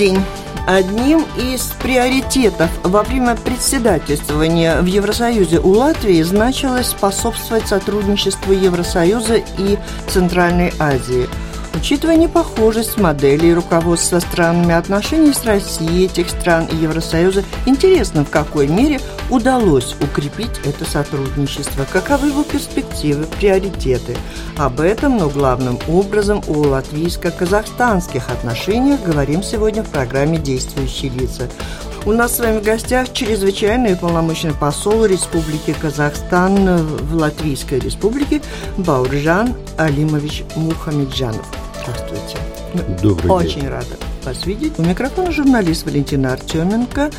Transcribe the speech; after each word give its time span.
День. 0.00 0.18
Одним 0.66 1.26
из 1.36 1.72
приоритетов 1.82 2.70
во 2.82 3.02
время 3.02 3.36
председательствования 3.36 4.80
в 4.80 4.86
Евросоюзе 4.86 5.60
у 5.60 5.72
Латвии 5.72 6.22
значилось 6.22 6.88
способствовать 6.88 7.68
сотрудничеству 7.68 8.54
Евросоюза 8.54 9.42
и 9.58 9.78
Центральной 10.08 10.72
Азии– 10.78 11.28
Учитывая 11.74 12.16
непохожесть 12.16 12.98
моделей 12.98 13.54
руководства 13.54 14.18
странами 14.18 14.74
отношений 14.74 15.32
с 15.32 15.44
Россией, 15.44 16.06
этих 16.06 16.28
стран 16.28 16.66
и 16.66 16.76
Евросоюза, 16.76 17.44
интересно, 17.64 18.24
в 18.24 18.30
какой 18.30 18.66
мере 18.66 19.00
удалось 19.30 19.94
укрепить 20.00 20.60
это 20.64 20.84
сотрудничество, 20.84 21.86
каковы 21.90 22.28
его 22.28 22.42
перспективы, 22.42 23.24
приоритеты. 23.38 24.16
Об 24.56 24.80
этом, 24.80 25.16
но 25.16 25.28
главным 25.28 25.78
образом 25.88 26.42
о 26.48 26.64
латвийско-казахстанских 26.64 28.30
отношениях 28.30 29.00
говорим 29.02 29.42
сегодня 29.42 29.82
в 29.82 29.88
программе 29.88 30.38
«Действующие 30.38 31.10
лица». 31.12 31.48
У 32.06 32.12
нас 32.12 32.36
с 32.36 32.40
вами 32.40 32.60
в 32.60 32.62
гостях 32.62 33.12
чрезвычайный 33.12 33.94
полномочный 33.94 34.54
посол 34.54 35.04
Республики 35.04 35.74
Казахстан 35.78 36.86
в 36.96 37.14
Латвийской 37.14 37.78
Республике 37.78 38.40
Бауржан 38.78 39.54
Алимович 39.76 40.44
Мухамеджанов. 40.56 41.46
Здравствуйте. 41.82 42.38
Добрый 43.02 43.30
Очень 43.30 43.60
день. 43.60 43.68
рада 43.68 43.96
вас 44.24 44.46
видеть. 44.46 44.78
У 44.78 44.82
микрофона 44.82 45.30
журналист 45.30 45.84
Валентина 45.84 46.32
Артеменко, 46.32 47.10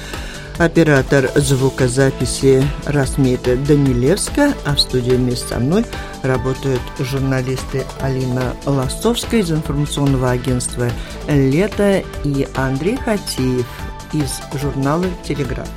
оператор 0.57 1.29
звукозаписи 1.35 2.63
Расмита 2.85 3.55
Данилевска, 3.57 4.53
а 4.66 4.75
в 4.75 4.81
студии 4.81 5.11
вместе 5.11 5.47
со 5.49 5.59
мной 5.59 5.85
работают 6.23 6.81
журналисты 6.99 7.85
Алина 8.01 8.55
Ластовская 8.66 9.41
из 9.41 9.51
информационного 9.51 10.31
агентства 10.31 10.89
«Лето» 11.27 12.01
и 12.23 12.47
Андрей 12.55 12.97
Хатиев 12.97 13.67
из 14.13 14.41
журнала 14.59 15.05
«Телеграф». 15.23 15.69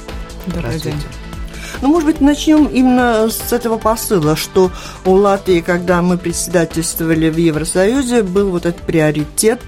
Добрый 0.46 0.78
день. 0.80 1.00
Ну, 1.80 1.88
может 1.88 2.06
быть, 2.06 2.20
начнем 2.20 2.66
именно 2.66 3.28
с 3.28 3.52
этого 3.52 3.78
посыла, 3.78 4.36
что 4.36 4.70
у 5.04 5.12
Латвии, 5.12 5.60
когда 5.60 6.02
мы 6.02 6.18
председательствовали 6.18 7.30
в 7.30 7.36
Евросоюзе, 7.36 8.22
был 8.22 8.50
вот 8.50 8.66
этот 8.66 8.82
приоритет 8.82 9.60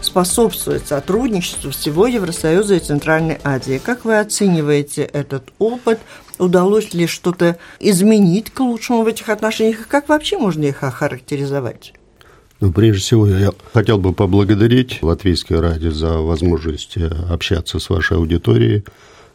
способствовать 0.00 0.86
сотрудничеству 0.86 1.70
всего 1.70 2.06
Евросоюза 2.06 2.76
и 2.76 2.80
Центральной 2.80 3.38
Азии. 3.44 3.80
Как 3.84 4.04
вы 4.04 4.18
оцениваете 4.18 5.02
этот 5.02 5.50
опыт? 5.58 6.00
Удалось 6.38 6.94
ли 6.94 7.06
что-то 7.06 7.58
изменить 7.78 8.50
к 8.50 8.60
лучшему 8.60 9.02
в 9.02 9.06
этих 9.06 9.28
отношениях? 9.28 9.80
И 9.80 9.84
как 9.84 10.08
вообще 10.08 10.38
можно 10.38 10.64
их 10.64 10.82
охарактеризовать? 10.82 11.92
Ну, 12.60 12.72
прежде 12.72 13.00
всего, 13.00 13.26
я 13.26 13.52
хотел 13.72 13.96
бы 13.96 14.12
поблагодарить 14.12 15.02
Латвийское 15.02 15.62
радио 15.62 15.90
за 15.90 16.18
возможность 16.18 16.98
э, 16.98 17.06
общаться 17.30 17.78
с 17.78 17.88
вашей 17.88 18.18
аудиторией. 18.18 18.84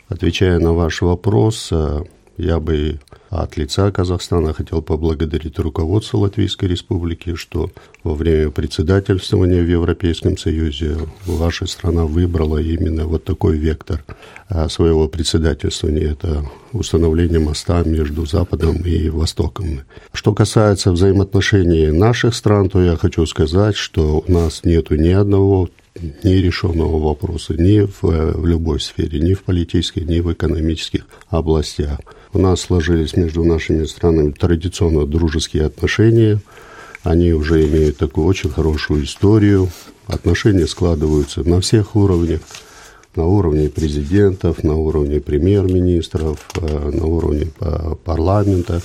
Отвечая 0.09 0.59
на 0.59 0.73
ваш 0.73 1.01
вопрос, 1.01 1.69
э, 1.71 2.03
я 2.37 2.59
бы 2.59 2.99
от 3.41 3.57
лица 3.57 3.91
Казахстана 3.91 4.53
хотел 4.53 4.81
поблагодарить 4.81 5.59
руководство 5.59 6.17
Латвийской 6.17 6.65
Республики, 6.65 7.35
что 7.35 7.71
во 8.03 8.13
время 8.13 8.51
председательствования 8.51 9.61
в 9.61 9.69
Европейском 9.69 10.37
Союзе 10.37 10.97
ваша 11.25 11.65
страна 11.65 12.05
выбрала 12.05 12.57
именно 12.57 13.05
вот 13.05 13.23
такой 13.23 13.57
вектор 13.57 14.03
а, 14.47 14.69
своего 14.69 15.07
председательствования. 15.07 16.11
Это 16.11 16.45
установление 16.71 17.39
моста 17.39 17.83
между 17.83 18.25
Западом 18.25 18.77
и 18.85 19.09
Востоком. 19.09 19.81
Что 20.13 20.33
касается 20.33 20.91
взаимоотношений 20.91 21.91
наших 21.91 22.35
стран, 22.35 22.69
то 22.69 22.81
я 22.81 22.95
хочу 22.95 23.25
сказать, 23.25 23.75
что 23.75 24.23
у 24.27 24.31
нас 24.31 24.63
нет 24.63 24.91
ни 24.91 25.09
одного 25.09 25.69
нерешенного 26.23 26.99
вопроса 26.99 27.53
ни 27.53 27.79
в, 27.81 28.01
в 28.01 28.45
любой 28.45 28.79
сфере, 28.79 29.19
ни 29.19 29.33
в 29.33 29.43
политической, 29.43 30.01
ни 30.01 30.19
в 30.19 30.31
экономических 30.31 31.05
областях. 31.29 31.99
У 32.33 32.39
нас 32.39 32.61
сложились 32.61 33.15
между 33.25 33.43
нашими 33.43 33.85
странами 33.85 34.31
традиционно 34.31 35.07
дружеские 35.07 35.65
отношения. 35.65 36.39
Они 37.03 37.33
уже 37.33 37.65
имеют 37.65 37.97
такую 37.97 38.27
очень 38.27 38.51
хорошую 38.51 39.03
историю. 39.03 39.69
Отношения 40.05 40.67
складываются 40.67 41.43
на 41.43 41.59
всех 41.59 41.95
уровнях. 41.95 42.41
На 43.15 43.25
уровне 43.25 43.69
президентов, 43.69 44.63
на 44.63 44.75
уровне 44.75 45.19
премьер-министров, 45.19 46.37
э, 46.55 46.91
на 46.91 47.05
уровне 47.05 47.47
парламента 48.03 48.81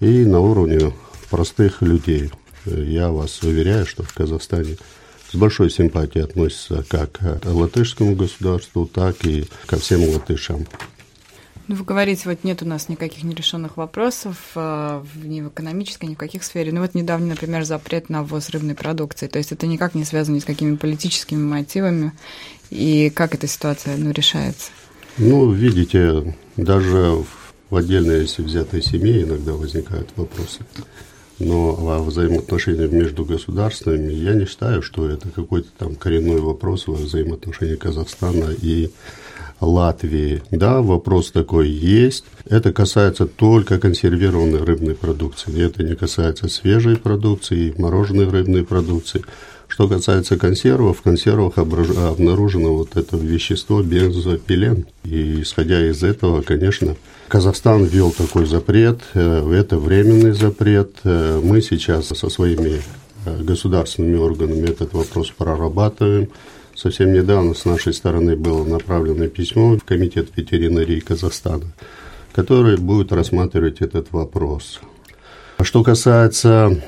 и 0.00 0.24
на 0.24 0.40
уровне 0.40 0.92
простых 1.30 1.80
людей. 1.82 2.30
Я 2.64 3.10
вас 3.10 3.40
уверяю, 3.42 3.86
что 3.86 4.02
в 4.02 4.12
Казахстане 4.14 4.78
с 5.30 5.36
большой 5.36 5.70
симпатией 5.70 6.24
относятся 6.24 6.84
как 6.88 7.12
к 7.12 7.40
латышскому 7.44 8.16
государству, 8.16 8.86
так 8.86 9.24
и 9.24 9.44
ко 9.66 9.76
всем 9.76 10.08
латышам. 10.08 10.66
Ну, 11.70 11.76
вы 11.76 11.84
говорите, 11.84 12.22
вот 12.28 12.42
нет 12.42 12.62
у 12.62 12.66
нас 12.66 12.88
никаких 12.88 13.22
нерешенных 13.22 13.76
вопросов 13.76 14.36
э, 14.56 15.04
ни 15.22 15.40
в 15.40 15.50
экономической, 15.50 16.06
ни 16.06 16.16
в 16.16 16.18
каких 16.18 16.42
сфере. 16.42 16.72
Ну 16.72 16.80
вот 16.80 16.96
недавно, 16.96 17.28
например, 17.28 17.62
запрет 17.62 18.08
на 18.08 18.24
ввоз 18.24 18.50
рыбной 18.50 18.74
продукции. 18.74 19.28
То 19.28 19.38
есть 19.38 19.52
это 19.52 19.68
никак 19.68 19.94
не 19.94 20.04
связано 20.04 20.34
ни 20.34 20.40
с 20.40 20.44
какими 20.44 20.74
политическими 20.74 21.40
мотивами. 21.40 22.10
И 22.70 23.08
как 23.10 23.36
эта 23.36 23.46
ситуация 23.46 23.96
ну, 23.96 24.10
решается? 24.10 24.72
Ну, 25.16 25.52
видите, 25.52 26.34
даже 26.56 27.24
в 27.70 27.76
отдельной, 27.76 28.22
если 28.22 28.42
взятой 28.42 28.82
семье, 28.82 29.22
иногда 29.22 29.52
возникают 29.52 30.08
вопросы. 30.16 30.66
Но 31.38 31.76
о 31.88 32.02
взаимоотношениях 32.02 32.90
между 32.90 33.24
государствами 33.24 34.12
я 34.12 34.34
не 34.34 34.46
считаю, 34.46 34.82
что 34.82 35.08
это 35.08 35.28
какой-то 35.28 35.68
там 35.78 35.94
коренной 35.94 36.40
вопрос 36.40 36.88
во 36.88 36.94
взаимоотношениях 36.94 37.78
Казахстана 37.78 38.50
и 38.60 38.90
Латвии. 39.60 40.42
Да, 40.50 40.80
вопрос 40.80 41.30
такой 41.30 41.68
есть. 41.68 42.24
Это 42.48 42.72
касается 42.72 43.26
только 43.26 43.78
консервированной 43.78 44.62
рыбной 44.64 44.94
продукции. 44.94 45.62
Это 45.62 45.82
не 45.82 45.94
касается 45.94 46.48
свежей 46.48 46.96
продукции, 46.96 47.74
мороженой 47.76 48.28
рыбной 48.28 48.64
продукции. 48.64 49.22
Что 49.68 49.86
касается 49.86 50.36
консервов, 50.36 50.98
в 50.98 51.02
консервах 51.02 51.56
обнаружено 51.56 52.74
вот 52.74 52.96
это 52.96 53.16
вещество 53.16 53.82
бензопилен. 53.82 54.86
И 55.04 55.42
исходя 55.42 55.86
из 55.86 56.02
этого, 56.02 56.42
конечно, 56.42 56.96
Казахстан 57.28 57.84
ввел 57.84 58.10
такой 58.10 58.44
запрет, 58.46 59.02
э, 59.14 59.52
это 59.52 59.78
временный 59.78 60.32
запрет. 60.32 60.96
Э, 61.04 61.40
мы 61.40 61.62
сейчас 61.62 62.08
со 62.08 62.28
своими 62.28 62.82
э, 63.24 63.42
государственными 63.44 64.16
органами 64.16 64.68
этот 64.68 64.92
вопрос 64.92 65.30
прорабатываем. 65.30 66.30
Совсем 66.82 67.12
недавно 67.12 67.52
с 67.52 67.66
нашей 67.66 67.92
стороны 67.92 68.36
было 68.36 68.64
направлено 68.64 69.26
письмо 69.28 69.76
в 69.76 69.84
Комитет 69.84 70.34
ветеринарии 70.34 71.00
Казахстана, 71.00 71.66
который 72.32 72.78
будет 72.78 73.12
рассматривать 73.12 73.82
этот 73.82 74.12
вопрос. 74.12 74.80
А 75.58 75.64
что 75.64 75.82
касается 75.82 76.82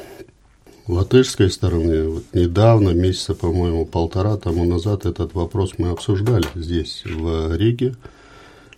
латышской 0.88 1.50
стороны, 1.50 2.08
вот 2.08 2.24
недавно, 2.32 2.94
месяца, 2.94 3.34
по-моему, 3.34 3.84
полтора 3.84 4.38
тому 4.38 4.64
назад 4.64 5.04
этот 5.04 5.34
вопрос 5.34 5.74
мы 5.76 5.90
обсуждали 5.90 6.46
здесь, 6.54 7.02
в 7.04 7.54
Риге. 7.54 7.94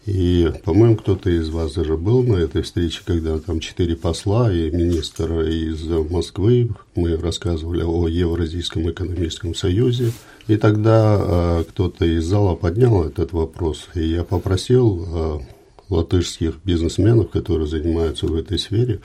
И, 0.06 0.52
по-моему, 0.64 0.96
кто-то 0.96 1.30
из 1.30 1.48
вас 1.48 1.72
даже 1.72 1.96
был 1.96 2.22
на 2.22 2.36
этой 2.36 2.60
встрече, 2.62 3.00
когда 3.06 3.38
там 3.38 3.58
четыре 3.58 3.96
посла 3.96 4.52
и 4.52 4.70
министр 4.70 5.40
из 5.40 5.82
Москвы, 6.10 6.70
мы 6.94 7.16
рассказывали 7.16 7.82
о 7.82 8.06
Евразийском 8.06 8.90
экономическом 8.90 9.54
союзе. 9.54 10.12
И 10.46 10.56
тогда 10.56 11.18
э, 11.18 11.64
кто-то 11.70 12.04
из 12.04 12.24
зала 12.24 12.54
поднял 12.54 13.04
этот 13.04 13.32
вопрос, 13.32 13.88
и 13.94 14.04
я 14.04 14.24
попросил 14.24 15.06
э, 15.06 15.38
латышских 15.88 16.56
бизнесменов, 16.64 17.30
которые 17.30 17.66
занимаются 17.66 18.26
в 18.26 18.34
этой 18.34 18.58
сфере, 18.58 19.00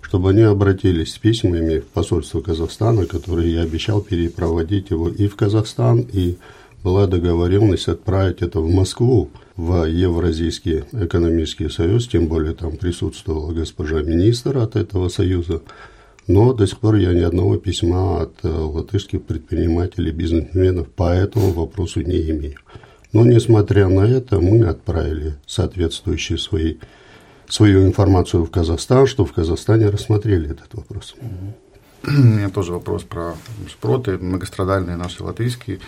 чтобы 0.00 0.30
они 0.30 0.42
обратились 0.42 1.14
с 1.14 1.18
письмами 1.18 1.78
в 1.78 1.86
посольство 1.86 2.40
Казахстана, 2.40 3.06
которое 3.06 3.46
я 3.46 3.62
обещал 3.62 4.00
перепроводить 4.00 4.90
его 4.90 5.08
и 5.08 5.28
в 5.28 5.36
Казахстан, 5.36 6.00
и 6.12 6.38
была 6.82 7.06
договоренность 7.06 7.88
отправить 7.88 8.42
это 8.42 8.60
в 8.60 8.70
Москву, 8.70 9.30
в 9.56 9.84
Евразийский 9.84 10.84
экономический 10.92 11.68
союз, 11.68 12.08
тем 12.08 12.28
более 12.28 12.54
там 12.54 12.76
присутствовала 12.76 13.52
госпожа 13.52 14.02
министр 14.02 14.58
от 14.58 14.76
этого 14.76 15.08
союза. 15.08 15.62
Но 16.26 16.52
до 16.52 16.66
сих 16.66 16.78
пор 16.78 16.94
я 16.96 17.12
ни 17.12 17.20
одного 17.20 17.56
письма 17.56 18.22
от 18.22 18.34
э, 18.44 18.48
латышских 18.48 19.22
предпринимателей, 19.22 20.12
бизнесменов 20.12 20.88
по 20.88 21.12
этому 21.12 21.50
вопросу 21.52 22.00
не 22.02 22.30
имею. 22.30 22.58
Но, 23.12 23.24
несмотря 23.24 23.88
на 23.88 24.02
это, 24.02 24.38
мы 24.40 24.64
отправили 24.64 25.34
соответствующие 25.46 26.38
свои, 26.38 26.76
свою 27.48 27.84
информацию 27.84 28.44
в 28.44 28.50
Казахстан, 28.50 29.06
что 29.06 29.24
в 29.24 29.32
Казахстане 29.32 29.88
рассмотрели 29.88 30.50
этот 30.50 30.72
вопрос. 30.72 31.16
У 32.06 32.10
меня 32.10 32.48
тоже 32.48 32.72
вопрос 32.72 33.02
про 33.02 33.34
шпроты, 33.68 34.16
многострадальные 34.16 34.96
наши 34.96 35.24
латвийские. 35.24 35.80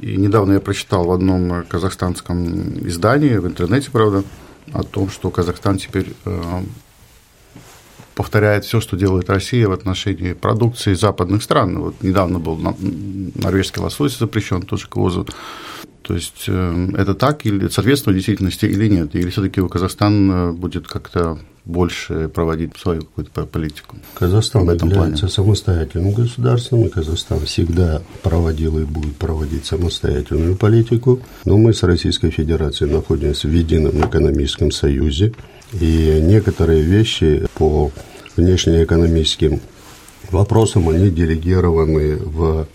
И 0.00 0.16
недавно 0.16 0.54
я 0.54 0.60
прочитал 0.60 1.04
в 1.06 1.12
одном 1.12 1.64
казахстанском 1.64 2.86
издании, 2.86 3.36
в 3.36 3.46
интернете, 3.46 3.90
правда, 3.90 4.22
о 4.72 4.82
том, 4.82 5.10
что 5.10 5.30
Казахстан 5.30 5.78
теперь 5.78 6.14
э, 6.24 6.62
повторяет 8.14 8.64
все, 8.64 8.80
что 8.80 8.96
делает 8.96 9.30
Россия 9.30 9.68
в 9.68 9.72
отношении 9.72 10.32
продукции 10.32 10.94
западных 10.94 11.42
стран. 11.42 11.78
Вот 11.78 12.02
недавно 12.02 12.38
был 12.38 12.56
норвежский 12.56 13.80
лосось 13.80 14.18
запрещен, 14.18 14.62
тоже 14.62 14.88
к 14.88 14.96
ВОЗу. 14.96 15.26
То 16.02 16.14
есть 16.14 16.44
э, 16.46 16.88
это 16.96 17.14
так 17.14 17.44
или 17.44 17.68
соответствует 17.68 18.16
действительности 18.16 18.66
или 18.66 18.88
нет? 18.88 19.14
Или 19.14 19.30
все-таки 19.30 19.60
Казахстан 19.66 20.30
э, 20.30 20.52
будет 20.52 20.86
как-то 20.86 21.38
больше 21.64 22.28
проводить 22.28 22.76
свою 22.78 23.02
какую-то 23.02 23.44
политику. 23.44 23.96
Казахстан 24.14 24.64
в 24.64 24.70
этом 24.70 24.88
является 24.88 25.26
плане. 25.26 25.32
самостоятельным 25.32 26.12
государством, 26.14 26.86
и 26.86 26.88
Казахстан 26.88 27.40
всегда 27.40 28.00
проводил 28.22 28.78
и 28.78 28.84
будет 28.84 29.16
проводить 29.16 29.66
самостоятельную 29.66 30.56
политику. 30.56 31.20
Но 31.44 31.58
мы 31.58 31.74
с 31.74 31.82
Российской 31.82 32.30
Федерацией 32.30 32.90
находимся 32.90 33.48
в 33.48 33.52
едином 33.52 34.00
экономическом 34.00 34.70
союзе, 34.70 35.34
и 35.78 36.20
некоторые 36.22 36.80
вещи 36.80 37.46
по 37.54 37.92
внешнеэкономическим 38.36 39.60
вопросам, 40.30 40.88
они 40.88 41.10
делегированы 41.10 42.16
в 42.16 42.66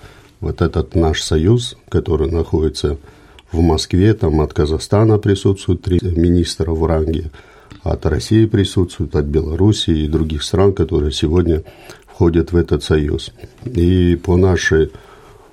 вот 0.43 0.61
этот 0.61 0.93
наш 0.93 1.21
союз, 1.21 1.77
который 1.89 2.29
находится 2.29 2.97
в 3.51 3.61
Москве, 3.61 4.13
там 4.13 4.41
от 4.41 4.53
Казахстана 4.53 5.17
присутствуют 5.17 5.83
три 5.83 5.99
министра 6.01 6.71
в 6.71 6.85
ранге, 6.85 7.31
от 7.81 8.05
России 8.05 8.45
присутствуют, 8.45 9.15
от 9.15 9.25
Белоруссии 9.25 10.03
и 10.03 10.07
других 10.09 10.43
стран, 10.43 10.73
которые 10.73 11.13
сегодня 11.13 11.63
входят 12.05 12.51
в 12.51 12.57
этот 12.57 12.83
союз. 12.83 13.31
И 13.65 14.19
по 14.21 14.35
нашей 14.35 14.91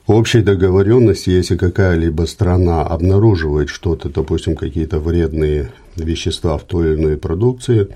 общей 0.09 0.43
договоренности, 0.43 1.31
если 1.31 1.57
какая-либо 1.57 2.25
страна 2.25 2.83
обнаруживает 2.83 3.69
что-то, 3.69 4.09
допустим, 4.09 4.57
какие-то 4.57 4.99
вредные 4.99 5.71
вещества 5.95 6.59
в 6.59 6.65
той 6.65 6.95
или 6.95 7.01
иной 7.01 7.17
продукции, 7.17 7.89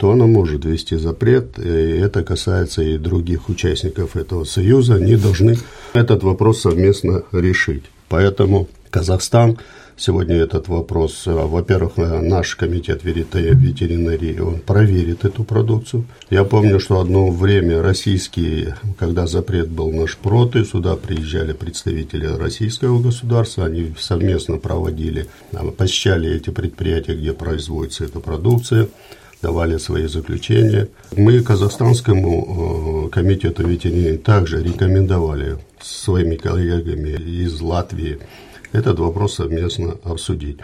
то 0.00 0.12
она 0.12 0.24
может 0.24 0.64
ввести 0.64 0.96
запрет, 0.96 1.58
и 1.58 1.68
это 1.68 2.24
касается 2.24 2.80
и 2.80 2.96
других 2.96 3.50
участников 3.50 4.16
этого 4.16 4.44
союза. 4.44 4.94
Они 4.94 5.14
должны 5.14 5.58
этот 5.92 6.22
вопрос 6.22 6.62
совместно 6.62 7.22
решить. 7.32 7.84
Поэтому 8.08 8.66
Казахстан 8.88 9.58
сегодня 9.98 10.36
этот 10.36 10.68
вопрос. 10.68 11.24
Э, 11.26 11.32
во-первых, 11.32 11.98
э, 11.98 12.20
наш 12.22 12.56
комитет 12.56 13.04
ветеринарии, 13.04 14.38
он 14.38 14.60
проверит 14.60 15.26
эту 15.26 15.44
продукцию. 15.44 16.06
Я 16.30 16.44
помню, 16.44 16.80
что 16.80 16.98
одно 16.98 17.30
время 17.30 17.82
российские, 17.82 18.76
когда 18.98 19.26
запрет 19.26 19.68
был 19.68 19.92
на 19.92 20.06
шпроты, 20.06 20.64
сюда 20.64 20.96
приезжали 20.96 21.52
представители 21.52 22.24
российского 22.24 23.02
государства, 23.02 23.66
они 23.66 23.92
совместно 23.98 24.56
проводили, 24.56 25.26
э, 25.52 25.58
посещали 25.76 26.34
эти 26.34 26.48
предприятия, 26.48 27.16
где 27.16 27.34
производится 27.34 28.04
эта 28.04 28.18
продукция 28.20 28.88
давали 29.42 29.78
свои 29.78 30.06
заключения. 30.06 30.88
Мы 31.16 31.42
Казахстанскому 31.42 33.08
комитету 33.10 33.66
ветеринарии 33.66 34.16
также 34.16 34.62
рекомендовали 34.62 35.58
своими 35.80 36.36
коллегами 36.36 37.10
из 37.10 37.60
Латвии 37.60 38.18
этот 38.72 38.98
вопрос 38.98 39.34
совместно 39.34 39.96
обсудить. 40.04 40.58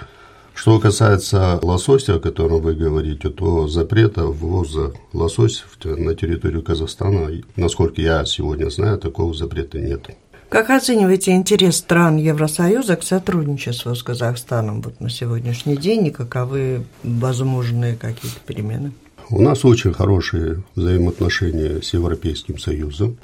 Что 0.55 0.79
касается 0.81 1.59
лосося, 1.61 2.15
о 2.15 2.21
котором 2.21 2.63
вы 2.63 2.75
говорите, 2.75 3.29
то 3.29 3.69
запрета 3.69 4.25
ввоза 4.25 4.93
лосось 5.13 5.65
на 5.85 6.15
территорию 6.15 6.63
Казахстана, 6.63 7.31
насколько 7.57 8.01
я 8.01 8.25
сегодня 8.25 8.71
знаю, 8.71 8.99
такого 8.99 9.35
запрета 9.35 9.79
нет. 9.79 10.09
Как 10.49 10.71
оцениваете 10.71 11.33
интерес 11.33 11.77
стран 11.77 12.19
Евросоюза 12.19 12.95
к 12.95 13.03
сотрудничеству 13.03 13.95
с 13.97 14.03
Казахстаном 14.05 14.81
вот 14.81 15.01
на 15.01 15.11
сегодняшний 15.11 15.77
день 15.77 16.07
и 16.07 16.11
каковы 16.13 16.85
возможные 17.03 17.97
какие-то 17.97 18.39
перемены? 18.47 18.93
У 19.29 19.43
нас 19.43 19.65
очень 19.65 19.93
хорошие 19.93 20.63
взаимоотношения 20.77 21.83
с 21.83 21.93
Европейским 21.95 22.59
Союзом. 22.59 23.19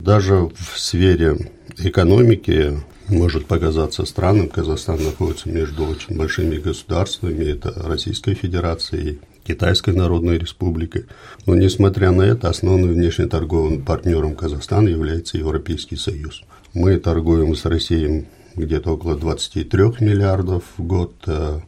Даже 0.00 0.34
в 0.34 0.76
сфере 0.76 1.52
экономики 1.78 2.76
может 3.08 3.46
показаться 3.46 4.04
странным. 4.04 4.48
Казахстан 4.48 5.02
находится 5.04 5.48
между 5.48 5.86
очень 5.86 6.16
большими 6.16 6.56
государствами. 6.56 7.44
Это 7.44 7.72
Российская 7.84 8.34
Федерация 8.34 9.00
и 9.00 9.18
Китайской 9.46 9.94
Народной 9.94 10.38
Республикой. 10.38 11.04
Но, 11.46 11.54
несмотря 11.54 12.10
на 12.10 12.22
это, 12.22 12.48
основным 12.48 12.90
внешнеторговым 12.90 13.84
партнером 13.84 14.34
Казахстана 14.34 14.88
является 14.88 15.38
Европейский 15.38 15.96
Союз. 15.96 16.42
Мы 16.74 16.98
торгуем 16.98 17.54
с 17.54 17.64
Россией 17.66 18.26
где-то 18.56 18.94
около 18.94 19.16
23 19.16 19.80
миллиардов 20.00 20.64
в 20.76 20.82
год 20.82 21.14
э, 21.28 21.60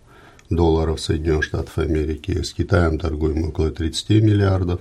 долларов 0.51 1.01
Соединенных 1.01 1.45
Штатов 1.45 1.79
Америки. 1.79 2.43
С 2.43 2.53
Китаем 2.53 2.99
торгуем 2.99 3.45
около 3.45 3.71
30 3.71 4.11
миллиардов. 4.21 4.81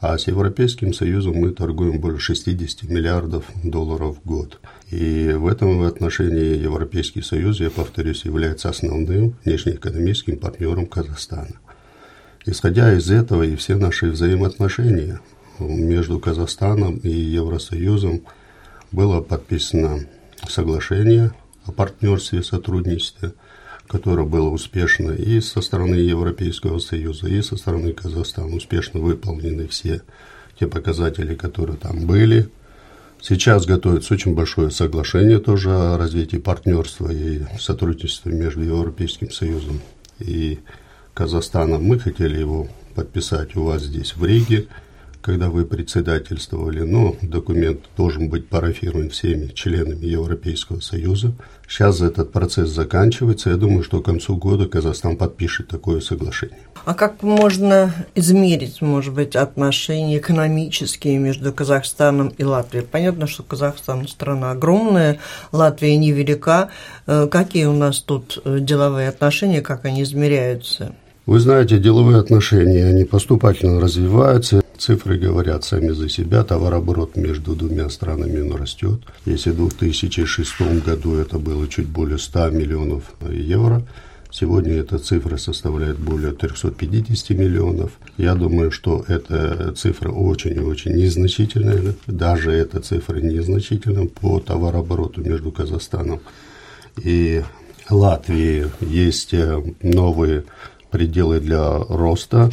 А 0.00 0.16
с 0.16 0.26
Европейским 0.26 0.94
Союзом 0.94 1.34
мы 1.34 1.50
торгуем 1.50 2.00
больше 2.00 2.34
60 2.34 2.84
миллиардов 2.84 3.44
долларов 3.62 4.16
в 4.16 4.26
год. 4.26 4.58
И 4.90 5.34
в 5.36 5.46
этом 5.46 5.82
отношении 5.82 6.56
Европейский 6.56 7.20
Союз, 7.20 7.60
я 7.60 7.68
повторюсь, 7.68 8.24
является 8.24 8.70
основным 8.70 9.34
внешнеэкономическим 9.44 10.38
партнером 10.38 10.86
Казахстана. 10.86 11.56
Исходя 12.46 12.94
из 12.94 13.10
этого 13.10 13.42
и 13.42 13.54
все 13.54 13.76
наши 13.76 14.06
взаимоотношения 14.06 15.20
между 15.58 16.18
Казахстаном 16.20 16.96
и 16.96 17.10
Евросоюзом 17.10 18.22
было 18.92 19.20
подписано 19.20 20.06
соглашение 20.48 21.32
о 21.66 21.72
партнерстве 21.72 22.40
и 22.40 22.42
сотрудничестве, 22.42 23.32
которое 23.86 24.26
было 24.26 24.48
успешно 24.48 25.12
и 25.12 25.40
со 25.40 25.60
стороны 25.60 25.94
Европейского 25.94 26.78
Союза, 26.78 27.28
и 27.28 27.42
со 27.42 27.56
стороны 27.56 27.92
Казахстана. 27.92 28.54
Успешно 28.54 29.00
выполнены 29.00 29.66
все 29.68 30.02
те 30.58 30.66
показатели, 30.66 31.34
которые 31.34 31.76
там 31.76 32.06
были. 32.06 32.48
Сейчас 33.20 33.66
готовится 33.66 34.14
очень 34.14 34.34
большое 34.34 34.70
соглашение 34.70 35.38
тоже 35.38 35.70
о 35.70 35.98
развитии 35.98 36.36
партнерства 36.36 37.10
и 37.10 37.42
сотрудничества 37.58 38.30
между 38.30 38.62
Европейским 38.62 39.30
Союзом 39.30 39.80
и 40.20 40.60
Казахстаном. 41.14 41.82
Мы 41.82 41.98
хотели 41.98 42.38
его 42.38 42.68
подписать 42.94 43.56
у 43.56 43.64
вас 43.64 43.82
здесь, 43.82 44.14
в 44.16 44.24
Риге 44.24 44.68
когда 45.20 45.50
вы 45.50 45.64
председательствовали, 45.64 46.80
но 46.80 47.16
документ 47.22 47.80
должен 47.96 48.28
быть 48.28 48.48
парафирован 48.48 49.10
всеми 49.10 49.48
членами 49.48 50.06
Европейского 50.06 50.80
Союза. 50.80 51.32
Сейчас 51.68 52.00
этот 52.00 52.32
процесс 52.32 52.70
заканчивается. 52.70 53.50
Я 53.50 53.56
думаю, 53.56 53.82
что 53.82 54.00
к 54.00 54.04
концу 54.06 54.36
года 54.36 54.66
Казахстан 54.66 55.16
подпишет 55.16 55.68
такое 55.68 56.00
соглашение. 56.00 56.58
А 56.84 56.94
как 56.94 57.22
можно 57.22 57.92
измерить, 58.14 58.80
может 58.80 59.12
быть, 59.12 59.36
отношения 59.36 60.18
экономические 60.18 61.18
между 61.18 61.52
Казахстаном 61.52 62.28
и 62.28 62.44
Латвией? 62.44 62.84
Понятно, 62.84 63.26
что 63.26 63.42
Казахстан 63.42 64.08
страна 64.08 64.52
огромная, 64.52 65.18
Латвия 65.52 65.96
невелика. 65.98 66.70
Э, 67.06 67.28
какие 67.30 67.66
у 67.66 67.74
нас 67.74 68.00
тут 68.00 68.40
э, 68.44 68.58
деловые 68.60 69.08
отношения, 69.08 69.60
как 69.60 69.84
они 69.84 70.02
измеряются? 70.02 70.94
Вы 71.26 71.40
знаете, 71.40 71.76
деловые 71.76 72.20
отношения, 72.20 72.86
они 72.86 73.04
поступательно 73.04 73.80
развиваются. 73.80 74.62
Цифры 74.78 75.18
говорят 75.18 75.64
сами 75.64 75.90
за 75.90 76.08
себя. 76.08 76.44
Товарооборот 76.44 77.16
между 77.16 77.56
двумя 77.56 77.88
странами 77.90 78.48
растет. 78.52 79.00
Если 79.26 79.50
в 79.50 79.56
2006 79.56 80.84
году 80.84 81.16
это 81.16 81.38
было 81.38 81.66
чуть 81.66 81.88
более 81.88 82.18
100 82.18 82.50
миллионов 82.50 83.02
евро, 83.28 83.82
Сегодня 84.30 84.74
эта 84.74 84.98
цифра 84.98 85.38
составляет 85.38 85.98
более 85.98 86.32
350 86.32 87.30
миллионов. 87.30 87.92
Я 88.18 88.34
думаю, 88.34 88.70
что 88.70 89.02
эта 89.08 89.72
цифра 89.72 90.12
очень 90.12 90.54
и 90.54 90.60
очень 90.60 90.92
незначительная. 90.92 91.94
Даже 92.06 92.52
эта 92.52 92.80
цифра 92.80 93.16
незначительна 93.20 94.06
по 94.06 94.38
товарообороту 94.38 95.22
между 95.22 95.50
Казахстаном 95.50 96.20
и 97.02 97.42
Латвией. 97.88 98.66
Есть 98.80 99.32
э, 99.32 99.62
новые 99.82 100.44
пределы 100.90 101.40
для 101.40 101.78
роста. 101.78 102.50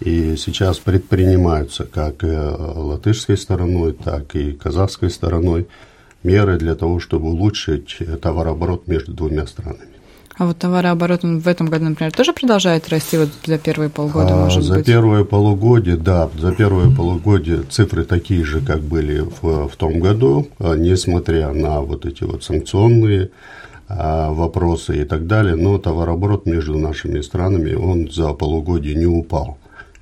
И 0.00 0.36
сейчас 0.36 0.78
предпринимаются 0.78 1.84
как 1.84 2.22
латышской 2.22 3.38
стороной, 3.38 3.92
так 3.92 4.36
и 4.36 4.52
казахской 4.52 5.10
стороной 5.10 5.68
меры 6.22 6.58
для 6.58 6.74
того, 6.74 7.00
чтобы 7.00 7.28
улучшить 7.28 7.96
товарооборот 8.20 8.86
между 8.88 9.12
двумя 9.12 9.46
странами. 9.46 9.96
А 10.38 10.44
вот 10.44 10.58
товарооборот 10.58 11.22
в 11.22 11.48
этом 11.48 11.68
году, 11.68 11.86
например, 11.86 12.12
тоже 12.12 12.34
продолжает 12.34 12.90
расти 12.90 13.16
вот 13.16 13.30
за 13.46 13.56
первые 13.56 13.88
полгода, 13.88 14.34
а, 14.34 14.44
может 14.44 14.64
за 14.64 14.74
быть? 14.74 14.86
За 14.86 14.92
первое 14.92 15.24
полугодие, 15.24 15.96
да, 15.96 16.28
за 16.38 16.52
первое 16.52 16.94
полугодие 16.94 17.62
цифры 17.62 18.04
такие 18.04 18.44
же, 18.44 18.60
как 18.60 18.82
были 18.82 19.20
в, 19.20 19.68
в 19.68 19.76
том 19.76 19.98
году, 19.98 20.46
а, 20.58 20.74
несмотря 20.74 21.52
на 21.54 21.80
вот 21.80 22.04
эти 22.04 22.24
вот 22.24 22.44
санкционные 22.44 23.30
а, 23.88 24.30
вопросы 24.30 25.00
и 25.00 25.04
так 25.04 25.26
далее, 25.26 25.54
но 25.54 25.78
товарооборот 25.78 26.44
между 26.44 26.76
нашими 26.76 27.22
странами, 27.22 27.72
он 27.72 28.10
за 28.10 28.34
полугодие 28.34 28.94
не 28.94 29.06
упал. 29.06 29.56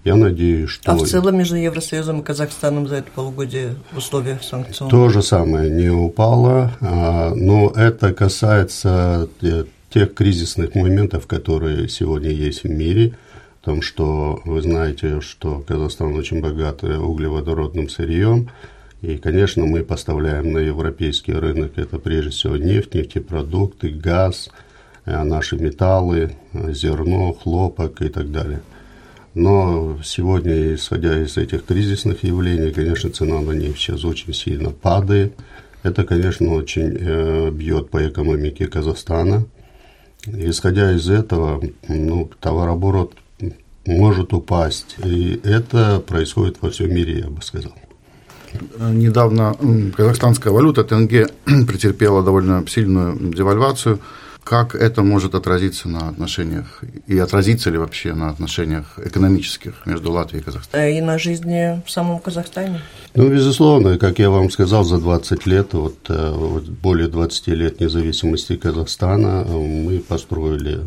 Я 0.04 0.16
надеюсь, 0.16 0.68
что... 0.68 0.92
А 0.92 0.96
в 0.96 1.06
целом 1.06 1.38
между 1.38 1.56
Евросоюзом 1.56 2.20
и 2.20 2.22
Казахстаном 2.22 2.86
за 2.86 2.96
это 2.96 3.10
полугодие 3.14 3.76
в 3.90 3.98
условиях 3.98 4.42
санкционных? 4.42 4.90
То 4.90 5.08
же 5.08 5.22
самое 5.22 5.70
не 5.70 5.88
упало, 5.88 6.72
но 6.80 7.72
это 7.74 8.12
касается 8.12 9.28
тех 9.88 10.12
кризисных 10.12 10.74
моментов, 10.74 11.26
которые 11.26 11.88
сегодня 11.88 12.30
есть 12.30 12.64
в 12.64 12.68
мире, 12.68 13.14
в 13.62 13.64
том, 13.64 13.80
что 13.80 14.42
вы 14.44 14.60
знаете, 14.60 15.22
что 15.22 15.64
Казахстан 15.66 16.14
очень 16.14 16.42
богат 16.42 16.84
углеводородным 16.84 17.88
сырьем, 17.88 18.50
и, 19.00 19.16
конечно, 19.16 19.64
мы 19.64 19.84
поставляем 19.84 20.52
на 20.52 20.58
европейский 20.58 21.32
рынок 21.32 21.72
это 21.76 21.98
прежде 21.98 22.30
всего 22.30 22.56
нефть, 22.56 22.94
нефтепродукты, 22.94 23.90
газ, 23.90 24.50
э, 25.04 25.22
наши 25.22 25.56
металлы, 25.56 26.36
зерно, 26.52 27.34
хлопок 27.34 28.00
и 28.00 28.08
так 28.08 28.32
далее. 28.32 28.62
Но 29.34 29.98
сегодня, 30.04 30.74
исходя 30.74 31.20
из 31.20 31.36
этих 31.36 31.64
кризисных 31.64 32.22
явлений, 32.22 32.70
конечно, 32.70 33.10
цена 33.10 33.40
на 33.40 33.50
нефть 33.50 33.78
сейчас 33.78 34.04
очень 34.04 34.32
сильно 34.32 34.70
падает. 34.70 35.34
Это, 35.82 36.04
конечно, 36.04 36.54
очень 36.54 36.96
э, 36.98 37.50
бьет 37.50 37.90
по 37.90 38.06
экономике 38.06 38.68
Казахстана. 38.68 39.44
Исходя 40.26 40.92
из 40.92 41.10
этого, 41.10 41.60
ну, 41.88 42.30
товарооборот 42.40 43.14
может 43.86 44.32
упасть. 44.32 44.96
И 45.04 45.40
это 45.42 46.00
происходит 46.00 46.58
во 46.62 46.70
всем 46.70 46.94
мире, 46.94 47.18
я 47.20 47.26
бы 47.28 47.42
сказал. 47.42 47.74
Недавно 48.78 49.56
казахстанская 49.96 50.52
валюта 50.52 50.84
тенге 50.84 51.26
претерпела 51.44 52.22
довольно 52.22 52.64
сильную 52.68 53.34
девальвацию. 53.34 53.98
Как 54.44 54.74
это 54.74 55.02
может 55.02 55.34
отразиться 55.34 55.88
на 55.88 56.08
отношениях 56.08 56.82
и 57.06 57.18
отразится 57.18 57.70
ли 57.70 57.78
вообще 57.78 58.12
на 58.12 58.28
отношениях 58.28 58.98
экономических 58.98 59.86
между 59.86 60.12
Латвией 60.12 60.42
и 60.42 60.44
Казахстаном? 60.44 60.86
И 60.86 61.00
на 61.00 61.18
жизни 61.18 61.82
в 61.86 61.90
самом 61.90 62.18
Казахстане? 62.18 62.80
Ну, 63.14 63.30
безусловно, 63.30 63.98
как 63.98 64.18
я 64.18 64.28
вам 64.28 64.50
сказал, 64.50 64.84
за 64.84 64.98
20 64.98 65.46
лет, 65.46 65.72
вот, 65.72 65.96
э, 66.08 66.32
вот 66.34 66.64
более 66.64 67.08
20 67.08 67.48
лет 67.48 67.80
независимости 67.80 68.56
Казахстана 68.56 69.44
э, 69.46 69.50
мы 69.50 69.98
построили 70.00 70.80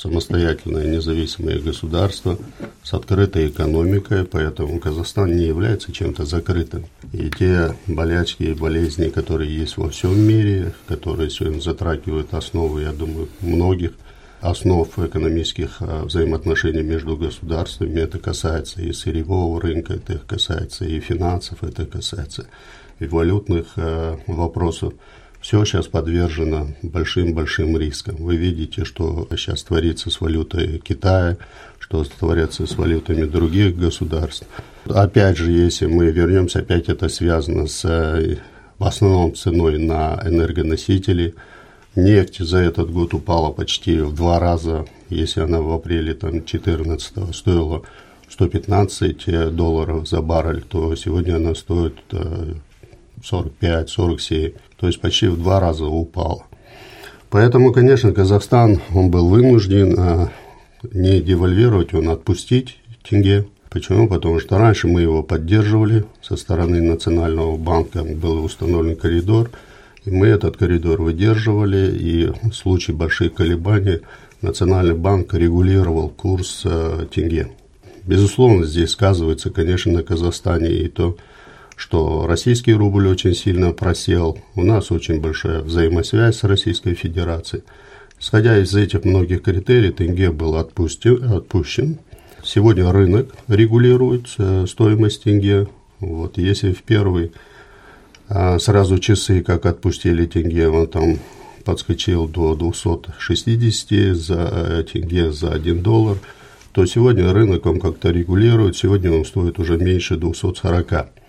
самостоятельное 0.00 0.86
независимое 0.86 1.58
государство 1.58 2.38
с 2.82 2.94
открытой 2.94 3.48
экономикой, 3.48 4.24
поэтому 4.24 4.80
Казахстан 4.80 5.36
не 5.36 5.44
является 5.44 5.92
чем-то 5.92 6.24
закрытым. 6.24 6.86
И 7.12 7.28
те 7.28 7.76
болячки 7.86 8.44
и 8.44 8.54
болезни, 8.54 9.10
которые 9.10 9.54
есть 9.54 9.76
во 9.76 9.90
всем 9.90 10.18
мире, 10.18 10.72
которые 10.88 11.28
сегодня 11.28 11.60
затрагивают 11.60 12.32
основы, 12.32 12.82
я 12.82 12.92
думаю, 12.92 13.28
многих 13.40 13.92
основ 14.40 14.88
экономических 14.98 15.76
а, 15.80 16.04
взаимоотношений 16.04 16.82
между 16.82 17.14
государствами. 17.18 18.00
Это 18.00 18.18
касается 18.18 18.80
и 18.80 18.92
сырьевого 18.92 19.60
рынка, 19.60 19.94
это 19.94 20.18
касается 20.18 20.86
и 20.86 20.98
финансов, 21.00 21.62
это 21.62 21.84
касается 21.84 22.46
и 23.00 23.06
валютных 23.06 23.66
а, 23.76 24.18
вопросов 24.26 24.94
все 25.40 25.64
сейчас 25.64 25.86
подвержено 25.86 26.68
большим-большим 26.82 27.78
рискам. 27.78 28.16
Вы 28.16 28.36
видите, 28.36 28.84
что 28.84 29.26
сейчас 29.30 29.62
творится 29.62 30.10
с 30.10 30.20
валютой 30.20 30.78
Китая, 30.78 31.38
что 31.78 32.04
творится 32.04 32.66
с 32.66 32.76
валютами 32.76 33.24
других 33.24 33.76
государств. 33.76 34.46
Опять 34.86 35.38
же, 35.38 35.50
если 35.50 35.86
мы 35.86 36.10
вернемся, 36.10 36.60
опять 36.60 36.88
это 36.88 37.08
связано 37.08 37.66
с 37.66 37.82
в 38.78 38.84
основном 38.84 39.34
ценой 39.34 39.78
на 39.78 40.20
энергоносители. 40.24 41.34
Нефть 41.96 42.38
за 42.38 42.58
этот 42.58 42.90
год 42.90 43.12
упала 43.14 43.50
почти 43.50 43.98
в 43.98 44.14
два 44.14 44.38
раза. 44.38 44.86
Если 45.10 45.40
она 45.40 45.60
в 45.60 45.70
апреле 45.72 46.14
там, 46.14 46.30
2014 46.30 47.34
стоила 47.34 47.82
115 48.28 49.54
долларов 49.54 50.08
за 50.08 50.22
баррель, 50.22 50.62
то 50.62 50.94
сегодня 50.96 51.36
она 51.36 51.54
стоит 51.54 51.98
45-47, 53.22 54.48
э, 54.48 54.52
то 54.76 54.86
есть 54.86 55.00
почти 55.00 55.28
в 55.28 55.38
два 55.38 55.60
раза 55.60 55.86
упала. 55.86 56.44
Поэтому, 57.30 57.72
конечно, 57.72 58.12
Казахстан, 58.12 58.80
он 58.92 59.10
был 59.10 59.28
вынужден 59.28 59.94
э, 59.96 60.28
не 60.92 61.20
девальвировать, 61.20 61.94
он 61.94 62.08
отпустить 62.08 62.78
тенге. 63.08 63.46
Почему? 63.70 64.08
Потому 64.08 64.40
что 64.40 64.58
раньше 64.58 64.88
мы 64.88 65.02
его 65.02 65.22
поддерживали, 65.22 66.04
со 66.22 66.36
стороны 66.36 66.80
Национального 66.80 67.56
банка 67.56 68.02
был 68.02 68.44
установлен 68.44 68.96
коридор, 68.96 69.50
и 70.04 70.10
мы 70.10 70.26
этот 70.26 70.56
коридор 70.56 71.00
выдерживали, 71.00 71.96
и 71.96 72.32
в 72.48 72.52
случае 72.52 72.96
больших 72.96 73.34
колебаний 73.34 74.00
Национальный 74.42 74.94
банк 74.96 75.34
регулировал 75.34 76.08
курс 76.08 76.62
э, 76.64 77.06
тенге. 77.14 77.52
Безусловно, 78.04 78.64
здесь 78.64 78.90
сказывается, 78.90 79.50
конечно, 79.50 79.92
на 79.92 80.02
Казахстане 80.02 80.70
и 80.70 80.88
то, 80.88 81.16
что 81.80 82.26
российский 82.26 82.74
рубль 82.74 83.08
очень 83.08 83.34
сильно 83.34 83.72
просел, 83.72 84.38
у 84.54 84.62
нас 84.62 84.90
очень 84.90 85.18
большая 85.18 85.62
взаимосвязь 85.62 86.36
с 86.36 86.44
Российской 86.44 86.92
Федерацией. 86.92 87.62
Исходя 88.20 88.58
из 88.58 88.74
этих 88.74 89.06
многих 89.06 89.42
критерий, 89.42 89.90
тенге 89.90 90.30
был 90.30 90.56
отпустен, 90.56 91.24
отпущен. 91.32 91.98
Сегодня 92.44 92.92
рынок 92.92 93.34
регулирует 93.48 94.26
э, 94.36 94.66
стоимость 94.68 95.22
тенге. 95.22 95.68
Вот, 96.00 96.36
если 96.36 96.74
в 96.74 96.82
первый 96.82 97.32
а, 98.28 98.58
сразу 98.58 98.98
часы, 98.98 99.42
как 99.42 99.64
отпустили 99.64 100.26
тенге, 100.26 100.68
он 100.68 100.86
там 100.86 101.18
подскочил 101.64 102.28
до 102.28 102.54
260 102.56 104.14
за 104.14 104.50
э, 104.52 104.84
тенге 104.92 105.32
за 105.32 105.52
1 105.52 105.82
доллар, 105.82 106.18
то 106.72 106.84
сегодня 106.84 107.32
рынок 107.32 107.64
он 107.64 107.80
как-то 107.80 108.10
регулирует, 108.10 108.76
сегодня 108.76 109.12
он 109.12 109.24
стоит 109.24 109.58
уже 109.58 109.78
меньше 109.78 110.16
240. 110.16 111.19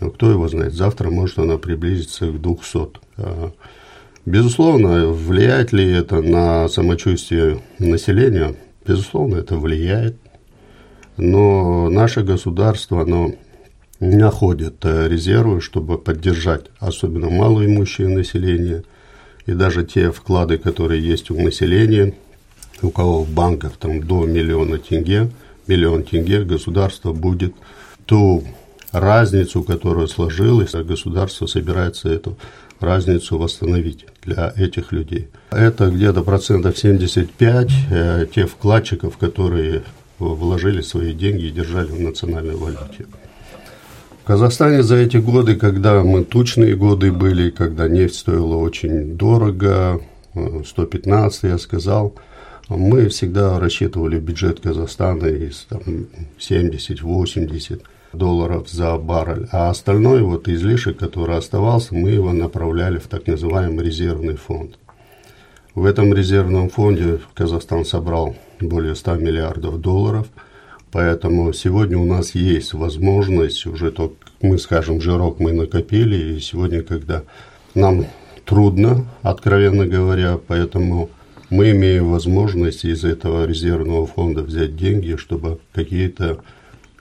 Но 0.00 0.10
кто 0.10 0.30
его 0.30 0.48
знает, 0.48 0.74
завтра 0.74 1.10
может 1.10 1.38
она 1.38 1.56
приблизиться 1.56 2.26
к 2.26 2.40
200. 2.40 2.78
А, 3.18 3.52
безусловно, 4.24 5.08
влияет 5.08 5.72
ли 5.72 5.90
это 5.90 6.20
на 6.20 6.68
самочувствие 6.68 7.62
населения? 7.78 8.54
Безусловно, 8.86 9.36
это 9.36 9.56
влияет. 9.56 10.16
Но 11.16 11.88
наше 11.88 12.22
государство, 12.22 13.02
оно 13.02 13.32
находит 14.00 14.84
э, 14.84 15.08
резервы, 15.08 15.60
чтобы 15.60 15.98
поддержать 15.98 16.66
особенно 16.78 17.30
малоимущее 17.30 18.08
население 18.08 18.84
и 19.46 19.52
даже 19.52 19.84
те 19.84 20.10
вклады, 20.10 20.58
которые 20.58 21.06
есть 21.06 21.30
у 21.30 21.40
населения, 21.40 22.14
у 22.82 22.90
кого 22.90 23.22
в 23.22 23.30
банках 23.30 23.78
там 23.78 24.02
до 24.02 24.26
миллиона 24.26 24.78
тенге, 24.78 25.30
миллион 25.66 26.02
тенге 26.02 26.42
государство 26.42 27.12
будет 27.12 27.54
ту 28.04 28.44
разницу, 29.00 29.62
которая 29.62 30.06
сложилась, 30.06 30.72
государство 30.72 31.46
собирается 31.46 32.08
эту 32.08 32.36
разницу 32.80 33.38
восстановить 33.38 34.06
для 34.22 34.52
этих 34.56 34.92
людей. 34.92 35.28
Это 35.50 35.88
где-то 35.88 36.22
процентов 36.22 36.78
75 36.78 37.70
э, 37.90 38.26
тех 38.34 38.50
вкладчиков, 38.50 39.16
которые 39.16 39.82
вложили 40.18 40.80
свои 40.80 41.12
деньги 41.12 41.46
и 41.46 41.50
держали 41.50 41.88
в 41.88 42.00
национальной 42.00 42.56
валюте. 42.56 43.06
В 44.22 44.26
Казахстане 44.26 44.82
за 44.82 44.96
эти 44.96 45.18
годы, 45.18 45.56
когда 45.56 46.02
мы 46.02 46.24
тучные 46.24 46.74
годы 46.74 47.12
были, 47.12 47.50
когда 47.50 47.88
нефть 47.88 48.16
стоила 48.16 48.56
очень 48.56 49.16
дорого, 49.16 50.00
115, 50.34 51.44
э, 51.44 51.48
я 51.48 51.58
сказал, 51.58 52.14
мы 52.68 53.08
всегда 53.08 53.60
рассчитывали 53.60 54.18
бюджет 54.18 54.60
Казахстана 54.60 55.26
из 55.26 55.68
70-80 56.38 57.82
долларов 58.16 58.68
за 58.68 58.96
баррель, 58.96 59.48
а 59.52 59.70
остальной 59.70 60.22
вот 60.22 60.48
излишек, 60.48 60.98
который 60.98 61.36
оставался, 61.36 61.94
мы 61.94 62.10
его 62.10 62.32
направляли 62.32 62.98
в 62.98 63.08
так 63.08 63.26
называемый 63.26 63.84
резервный 63.84 64.36
фонд. 64.36 64.78
В 65.74 65.84
этом 65.84 66.14
резервном 66.14 66.70
фонде 66.70 67.20
Казахстан 67.34 67.84
собрал 67.84 68.34
более 68.60 68.94
100 68.94 69.16
миллиардов 69.16 69.80
долларов, 69.80 70.26
поэтому 70.90 71.52
сегодня 71.52 71.98
у 71.98 72.04
нас 72.06 72.34
есть 72.34 72.72
возможность, 72.72 73.66
уже 73.66 73.90
только 73.90 74.16
мы, 74.40 74.58
скажем, 74.58 75.00
жирок 75.00 75.38
мы 75.38 75.52
накопили, 75.52 76.34
и 76.34 76.40
сегодня, 76.40 76.82
когда 76.82 77.22
нам 77.74 78.06
трудно, 78.44 79.06
откровенно 79.22 79.86
говоря, 79.86 80.38
поэтому 80.38 81.10
мы 81.50 81.70
имеем 81.70 82.10
возможность 82.10 82.84
из 82.84 83.04
этого 83.04 83.44
резервного 83.46 84.06
фонда 84.06 84.42
взять 84.42 84.76
деньги, 84.76 85.16
чтобы 85.16 85.58
какие-то 85.72 86.38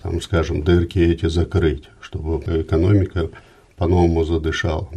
там, 0.05 0.21
скажем, 0.21 0.62
дырки 0.62 1.00
эти 1.00 1.25
закрыть, 1.25 1.85
чтобы 2.00 2.38
экономика 2.62 3.29
по-новому 3.75 4.24
задышала. 4.24 4.88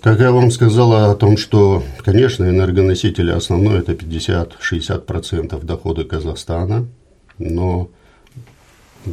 Как 0.00 0.20
я 0.20 0.32
вам 0.32 0.50
сказала 0.50 1.10
о 1.10 1.16
том, 1.16 1.36
что, 1.36 1.82
конечно, 1.98 2.44
энергоносители 2.44 3.30
основной 3.30 3.80
это 3.80 3.92
50-60% 3.92 5.62
дохода 5.66 6.04
Казахстана, 6.04 6.86
но 7.36 7.90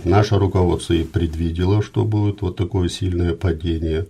наше 0.06 0.38
руководство 0.38 0.94
и 0.94 1.04
предвидело, 1.04 1.84
что 1.84 2.06
будет 2.06 2.42
вот 2.42 2.56
такое 2.56 2.88
сильное 2.88 3.34
падение. 3.34 4.08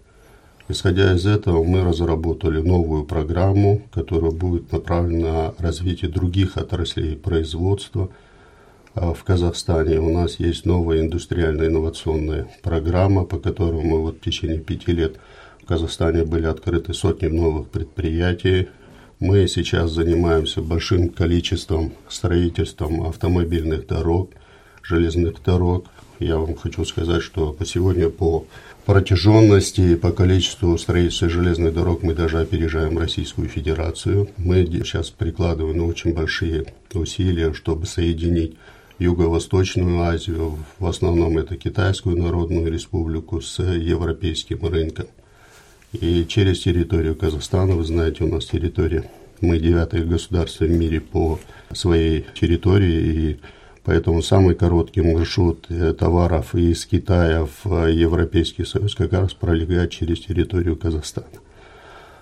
Исходя 0.69 1.15
из 1.15 1.25
этого, 1.25 1.63
мы 1.63 1.83
разработали 1.83 2.61
новую 2.61 3.03
программу, 3.05 3.81
которая 3.91 4.31
будет 4.31 4.71
направлена 4.71 5.31
на 5.31 5.53
развитие 5.57 6.11
других 6.11 6.57
отраслей 6.57 7.15
производства 7.15 8.09
в 8.95 9.23
Казахстане. 9.23 9.99
У 9.99 10.11
нас 10.11 10.39
есть 10.39 10.65
новая 10.65 11.01
индустриальная 11.01 11.67
инновационная 11.67 12.47
программа, 12.63 13.25
по 13.25 13.37
которой 13.37 13.83
мы 13.83 14.01
вот 14.01 14.17
в 14.17 14.21
течение 14.21 14.59
пяти 14.59 14.91
лет– 14.91 15.17
в 15.65 15.67
Казахстане 15.67 16.25
были 16.25 16.45
открыты 16.45 16.93
сотни 16.93 17.25
новых 17.25 17.69
предприятий. 17.69 18.67
Мы 19.19 19.47
сейчас 19.47 19.89
занимаемся 19.89 20.61
большим 20.61 21.09
количеством 21.09 21.93
строительством 22.07 23.01
автомобильных 23.07 23.87
дорог, 23.87 24.29
железных 24.83 25.41
дорог. 25.43 25.87
Я 26.19 26.37
вам 26.37 26.55
хочу 26.55 26.85
сказать, 26.85 27.23
что 27.23 27.51
по 27.51 27.65
сегодня 27.65 28.11
по 28.11 28.45
протяженности 28.85 29.81
и 29.81 29.95
по 29.95 30.11
количеству 30.11 30.77
строительства 30.77 31.29
железных 31.29 31.73
дорог 31.73 32.03
мы 32.03 32.13
даже 32.13 32.37
опережаем 32.37 32.99
Российскую 32.99 33.49
Федерацию. 33.49 34.29
Мы 34.37 34.67
сейчас 34.67 35.09
прикладываем 35.09 35.83
очень 35.83 36.13
большие 36.13 36.67
усилия, 36.93 37.53
чтобы 37.53 37.87
соединить 37.87 38.55
Юго-Восточную 38.99 40.01
Азию, 40.01 40.57
в 40.79 40.85
основном 40.85 41.37
это 41.37 41.57
Китайскую 41.57 42.17
Народную 42.17 42.71
Республику, 42.71 43.41
с 43.41 43.61
европейским 43.61 44.65
рынком. 44.65 45.07
И 45.91 46.25
через 46.27 46.61
территорию 46.61 47.15
Казахстана, 47.15 47.75
вы 47.75 47.83
знаете, 47.83 48.23
у 48.23 48.27
нас 48.27 48.45
территория, 48.45 49.09
мы 49.41 49.59
девятое 49.59 50.03
государство 50.03 50.65
в 50.65 50.71
мире 50.71 51.01
по 51.01 51.39
своей 51.73 52.25
территории, 52.39 53.01
и 53.01 53.39
поэтому 53.83 54.21
самый 54.21 54.55
короткий 54.55 55.01
маршрут 55.01 55.65
э, 55.69 55.93
товаров 55.93 56.55
из 56.55 56.85
Китая 56.85 57.47
в 57.63 57.87
Европейский 57.87 58.63
Союз 58.63 58.95
как 58.95 59.11
раз 59.13 59.33
пролегает 59.33 59.91
через 59.91 60.21
территорию 60.21 60.77
Казахстана. 60.77 61.27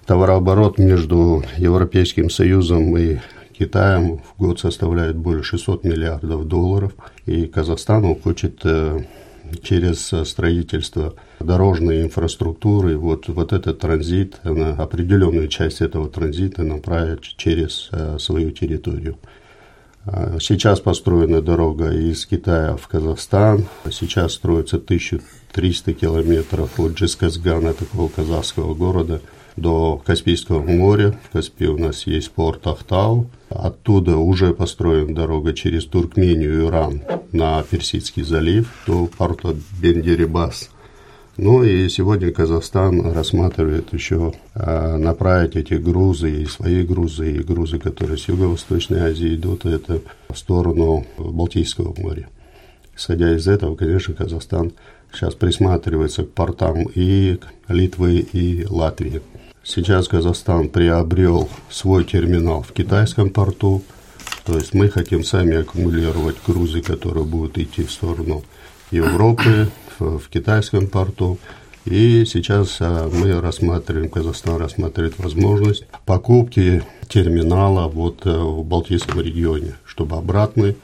Товарооборот 0.06 0.80
между 0.80 1.44
Европейским 1.58 2.30
Союзом 2.30 2.98
и 2.98 3.20
Китаем 3.54 4.18
в 4.18 4.38
год 4.38 4.60
составляет 4.60 5.16
более 5.16 5.44
600 5.44 5.84
миллиардов 5.84 6.48
долларов, 6.48 6.94
и 7.26 7.46
Казахстан 7.46 8.20
хочет 8.20 8.62
э, 8.66 9.04
через 9.62 10.12
строительство 10.28 11.14
дорожной 11.40 12.04
инфраструктуры, 12.04 12.98
вот, 12.98 13.28
вот 13.28 13.54
этот 13.54 13.80
транзит, 13.80 14.40
определенную 14.44 15.48
часть 15.48 15.82
этого 15.82 16.10
транзита 16.10 16.64
направит 16.64 17.22
через 17.22 17.90
э, 17.92 18.18
свою 18.20 18.52
территорию. 18.52 19.18
А, 20.06 20.38
сейчас 20.40 20.80
построена 20.80 21.42
дорога 21.42 21.92
из 21.92 22.26
Китая 22.26 22.76
в 22.76 22.88
Казахстан. 22.88 23.66
Сейчас 23.92 24.34
строится 24.34 24.78
1300 24.78 25.94
километров 25.94 26.80
от 26.80 26.94
Джисказгана, 26.94 27.74
такого 27.74 28.10
казахского 28.10 28.74
города, 28.74 29.22
до 29.56 30.02
Каспийского 30.06 30.62
моря. 30.62 31.18
В 31.24 31.34
Каспии 31.34 31.66
у 31.66 31.78
нас 31.78 32.08
есть 32.08 32.32
порт 32.32 32.66
Ахтау. 32.68 33.28
Оттуда 33.50 34.18
уже 34.18 34.54
построена 34.54 35.14
дорога 35.14 35.54
через 35.54 35.86
Туркмению 35.86 36.64
и 36.64 36.68
Иран 36.68 37.02
на 37.32 37.62
Персидский 37.64 38.24
залив 38.24 38.68
до 38.88 39.08
порта 39.08 39.56
Бендерибас. 39.82 40.70
Ну 41.36 41.64
и 41.64 41.90
сегодня 41.90 42.32
Казахстан 42.32 43.12
рассматривает 43.12 43.92
еще 43.92 44.34
а, 44.54 44.98
направить 44.98 45.56
эти 45.56 45.74
грузы, 45.74 46.44
и 46.44 46.46
свои 46.46 46.84
грузы, 46.84 47.32
и 47.32 47.40
грузы, 47.40 47.80
которые 47.80 48.20
с 48.20 48.28
Юго-Восточной 48.28 49.00
Азии 49.00 49.34
идут, 49.34 49.66
это 49.66 50.02
в 50.30 50.38
сторону 50.38 51.08
Балтийского 51.18 52.00
моря. 52.00 52.30
Исходя 52.96 53.36
из 53.36 53.48
этого, 53.48 53.76
конечно, 53.76 54.14
Казахстан 54.14 54.74
сейчас 55.12 55.34
присматривается 55.34 56.24
к 56.24 56.30
портам 56.30 56.88
и 56.94 57.40
Литвы, 57.68 58.20
и 58.20 58.68
Латвии. 58.70 59.22
Сейчас 59.66 60.10
Казахстан 60.10 60.68
приобрел 60.68 61.50
свой 61.70 62.04
терминал 62.04 62.64
в 62.64 62.74
китайском 62.74 63.30
порту, 63.30 63.82
то 64.46 64.58
есть 64.58 64.74
мы 64.74 64.90
хотим 64.90 65.24
сами 65.24 65.56
аккумулировать 65.56 66.36
грузы, 66.46 66.82
которые 66.82 67.24
будут 67.24 67.58
идти 67.58 67.86
в 67.86 67.92
сторону 67.92 68.44
Европы, 68.92 69.70
в, 70.00 70.20
в 70.20 70.28
китайском 70.28 70.88
порту. 70.88 71.40
И 71.86 72.26
сейчас 72.26 72.78
а, 72.82 73.10
мы 73.10 73.40
рассматриваем, 73.40 74.10
Казахстан 74.10 74.58
рассматривает 74.58 75.18
возможность 75.18 75.86
покупки 76.06 76.84
терминала 77.08 77.88
вот 77.88 78.26
э, 78.26 78.32
в 78.32 78.64
Балтийском 78.64 79.22
регионе, 79.22 79.76
чтобы 79.86 80.18
обратный 80.18 80.76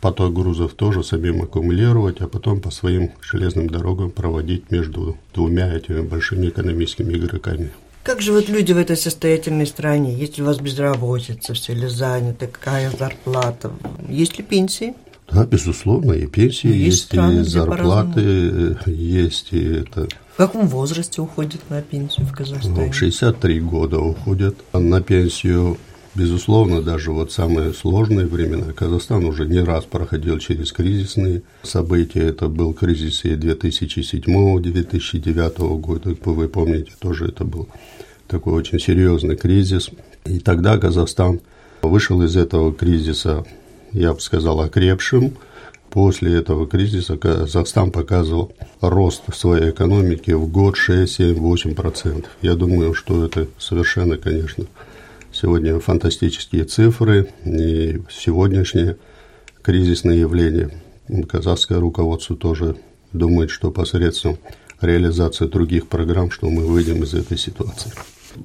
поток 0.00 0.34
грузов 0.34 0.74
тоже 0.74 1.02
самим 1.02 1.42
аккумулировать, 1.42 2.20
а 2.20 2.28
потом 2.28 2.60
по 2.60 2.70
своим 2.70 3.10
железным 3.20 3.68
дорогам 3.68 4.10
проводить 4.10 4.70
между 4.70 5.16
двумя 5.34 5.72
этими 5.72 6.00
большими 6.00 6.48
экономическими 6.48 7.12
игроками. 7.14 7.70
Как 8.02 8.22
живут 8.22 8.48
люди 8.48 8.72
в 8.72 8.78
этой 8.78 8.96
состоятельной 8.96 9.66
стране? 9.66 10.14
Есть 10.14 10.40
у 10.40 10.44
вас 10.44 10.58
безработица, 10.58 11.52
все 11.52 11.74
ли 11.74 11.86
заняты, 11.86 12.46
какая 12.46 12.90
зарплата? 12.90 13.70
Есть 14.08 14.38
ли 14.38 14.44
пенсии? 14.44 14.94
Да, 15.30 15.44
безусловно, 15.44 16.12
и 16.12 16.26
пенсии 16.26 16.68
есть, 16.68 16.80
есть 16.80 17.04
страны, 17.04 17.40
и 17.40 17.44
зарплаты 17.44 18.78
есть, 18.86 19.52
и 19.52 19.64
это... 19.64 20.08
В 20.32 20.36
каком 20.38 20.66
возрасте 20.66 21.20
уходят 21.20 21.60
на 21.68 21.82
пенсию 21.82 22.26
в 22.26 22.32
Казахстане? 22.32 22.86
Ну, 22.86 22.92
63 22.92 23.60
года 23.60 23.98
уходят 23.98 24.56
на 24.72 25.02
пенсию. 25.02 25.76
Безусловно, 26.14 26.82
даже 26.82 27.12
вот 27.12 27.30
самые 27.30 27.72
сложные 27.72 28.26
времена 28.26 28.72
Казахстан 28.72 29.24
уже 29.24 29.46
не 29.46 29.60
раз 29.60 29.84
проходил 29.84 30.38
через 30.38 30.72
кризисные 30.72 31.42
события. 31.62 32.22
Это 32.22 32.48
был 32.48 32.74
кризис 32.74 33.24
и 33.24 33.34
2007-2009 33.34 35.78
года, 35.78 36.16
вы 36.24 36.48
помните, 36.48 36.90
тоже 36.98 37.28
это 37.28 37.44
был 37.44 37.68
такой 38.26 38.54
очень 38.54 38.80
серьезный 38.80 39.36
кризис. 39.36 39.90
И 40.24 40.40
тогда 40.40 40.78
Казахстан 40.78 41.40
вышел 41.82 42.20
из 42.22 42.36
этого 42.36 42.74
кризиса 42.74 43.44
я 43.92 44.12
бы 44.12 44.20
сказал, 44.20 44.60
окрепшим. 44.60 45.36
После 45.90 46.36
этого 46.36 46.68
кризиса 46.68 47.16
Казахстан 47.16 47.90
показывал 47.90 48.52
рост 48.80 49.22
своей 49.34 49.70
экономики 49.70 50.30
в 50.30 50.46
год 50.46 50.76
6, 50.76 51.12
7, 51.12 51.34
8 51.34 51.74
процентов. 51.74 52.30
Я 52.42 52.54
думаю, 52.54 52.94
что 52.94 53.24
это 53.24 53.48
совершенно, 53.58 54.16
конечно, 54.16 54.66
сегодня 55.40 55.78
фантастические 55.80 56.64
цифры 56.64 57.28
и 57.44 58.02
сегодняшнее 58.10 58.96
кризисное 59.62 60.16
явление. 60.16 60.70
Казахское 61.28 61.80
руководство 61.80 62.36
тоже 62.36 62.76
думает, 63.12 63.50
что 63.50 63.70
посредством 63.70 64.38
реализации 64.80 65.46
других 65.46 65.88
программ, 65.88 66.30
что 66.30 66.48
мы 66.48 66.66
выйдем 66.66 67.02
из 67.02 67.14
этой 67.14 67.36
ситуации. 67.36 67.92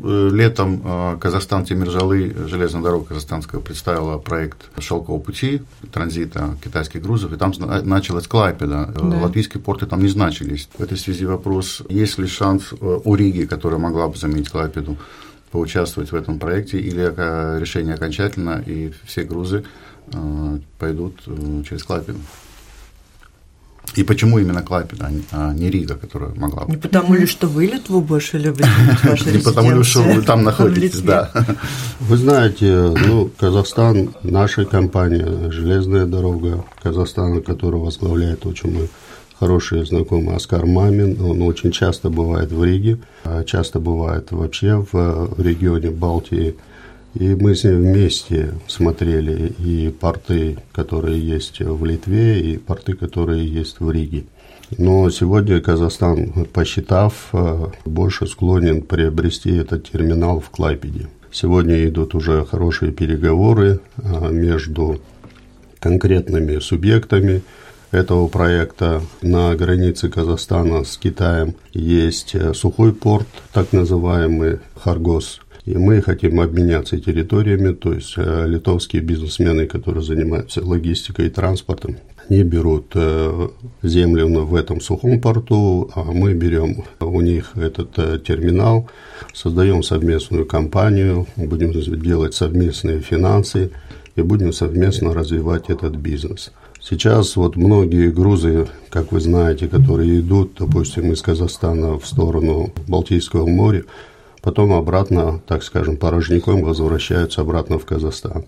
Летом 0.02 0.82
э, 0.84 1.18
Казахстан 1.22 1.64
Тимиржалы, 1.64 2.36
железная 2.48 2.82
дорога 2.82 3.06
казахстанская, 3.06 3.62
представила 3.62 4.18
проект 4.18 4.58
шелкового 4.80 5.22
пути, 5.22 5.62
транзита 5.94 6.58
китайских 6.64 7.04
грузов, 7.04 7.34
и 7.34 7.36
там 7.36 7.54
началась 7.84 8.28
Клайпеда. 8.28 8.94
Да. 8.96 9.22
Латвийские 9.22 9.62
порты 9.62 9.86
там 9.86 10.02
не 10.02 10.08
значились. 10.08 10.68
В 10.76 10.82
этой 10.82 10.98
связи 10.98 11.26
вопрос, 11.26 11.84
есть 11.88 12.18
ли 12.18 12.26
шанс 12.26 12.74
э, 12.74 13.00
у 13.04 13.14
Риги, 13.14 13.46
которая 13.46 13.80
могла 13.80 14.08
бы 14.08 14.18
заменить 14.18 14.50
Клайпеду, 14.50 14.98
поучаствовать 15.56 16.12
в 16.12 16.16
этом 16.16 16.38
проекте, 16.38 16.80
или 16.80 17.04
решение 17.62 17.96
окончательно, 17.96 18.62
и 18.66 18.92
все 19.06 19.24
грузы 19.24 19.64
э, 20.12 20.60
пойдут 20.78 21.22
через 21.66 21.82
Клайпеду? 21.84 22.20
И 23.94 24.04
почему 24.04 24.38
именно 24.40 24.62
Клайпеда, 24.62 25.10
а 25.32 25.54
не 25.54 25.70
Рига, 25.70 25.96
которая 25.96 26.32
могла 26.36 26.66
бы? 26.66 26.72
Не 26.72 26.78
потому 26.78 27.14
ли, 27.14 27.26
что 27.26 27.48
вы 27.48 27.68
Литву 27.68 28.02
больше 28.02 28.38
любите, 28.38 28.68
Не 29.32 29.40
потому 29.40 29.72
ли, 29.72 29.84
что 29.84 30.02
вы 30.02 30.22
там 30.24 30.44
находитесь, 30.44 31.00
да. 31.00 31.32
Вы 32.02 32.18
знаете, 32.18 32.94
ну, 33.08 33.32
Казахстан, 33.40 34.14
наша 34.24 34.66
компания, 34.66 35.50
железная 35.52 36.06
дорога 36.06 36.66
Казахстана, 36.84 37.40
которую 37.40 37.84
возглавляет 37.84 38.46
очень 38.46 38.74
мой 38.74 38.90
хороший 39.40 39.86
знакомый 39.86 40.36
Оскар 40.36 40.66
Мамин, 40.66 41.22
он 41.22 41.42
очень 41.42 41.72
часто 41.72 42.10
бывает 42.10 42.52
в 42.52 42.64
Риге, 42.64 42.98
а 43.24 43.44
часто 43.44 43.80
бывает 43.80 44.32
вообще 44.32 44.86
в 44.92 45.36
регионе 45.38 45.90
Балтии, 45.90 46.56
и 47.14 47.36
мы 47.36 47.56
с 47.56 47.64
ним 47.64 47.82
вместе 47.82 48.54
смотрели 48.68 49.54
и 49.60 49.90
порты, 49.90 50.58
которые 50.74 51.20
есть 51.20 51.60
в 51.60 51.86
Литве, 51.86 52.42
и 52.42 52.58
порты, 52.58 52.94
которые 52.94 53.48
есть 53.48 53.80
в 53.80 53.90
Риге. 53.90 54.26
Но 54.78 55.10
сегодня 55.10 55.62
Казахстан, 55.62 56.46
посчитав, 56.52 57.30
э, 57.34 57.68
больше 57.86 58.26
склонен 58.26 58.82
приобрести 58.82 59.56
этот 59.56 59.90
терминал 59.92 60.40
в 60.40 60.50
Клайпеде. 60.50 61.08
Сегодня 61.32 61.86
идут 61.86 62.16
уже 62.16 62.46
хорошие 62.46 62.92
переговоры 62.92 63.80
э, 63.98 64.32
между 64.32 65.00
конкретными 65.80 66.60
субъектами. 66.60 67.44
Этого 67.96 68.28
проекта 68.28 69.02
на 69.22 69.56
границе 69.56 70.10
Казахстана 70.10 70.84
с 70.84 70.98
Китаем 70.98 71.56
есть 71.74 72.36
э, 72.36 72.54
сухой 72.54 72.94
порт, 72.94 73.28
так 73.54 73.72
называемый 73.74 74.60
Харгос. 74.76 75.40
И 75.66 75.76
мы 75.76 76.02
хотим 76.02 76.40
обменяться 76.42 77.00
территориями, 77.00 77.74
то 77.74 77.94
есть 77.94 78.14
э, 78.18 78.46
литовские 78.48 79.02
бизнесмены, 79.02 79.66
которые 79.66 80.04
занимаются 80.04 80.64
логистикой 80.64 81.28
и 81.28 81.30
транспортом, 81.30 81.98
они 82.30 82.44
берут 82.44 82.92
э, 82.96 83.48
землю 83.82 84.46
в 84.46 84.56
этом 84.56 84.82
сухом 84.82 85.22
порту, 85.22 85.90
а 85.96 86.04
мы 86.04 86.34
берем 86.34 86.84
у 87.00 87.22
них 87.22 87.52
этот 87.56 87.94
терминал, 88.24 88.90
создаем 89.34 89.84
совместную 89.84 90.46
компанию, 90.46 91.28
будем 91.38 91.72
делать 91.72 92.34
совместные 92.34 93.00
финансы 93.00 93.72
и 94.16 94.22
будем 94.22 94.54
совместно 94.54 95.14
развивать 95.14 95.70
этот 95.70 95.96
бизнес. 95.96 96.52
Сейчас 96.88 97.36
вот 97.36 97.56
многие 97.56 98.12
грузы, 98.12 98.68
как 98.92 99.12
вы 99.12 99.20
знаете, 99.20 99.68
которые 99.68 100.20
идут, 100.20 100.58
допустим, 100.60 101.12
из 101.12 101.22
Казахстана 101.24 101.98
в 101.98 102.06
сторону 102.06 102.72
Балтийского 102.88 103.48
моря, 103.48 103.86
потом 104.44 104.72
обратно, 104.72 105.42
так 105.48 105.64
скажем, 105.64 105.98
порожняком 105.98 106.62
возвращаются 106.62 107.42
обратно 107.42 107.80
в 107.80 107.86
Казахстан. 107.86 108.46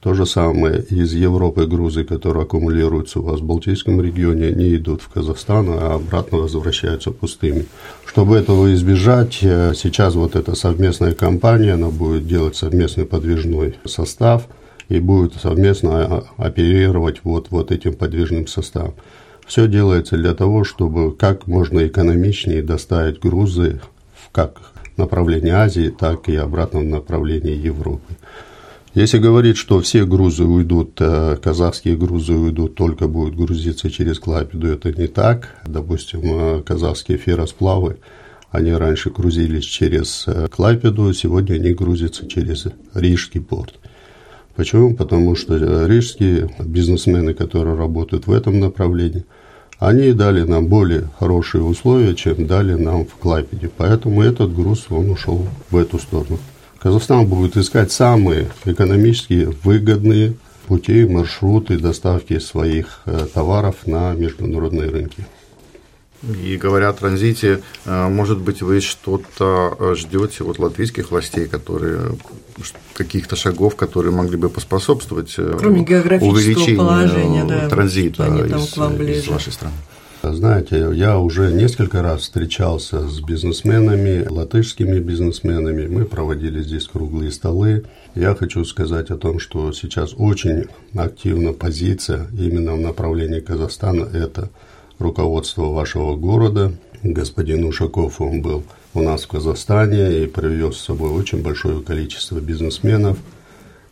То 0.00 0.14
же 0.14 0.24
самое 0.24 0.84
из 0.84 1.12
Европы 1.14 1.66
грузы, 1.66 2.04
которые 2.04 2.44
аккумулируются 2.44 3.18
у 3.18 3.22
вас 3.24 3.40
в 3.40 3.44
Балтийском 3.44 4.00
регионе, 4.00 4.52
не 4.52 4.76
идут 4.76 5.02
в 5.02 5.08
Казахстан, 5.08 5.66
а 5.70 5.94
обратно 5.96 6.38
возвращаются 6.38 7.10
пустыми. 7.10 7.66
Чтобы 8.06 8.36
этого 8.36 8.72
избежать, 8.72 9.40
э, 9.42 9.72
сейчас 9.74 10.14
вот 10.14 10.36
эта 10.36 10.54
совместная 10.54 11.12
компания, 11.12 11.72
она 11.72 11.88
будет 11.88 12.28
делать 12.28 12.54
совместный 12.54 13.04
подвижной 13.04 13.74
состав– 13.84 14.46
и 14.90 14.98
будут 14.98 15.36
совместно 15.36 16.24
оперировать 16.36 17.20
вот, 17.24 17.46
вот 17.50 17.70
этим 17.70 17.94
подвижным 17.94 18.46
составом. 18.46 18.94
Все 19.46 19.66
делается 19.66 20.16
для 20.16 20.34
того, 20.34 20.64
чтобы 20.64 21.16
как 21.16 21.46
можно 21.46 21.86
экономичнее 21.86 22.62
доставить 22.62 23.20
грузы 23.20 23.80
в 24.14 24.30
как 24.30 24.60
направлении 24.96 25.50
Азии, 25.50 25.94
так 25.96 26.28
и 26.28 26.36
обратно 26.36 26.80
в 26.80 26.84
направлении 26.84 27.56
Европы. 27.56 28.14
Если 28.92 29.18
говорить, 29.18 29.56
что 29.56 29.80
все 29.80 30.04
грузы 30.04 30.44
уйдут, 30.44 31.00
э, 31.00 31.36
казахские 31.40 31.96
грузы 31.96 32.32
уйдут, 32.32 32.74
только 32.74 33.06
будут 33.06 33.36
грузиться 33.36 33.88
через 33.88 34.18
Клайпеду, 34.18 34.66
это 34.66 34.92
не 34.92 35.06
так. 35.06 35.54
Допустим, 35.64 36.20
э, 36.24 36.62
казахские 36.62 37.16
ферросплавы, 37.16 37.98
они 38.50 38.72
раньше 38.72 39.10
грузились 39.10 39.64
через 39.64 40.24
э, 40.26 40.48
Клайпеду, 40.48 41.12
сегодня 41.14 41.54
они 41.54 41.72
грузятся 41.72 42.28
через 42.28 42.66
Рижский 42.92 43.40
порт. 43.40 43.79
Почему? 44.56 44.94
Потому 44.94 45.36
что 45.36 45.86
рижские 45.86 46.50
бизнесмены, 46.58 47.34
которые 47.34 47.76
работают 47.76 48.26
в 48.26 48.32
этом 48.32 48.60
направлении, 48.60 49.24
они 49.78 50.12
дали 50.12 50.42
нам 50.42 50.66
более 50.66 51.08
хорошие 51.18 51.64
условия, 51.64 52.14
чем 52.14 52.46
дали 52.46 52.74
нам 52.74 53.06
в 53.06 53.14
Клайпеде. 53.14 53.70
Поэтому 53.74 54.22
этот 54.22 54.54
груз, 54.54 54.86
он 54.90 55.10
ушел 55.10 55.46
в 55.70 55.76
эту 55.76 55.98
сторону. 55.98 56.38
Казахстан 56.78 57.26
будет 57.26 57.56
искать 57.56 57.90
самые 57.90 58.48
экономически 58.64 59.48
выгодные 59.64 60.34
пути, 60.66 61.04
маршруты 61.04 61.78
доставки 61.78 62.38
своих 62.38 63.00
э, 63.06 63.26
товаров 63.32 63.86
на 63.86 64.12
международные 64.14 64.88
рынки. 64.88 65.26
И 66.22 66.56
говоря 66.58 66.90
о 66.90 66.92
транзите, 66.92 67.62
э, 67.86 68.08
может 68.08 68.38
быть, 68.38 68.60
вы 68.60 68.80
что-то 68.80 69.76
э, 69.78 69.94
ждете 69.96 70.44
от 70.44 70.58
латвийских 70.58 71.10
властей, 71.10 71.46
которые 71.46 72.12
каких-то 72.94 73.36
шагов, 73.36 73.74
которые 73.74 74.12
могли 74.12 74.36
бы 74.36 74.50
поспособствовать 74.50 75.34
э, 75.38 75.56
Кроме 75.58 75.80
увеличению 75.80 76.78
положения, 76.78 77.44
да, 77.44 77.68
транзита 77.68 78.26
из, 78.26 78.76
из 78.76 79.28
вашей 79.28 79.52
страны? 79.52 79.74
Знаете, 80.22 80.90
я 80.92 81.18
уже 81.18 81.50
несколько 81.50 82.02
раз 82.02 82.22
встречался 82.22 83.08
с 83.08 83.20
бизнесменами, 83.20 84.26
латышскими 84.28 84.98
бизнесменами. 84.98 85.86
Мы 85.86 86.04
проводили 86.04 86.62
здесь 86.62 86.86
круглые 86.86 87.32
столы. 87.32 87.84
Я 88.14 88.34
хочу 88.34 88.62
сказать 88.66 89.10
о 89.10 89.16
том, 89.16 89.38
что 89.38 89.72
сейчас 89.72 90.12
очень 90.14 90.66
активна 90.94 91.54
позиция 91.54 92.26
именно 92.38 92.74
в 92.74 92.80
направлении 92.80 93.40
Казахстана. 93.40 94.02
Это 94.12 94.50
руководство 95.00 95.64
вашего 95.66 96.14
города. 96.14 96.72
Господин 97.02 97.64
Ушаков, 97.64 98.20
он 98.20 98.42
был 98.42 98.62
у 98.92 99.00
нас 99.00 99.24
в 99.24 99.28
Казахстане 99.28 100.22
и 100.22 100.26
привез 100.26 100.76
с 100.76 100.84
собой 100.84 101.10
очень 101.10 101.42
большое 101.42 101.80
количество 101.80 102.38
бизнесменов. 102.38 103.18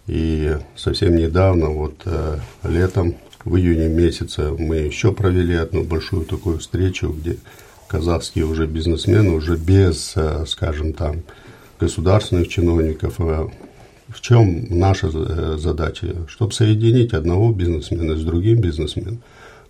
И 0.06 0.56
совсем 0.76 1.16
недавно, 1.16 1.68
вот 1.70 2.02
э, 2.04 2.38
летом, 2.64 3.16
в 3.44 3.56
июне 3.56 3.88
месяце, 3.88 4.50
мы 4.50 4.76
еще 4.76 5.12
провели 5.12 5.54
одну 5.54 5.84
большую 5.84 6.24
такую 6.24 6.58
встречу, 6.58 7.08
где 7.10 7.36
казахские 7.86 8.44
уже 8.44 8.66
бизнесмены, 8.66 9.30
уже 9.30 9.56
без, 9.56 10.12
э, 10.16 10.44
скажем 10.46 10.92
там, 10.92 11.22
государственных 11.80 12.48
чиновников. 12.48 13.14
А 13.18 13.48
в 14.08 14.20
чем 14.20 14.66
наша 14.70 15.08
э, 15.12 15.56
задача? 15.58 16.14
Чтобы 16.28 16.52
соединить 16.52 17.14
одного 17.14 17.52
бизнесмена 17.52 18.16
с 18.16 18.22
другим 18.22 18.60
бизнесменом 18.60 19.20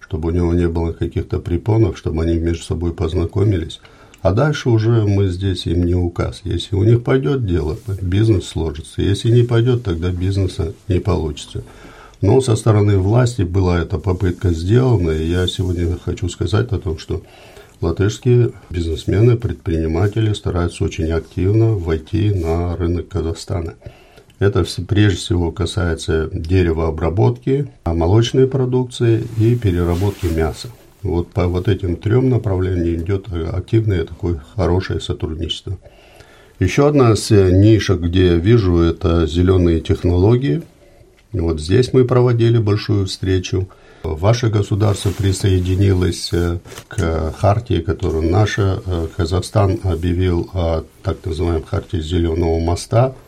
чтобы 0.09 0.29
у 0.29 0.33
него 0.33 0.55
не 0.55 0.69
было 0.69 0.93
каких-то 0.93 1.39
препонов, 1.39 1.99
чтобы 1.99 2.23
они 2.23 2.37
между 2.39 2.65
собой 2.65 2.95
познакомились. 2.95 3.81
А 4.23 4.33
дальше 4.33 4.71
уже 4.71 5.05
мы 5.05 5.29
здесь 5.29 5.67
им 5.67 5.85
не 5.85 5.95
указ. 5.95 6.41
Если 6.45 6.75
у 6.75 6.83
них 6.83 7.05
пойдет 7.05 7.47
дело, 7.47 7.77
бизнес 8.01 8.47
сложится. 8.47 9.03
Если 9.03 9.31
не 9.31 9.43
пойдет, 9.43 9.85
тогда 9.85 10.11
бизнеса 10.11 10.73
не 10.89 10.99
получится. 10.99 11.63
Но 12.23 12.41
со 12.41 12.57
стороны 12.57 12.99
власти 12.99 13.43
была 13.43 13.81
эта 13.81 13.99
попытка 13.99 14.51
сделана, 14.53 15.11
и 15.11 15.29
я 15.29 15.47
сегодня 15.47 15.97
хочу 16.03 16.29
сказать 16.29 16.73
о 16.73 16.79
том, 16.79 16.99
что 16.99 17.23
латышские 17.81 18.53
бизнесмены, 18.71 19.37
предприниматели 19.37 20.33
стараются 20.33 20.85
очень 20.85 21.13
активно 21.13 21.75
войти 21.75 22.31
на 22.31 22.77
рынок 22.77 23.09
Казахстана. 23.09 23.75
Это 24.39 24.65
прежде 24.87 25.19
всего 25.19 25.51
касается 25.51 26.31
деревообработки, 26.33 27.69
молочной 27.85 28.47
продукции 28.47 29.27
и 29.37 29.57
переработки 29.57 30.27
мяса. 30.27 30.69
Вот 31.03 31.33
по 31.33 31.49
вот 31.49 31.69
этим 31.69 31.97
трем 31.97 32.29
направлениям 32.31 33.03
идет 33.03 33.27
активное 33.33 34.05
такое 34.05 34.41
хорошее 34.55 35.01
сотрудничество. 35.01 35.79
Еще 36.61 36.89
одна 36.89 37.11
ниша, 37.11 37.95
где 37.95 38.27
я 38.27 38.35
вижу, 38.37 38.79
это 38.79 39.27
зеленые 39.27 39.81
технологии. 39.81 40.63
Вот 41.33 41.61
здесь 41.61 41.93
мы 41.93 42.05
проводили 42.05 42.59
большую 42.59 43.07
встречу. 43.07 43.69
Ваше 44.03 44.49
государство 44.49 45.11
присоединилось 45.11 46.31
э, 46.33 46.59
к 46.87 47.33
хартии, 47.33 47.81
которую 47.81 48.31
наша 48.31 48.81
э, 48.87 49.09
Казахстан 49.17 49.79
объявил 49.83 50.49
о 50.55 50.85
так 51.03 51.19
называемой 51.27 51.65
хартии 51.65 51.99
зеленого 51.99 52.61
моста– 52.61 53.15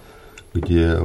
где 0.54 0.98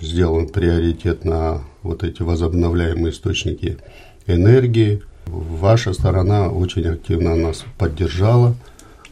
сделан 0.00 0.48
приоритет 0.48 1.24
на 1.24 1.62
вот 1.82 2.02
эти 2.04 2.22
возобновляемые 2.22 3.12
источники 3.12 3.78
энергии. 4.26 5.02
Ваша 5.26 5.92
сторона 5.92 6.48
очень 6.48 6.86
активно 6.86 7.34
нас 7.34 7.64
поддержала. 7.78 8.54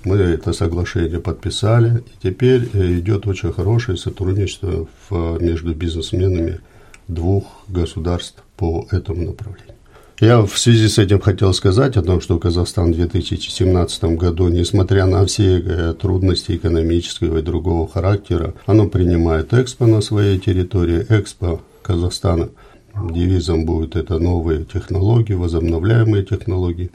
Мы 0.04 0.16
это 0.16 0.52
соглашение 0.52 1.20
подписали. 1.20 1.98
И 1.98 2.28
теперь 2.28 2.68
идет 2.98 3.26
очень 3.26 3.52
хорошее 3.52 3.96
сотрудничество 3.96 4.86
в, 5.08 5.38
между 5.40 5.74
бизнесменами 5.74 6.60
двух 7.08 7.44
государств 7.68 8.42
по 8.56 8.86
этому 8.90 9.22
направлению. 9.26 9.73
Я 10.20 10.42
в 10.42 10.56
связи 10.58 10.88
с 10.88 10.98
этим 10.98 11.20
хотел 11.20 11.52
сказать 11.52 11.96
о 11.96 12.02
том, 12.02 12.20
что 12.20 12.38
Казахстан 12.38 12.92
в 12.92 12.96
2017 12.96 14.04
году, 14.16 14.46
несмотря 14.46 15.06
на 15.06 15.26
все 15.26 15.58
э, 15.58 15.94
трудности 16.00 16.52
экономического 16.52 17.38
и 17.38 17.42
другого 17.42 17.88
характера, 17.88 18.54
оно 18.66 18.88
принимает 18.88 19.52
Экспо 19.52 19.86
на 19.86 20.00
своей 20.00 20.38
территории, 20.38 21.04
Экспо 21.08 21.62
Казахстана. 21.82 22.50
Девизом 23.10 23.64
будет 23.64 23.96
это 23.96 24.20
новые 24.20 24.64
технологии, 24.64 25.34
возобновляемые 25.34 26.24
технологии. 26.24 26.92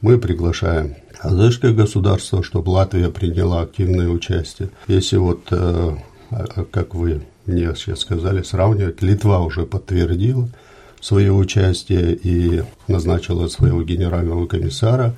Мы 0.00 0.18
приглашаем 0.18 0.96
азерское 1.20 1.72
государство, 1.72 2.42
чтобы 2.42 2.70
Латвия 2.70 3.10
приняла 3.10 3.62
активное 3.62 4.08
участие. 4.08 4.70
Если 4.88 5.18
вот, 5.18 5.46
э, 5.52 5.96
а, 6.30 6.64
как 6.72 6.96
вы 6.96 7.22
мне 7.46 7.72
сейчас 7.76 8.00
сказали, 8.00 8.42
сравнивать, 8.42 9.02
Литва 9.02 9.38
уже 9.38 9.66
подтвердила– 9.66 10.48
свое 11.06 11.32
участие 11.32 12.16
и 12.16 12.64
назначила 12.88 13.46
своего 13.46 13.82
генерального 13.82 14.46
комиссара. 14.46 15.14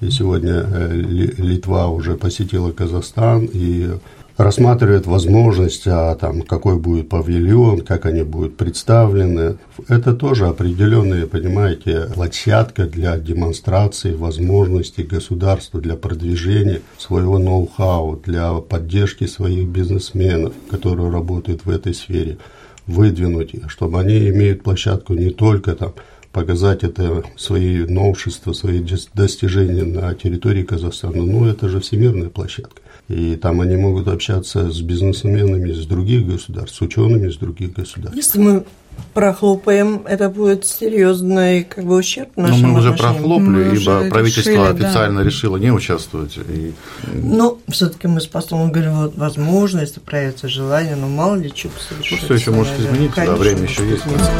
И 0.00 0.08
сегодня 0.10 0.64
э, 0.64 0.92
Литва 0.94 1.88
уже 1.88 2.14
посетила 2.14 2.70
Казахстан 2.70 3.48
и 3.52 3.90
рассматривает 4.36 5.06
возможность, 5.06 5.88
а 5.88 6.14
там 6.14 6.42
какой 6.42 6.78
будет 6.78 7.08
павильон, 7.08 7.80
как 7.80 8.06
они 8.06 8.22
будут 8.22 8.56
представлены. 8.56 9.56
Это 9.88 10.14
тоже 10.14 10.46
определенная, 10.46 11.26
понимаете, 11.26 12.10
площадка 12.14 12.86
для 12.86 13.16
демонстрации 13.18 14.14
возможностей 14.14 15.02
государства 15.02 15.80
для 15.80 15.96
продвижения 15.96 16.80
своего 16.96 17.38
ноу-хау, 17.38 18.20
для 18.24 18.52
поддержки 18.52 19.26
своих 19.26 19.66
бизнесменов, 19.66 20.52
которые 20.70 21.10
работают 21.10 21.64
в 21.64 21.70
этой 21.70 21.92
сфере 21.92 22.38
выдвинуть, 22.86 23.54
чтобы 23.68 24.00
они 24.00 24.28
имеют 24.28 24.62
площадку 24.62 25.14
не 25.14 25.30
только 25.30 25.74
там 25.74 25.94
показать 26.32 26.82
это 26.82 27.22
свои 27.36 27.86
новшества, 27.86 28.52
свои 28.52 28.84
достижения 29.14 29.84
на 29.84 30.14
территории 30.14 30.64
Казахстана. 30.64 31.22
Ну, 31.22 31.46
это 31.46 31.68
же 31.68 31.80
всемирная 31.80 32.28
площадка. 32.28 32.82
И 33.08 33.36
там 33.36 33.60
они 33.60 33.76
могут 33.76 34.08
общаться 34.08 34.70
с 34.70 34.80
бизнесменами 34.80 35.70
из 35.70 35.86
других 35.86 36.26
государств, 36.26 36.76
с 36.76 36.80
учеными 36.80 37.28
из 37.28 37.36
других 37.36 37.72
государств. 37.74 38.16
Если 38.16 38.38
мы 38.40 38.64
прохлопаем, 39.12 40.02
это 40.06 40.28
будет 40.28 40.66
серьезный 40.66 41.64
как 41.64 41.84
бы 41.84 41.96
ущерб 41.96 42.36
нашим 42.36 42.62
Но 42.62 42.68
мы 42.68 42.78
уже 42.80 42.88
отношениям. 42.90 43.14
прохлопали, 43.22 43.48
Мы 43.64 43.76
ибо 43.76 43.90
уже 44.00 44.10
правительство 44.10 44.50
решили, 44.50 44.56
да. 44.80 44.86
официально 44.86 45.20
решило 45.20 45.56
не 45.56 45.70
участвовать. 45.70 46.36
И 46.36 46.72
Но 47.12 47.58
все-таки 47.68 48.08
мы 48.08 48.20
с 48.20 48.26
послом 48.26 48.72
говорим, 48.72 48.94
вот 49.02 49.16
возможно, 49.16 49.80
если 49.80 50.00
проявится 50.00 50.48
желание, 50.48 50.96
но 50.96 51.08
мало 51.08 51.36
ли 51.36 51.50
что 51.54 51.68
совершится. 51.88 52.24
всё 52.24 52.34
еще 52.34 52.50
может 52.50 52.78
измениться, 52.78 53.22
а 53.22 53.26
Конечно, 53.26 53.36
время 53.44 53.62
еще 53.62 53.88
есть. 53.88 54.02
измениться. 54.04 54.30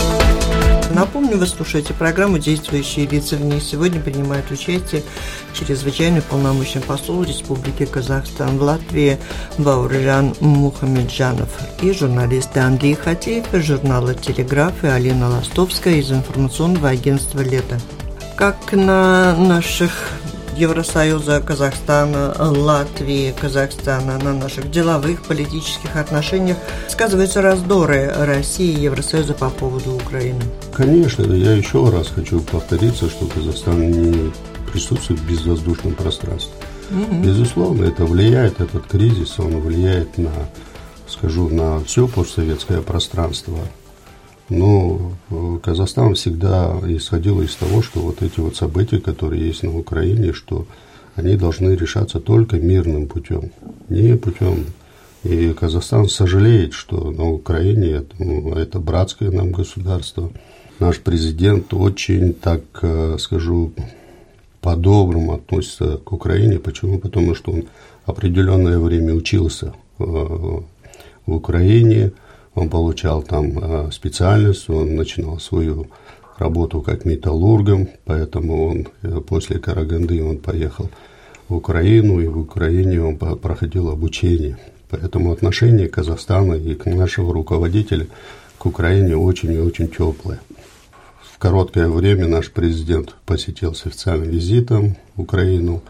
Напомню, 1.05 1.37
вы 1.37 1.47
слушаете 1.47 1.93
программу 1.93 2.39
«Действующие 2.39 3.07
лица». 3.07 3.37
В 3.37 3.45
ней 3.45 3.61
сегодня 3.61 4.01
принимает 4.01 4.51
участие 4.51 5.03
чрезвычайный 5.53 6.23
полномочный 6.23 6.81
посол 6.81 7.25
Республики 7.25 7.85
Казахстан 7.85 8.57
в 8.57 8.63
Латвии 8.63 9.19
Бауржан 9.59 10.35
Мухамеджанов 10.41 11.51
и 11.83 11.93
журналисты 11.93 12.61
Андрей 12.61 12.95
Хатеев 12.95 13.53
из 13.53 13.65
журнала 13.65 14.15
«Телеграф» 14.15 14.83
и 14.83 14.87
Алина 14.87 15.29
Ластовская 15.29 15.97
из 15.97 16.11
информационного 16.11 16.89
агентства 16.89 17.41
«Лето». 17.41 17.79
Как 18.39 18.73
на 18.73 19.37
наших 19.37 19.93
Евросоюза, 20.57 21.41
Казахстана, 21.41 22.35
Латвии, 22.39 23.35
Казахстана, 23.41 24.19
на 24.19 24.33
наших 24.33 24.71
деловых, 24.71 25.23
политических 25.25 25.97
отношениях 25.97 26.57
сказываются 26.89 27.43
раздоры 27.43 28.13
России 28.17 28.73
и 28.73 28.83
Евросоюза 28.83 29.35
по 29.35 29.51
поводу 29.51 29.97
Украины. 29.97 30.41
Конечно, 30.73 31.23
я 31.33 31.53
еще 31.53 31.89
раз 31.89 32.09
хочу 32.09 32.41
повториться, 32.41 33.09
что 33.09 33.27
Казахстан 33.27 33.91
не 33.91 34.33
присутствует 34.73 35.21
в 35.21 35.29
безвоздушном 35.29 35.95
пространстве. 35.95 36.53
Безусловно, 37.23 37.85
это 37.85 38.05
влияет, 38.05 38.61
этот 38.61 38.87
кризис, 38.87 39.39
он 39.39 39.61
влияет 39.61 40.19
на, 40.19 40.31
скажу, 41.09 41.49
на 41.49 41.83
все 41.85 42.07
постсоветское 42.07 42.81
пространство. 42.83 43.59
Но 44.49 45.13
э, 45.31 45.59
Казахстан 45.63 46.15
всегда 46.15 46.79
исходил 46.87 47.41
из 47.41 47.55
того, 47.55 47.83
что 47.83 48.01
вот 48.01 48.23
эти 48.23 48.41
вот 48.41 48.57
события, 48.57 48.99
которые 48.99 49.47
есть 49.47 49.63
на 49.63 49.77
Украине, 49.77 50.33
что 50.33 50.67
они 51.17 51.37
должны 51.37 51.71
решаться 51.71 52.21
только 52.21 52.59
мирным 52.59 53.07
путем, 53.07 53.53
не 53.89 54.17
путем. 54.17 54.67
И 55.23 55.55
Казахстан 55.55 56.09
сожалеет, 56.09 56.75
что 56.75 57.11
на 57.11 57.31
Украине 57.31 57.93
это, 57.93 58.15
ну, 58.19 58.53
это 58.55 58.79
братское 58.79 59.31
нам 59.31 59.53
государство. 59.53 60.31
Наш 60.79 60.99
президент 61.01 61.73
очень, 61.73 62.35
так 62.35 62.63
э, 62.83 63.17
скажу, 63.19 63.73
по-доброму 64.61 65.33
относится 65.33 65.99
к 65.99 66.13
Украине. 66.13 66.59
Почему? 66.59 66.99
Потому 66.99 67.35
что 67.35 67.53
он 67.53 67.65
определенное 68.05 68.79
время 68.79 69.15
учился 69.15 69.75
э, 69.99 70.05
в 70.05 70.63
Украине, 71.27 72.13
он 72.55 72.69
получал 72.69 73.23
там 73.23 73.59
э, 73.59 73.91
специальность, 73.93 74.69
он 74.69 74.95
начинал 74.95 75.41
свою 75.41 75.89
работу 76.39 76.83
как 76.83 77.05
металлургом, 77.05 77.89
поэтому 78.05 78.69
он 78.69 78.89
э, 79.03 79.21
после 79.21 79.59
Караганды 79.59 80.23
он 80.23 80.39
поехал 80.39 80.91
в 81.49 81.55
Украину, 81.57 82.21
и 82.21 82.27
в 82.27 82.39
Украине 82.39 83.03
он 83.03 83.17
проходил 83.17 83.91
обучение. 83.91 84.59
Поэтому 84.91 85.33
отношение 85.33 85.89
Казахстана 85.89 86.55
и 86.55 86.75
к 86.75 86.87
нашего 86.87 87.33
руководителя 87.33 88.07
к 88.59 88.67
Украине 88.67 89.17
очень 89.17 89.53
и 89.53 89.59
очень 89.59 89.89
теплое. 89.89 90.41
В 91.21 91.39
короткое 91.39 91.89
время 91.89 92.29
наш 92.29 92.51
президент 92.51 93.15
посетил 93.27 93.75
с 93.75 93.87
официальным 93.87 94.31
визитом 94.31 94.97
Украину. 95.17 95.83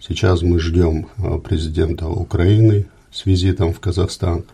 Сейчас 0.00 0.42
мы 0.42 0.60
ждем 0.60 1.08
а, 1.18 1.38
президента 1.38 2.08
Украины 2.08 2.86
с 3.10 3.26
визитом 3.26 3.72
в 3.72 3.80
Казахстан. 3.80 4.44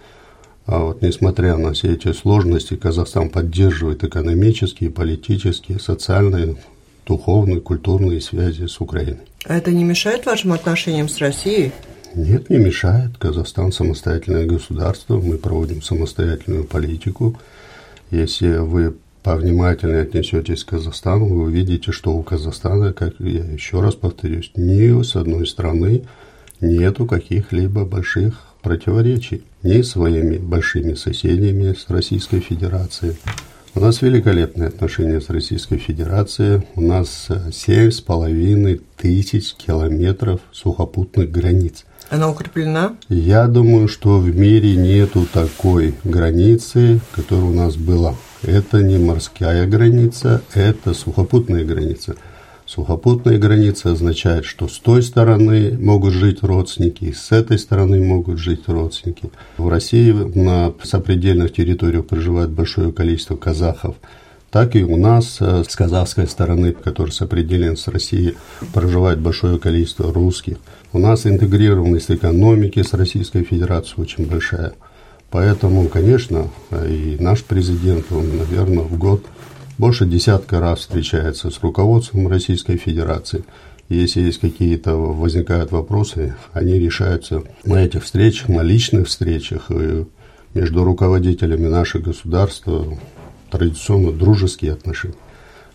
А 0.69 0.81
вот 0.81 1.01
несмотря 1.01 1.57
на 1.57 1.73
все 1.73 1.95
эти 1.95 2.13
сложности, 2.13 2.77
Казахстан 2.77 3.31
поддерживает 3.31 4.05
экономические, 4.05 4.91
политические, 4.91 5.81
социальные, 5.81 6.57
духовные, 7.07 7.63
культурные 7.63 8.21
связи 8.21 8.67
с 8.67 8.79
Украиной. 8.79 9.23
А 9.47 9.57
это 9.57 9.71
не 9.71 9.83
мешает 9.83 10.27
вашим 10.27 10.53
отношениям 10.53 11.09
с 11.09 11.17
Россией? 11.19 11.73
Нет, 12.15 12.51
не 12.51 12.59
мешает. 12.59 13.17
Казахстан 13.17 13.73
самостоятельное 13.73 14.45
государство, 14.45 15.19
мы 15.19 15.39
проводим 15.39 15.81
самостоятельную 15.81 16.65
политику. 16.65 17.41
Если 18.11 18.59
вы 18.59 18.95
повнимательнее 19.23 20.03
отнесетесь 20.03 20.65
к 20.65 20.69
Казахстану, 20.69 21.29
вы 21.29 21.45
увидите, 21.45 21.93
что 21.93 22.13
у 22.13 22.23
Казахстана, 22.23 22.93
как 22.93 23.15
я 23.21 23.43
еще 23.43 23.81
раз 23.81 23.95
повторюсь, 23.95 24.53
ни 24.55 25.03
с 25.03 25.17
одной 25.17 25.47
страны 25.47 26.03
нету 26.61 27.07
каких-либо 27.07 27.87
больших 27.87 28.48
противоречий 28.63 29.43
ни 29.63 29.83
своими 29.83 30.39
большими 30.39 30.95
соседями 30.95 31.75
с 31.75 31.89
Российской 31.89 32.41
Федерацией. 32.41 33.17
У 33.75 33.81
нас 33.81 34.03
великолепные 34.03 34.69
отношения 34.69 35.21
с 35.21 35.31
Российской 35.31 35.79
Федерацией. 35.79 36.63
У 36.75 36.81
нас 36.81 37.27
э, 37.29 37.53
семь 37.53 37.91
с 37.91 38.01
половиной 38.01 38.81
тысяч 38.97 39.55
километров 39.55 40.41
сухопутных 40.51 41.31
границ. 41.31 41.85
Она 42.11 42.31
укреплена? 42.31 42.97
Я 43.09 43.47
думаю, 43.47 43.87
что 43.87 44.19
в 44.19 44.35
мире 44.35 44.75
нету 44.75 45.27
такой 45.33 45.95
границы, 46.03 47.01
которая 47.15 47.45
у 47.45 47.55
нас 47.55 47.77
была. 47.77 48.17
Это 48.43 48.83
не 48.83 48.99
морская 48.99 49.67
граница, 49.67 50.43
это 50.55 50.95
сухопутная 50.95 51.65
граница. 51.65 52.17
Сухопутная 52.69 53.39
граница 53.39 53.93
означает, 53.93 54.45
что 54.45 54.69
с 54.69 54.79
той 54.79 55.03
стороны 55.03 55.75
могут 55.81 56.13
жить 56.13 56.43
родственники, 56.43 57.05
и 57.05 57.13
с 57.15 57.33
этой 57.33 57.59
стороны 57.59 58.05
могут 58.05 58.39
жить 58.39 58.65
родственники. 58.67 59.31
В 59.57 59.69
России 59.71 60.13
на 60.13 60.75
сопредельных 60.83 61.55
территориях 61.55 62.07
проживает 62.07 62.51
большое 62.51 62.93
количество 62.93 63.37
казахов, 63.37 63.97
так 64.51 64.77
и 64.77 64.85
у 64.85 64.99
нас 64.99 65.39
э, 65.41 65.65
с 65.67 65.75
казахской 65.75 66.27
стороны, 66.27 66.73
который 66.75 67.11
сопределен 67.11 67.75
с 67.79 67.89
Россией, 67.89 68.35
проживает 68.75 69.19
большое 69.19 69.59
количество 69.59 70.13
русских. 70.13 70.59
У 70.93 70.99
нас 70.99 71.27
интегрированность 71.27 72.11
экономики 72.11 72.83
с 72.83 72.93
Российской 72.93 73.45
Федерацией 73.45 74.03
очень 74.03 74.27
большая. 74.27 74.75
Поэтому, 75.31 75.89
конечно, 75.89 76.49
и 76.71 77.17
наш 77.19 77.45
президент, 77.45 78.13
он, 78.13 78.37
наверное, 78.37 78.85
в 78.85 78.99
год 78.99 79.25
больше 79.79 80.07
десятка 80.07 80.61
раз 80.61 80.81
встречается 80.81 81.51
с 81.51 81.63
руководством 81.63 82.29
Российской 82.29 82.77
Федерации. 82.77 83.45
Если 83.89 84.21
есть 84.21 84.41
какие-то 84.41 84.97
возникают 84.97 85.73
вопросы, 85.73 86.35
они 86.53 86.75
решаются 86.75 87.45
на 87.65 87.85
этих 87.85 88.05
встречах, 88.05 88.49
на 88.49 88.61
личных 88.61 89.07
встречах 89.07 89.71
и 89.71 90.05
между 90.53 90.85
руководителями 90.85 91.69
наших 91.69 92.03
государств 92.03 92.69
традиционно 93.51 94.13
дружеские 94.13 94.73
отношения. 94.73 95.15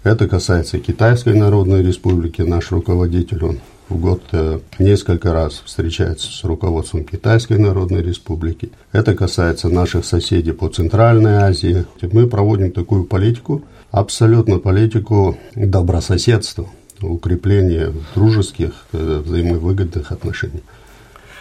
Это 0.04 0.28
касается 0.28 0.80
Китайской 0.80 1.34
Народной 1.34 1.82
Республики. 1.82 2.42
Наш 2.42 2.72
руководитель, 2.72 3.44
он 3.46 3.60
в 3.90 4.00
год 4.00 4.22
э, 4.34 4.60
несколько 4.78 5.34
раз 5.34 5.62
встречается 5.66 6.28
с 6.32 6.44
руководством 6.44 7.06
Китайской 7.06 7.58
Народной 7.58 8.04
Республики. 8.04 8.72
Это 8.92 9.16
касается 9.16 9.70
наших 9.70 10.04
соседей 10.06 10.52
по 10.52 10.68
Центральной 10.68 11.36
Азии. 11.36 11.86
Мы 12.02 12.28
проводим 12.28 12.72
такую 12.72 13.06
политику, 13.06 13.64
абсолютно 13.94 14.58
политику 14.58 15.38
добрососедства, 15.56 16.68
укрепления 17.00 17.94
дружеских, 18.16 18.72
взаимовыгодных 18.92 20.12
отношений. 20.12 20.64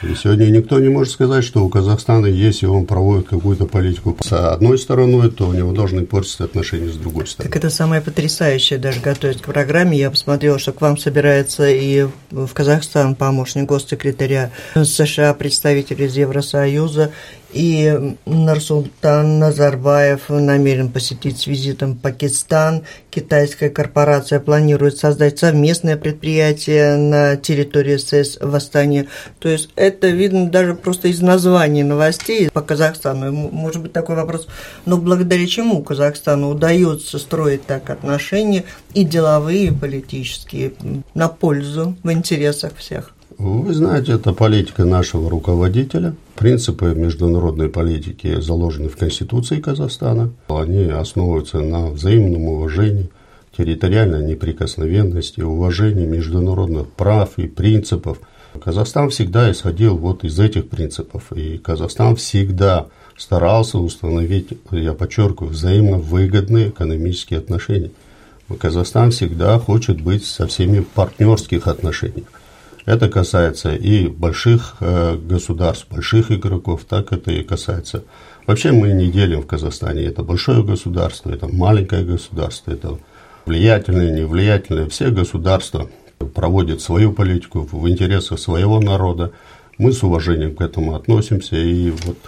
И 0.03 0.15
сегодня 0.17 0.47
никто 0.47 0.81
не 0.81 0.89
может 0.89 1.13
сказать, 1.13 1.45
что 1.45 1.65
у 1.65 1.69
Казахстана, 1.69 2.27
если 2.27 2.67
он 2.67 2.87
проводит 2.87 3.29
какую-то 3.29 3.67
политику 3.67 4.17
с 4.21 4.33
одной 4.33 4.77
стороной, 4.77 5.31
то 5.31 5.49
у 5.49 5.53
него 5.53 5.73
должны 5.73 6.05
портиться 6.05 6.45
отношения 6.45 6.91
с 6.91 6.97
другой 6.97 7.27
стороны. 7.29 7.51
Так 7.51 7.57
это 7.57 7.71
самое 7.71 8.03
потрясающее, 8.03 8.81
даже 8.81 9.01
готовясь 9.01 9.37
к 9.37 9.45
программе. 9.45 9.97
Я 9.97 10.11
посмотрела, 10.11 10.59
что 10.59 10.73
к 10.73 10.81
вам 10.81 10.99
собирается 10.99 11.69
и 11.69 12.09
в 12.33 12.53
Казахстан 12.53 13.15
помощник 13.15 13.67
госсекретаря 13.67 14.51
США, 14.75 15.33
представитель 15.35 16.03
из 16.03 16.17
Евросоюза, 16.17 17.13
и 17.53 18.17
Нарсултан 18.27 19.39
Назарбаев 19.39 20.29
намерен 20.29 20.91
посетить 20.91 21.39
с 21.39 21.47
визитом 21.47 21.97
Пакистан. 21.97 22.83
Китайская 23.11 23.71
корпорация 23.71 24.41
планирует 24.41 24.97
создать 24.97 25.39
совместное 25.39 25.97
предприятие 25.97 26.97
на 26.97 27.37
территории 27.37 27.97
СС 27.97 28.39
в 28.41 28.55
Астане. 28.55 29.09
То 29.39 29.49
есть 29.49 29.71
это 29.77 30.09
видно 30.09 30.49
даже 30.51 30.75
просто 30.75 31.09
из 31.09 31.21
названий 31.21 31.83
новостей 31.83 32.51
по 32.51 32.63
Казахстану. 32.63 33.33
Может 33.33 33.83
быть 33.83 33.93
такой 33.93 34.17
вопрос, 34.17 34.47
но 34.87 34.97
благодаря 34.97 35.47
чему 35.47 35.83
Казахстану 35.83 36.49
удается 36.49 37.19
строить 37.19 37.67
так 37.67 37.91
отношения 37.91 38.65
и 38.95 39.05
деловые, 39.05 39.67
и 39.67 39.71
политические 39.71 40.73
на 41.15 41.29
пользу, 41.29 41.97
в 42.03 42.11
интересах 42.11 42.77
всех? 42.77 43.13
Вы 43.43 43.75
знаете, 43.75 44.13
это 44.13 44.33
политика 44.33 44.85
нашего 44.85 45.29
руководителя. 45.29 46.15
Принципы 46.37 46.95
международной 46.95 47.69
политики 47.69 48.41
заложены 48.41 48.89
в 48.89 48.97
Конституции 48.97 49.61
Казахстана. 49.61 50.31
Они 50.47 50.85
основываются 50.85 51.59
на 51.59 51.89
взаимном 51.89 52.45
уважении, 52.45 53.11
территориальной 53.59 54.25
неприкосновенности, 54.25 55.41
уважения 55.41 56.07
международных 56.07 56.89
прав 56.91 57.37
и 57.37 57.49
принципов. 57.49 58.21
Казахстан 58.65 59.11
всегда 59.11 59.51
исходил 59.51 59.97
вот 59.97 60.23
из 60.23 60.39
этих 60.39 60.69
принципов, 60.69 61.33
и 61.33 61.59
Казахстан 61.59 62.15
всегда 62.15 62.87
старался 63.19 63.79
установить, 63.79 64.51
я 64.71 64.93
подчеркиваю, 64.93 65.51
взаимно 65.51 65.99
выгодные 65.99 66.69
экономические 66.69 67.41
отношения. 67.41 67.91
Казахстан 68.61 69.11
всегда 69.11 69.59
хочет 69.59 70.01
быть 70.01 70.25
со 70.25 70.47
всеми 70.47 70.87
партнерских 70.95 71.67
отношениях. 71.67 72.29
Это 72.85 73.09
касается 73.09 73.75
и 73.75 74.09
больших 74.09 74.77
э, 74.81 75.17
государств, 75.17 75.87
больших 75.89 76.33
игроков, 76.33 76.85
так 76.89 77.13
это 77.13 77.31
и 77.31 77.45
касается. 77.45 78.05
Вообще 78.47 78.73
мы 78.73 78.93
не 78.93 79.11
делим 79.11 79.43
в 79.43 79.47
Казахстане. 79.47 80.03
Это 80.03 80.25
большое 80.25 80.65
государство, 80.65 81.31
это 81.31 81.47
маленькое 81.47 82.05
государство, 82.05 82.73
это 82.73 82.99
влиятельное, 83.47 84.11
невлиятельное. 84.11 84.89
Все 84.89 85.11
государства 85.11 85.89
проводят 86.35 86.81
свою 86.81 87.13
политику 87.13 87.69
в 87.71 87.89
интересах 87.89 88.41
своего 88.41 88.81
народа. 88.81 89.31
Мы 89.79 89.93
с 89.93 90.03
уважением 90.03 90.57
к 90.57 90.61
этому 90.61 90.97
относимся. 90.97 91.57
И 91.57 91.91
вот 91.91 92.19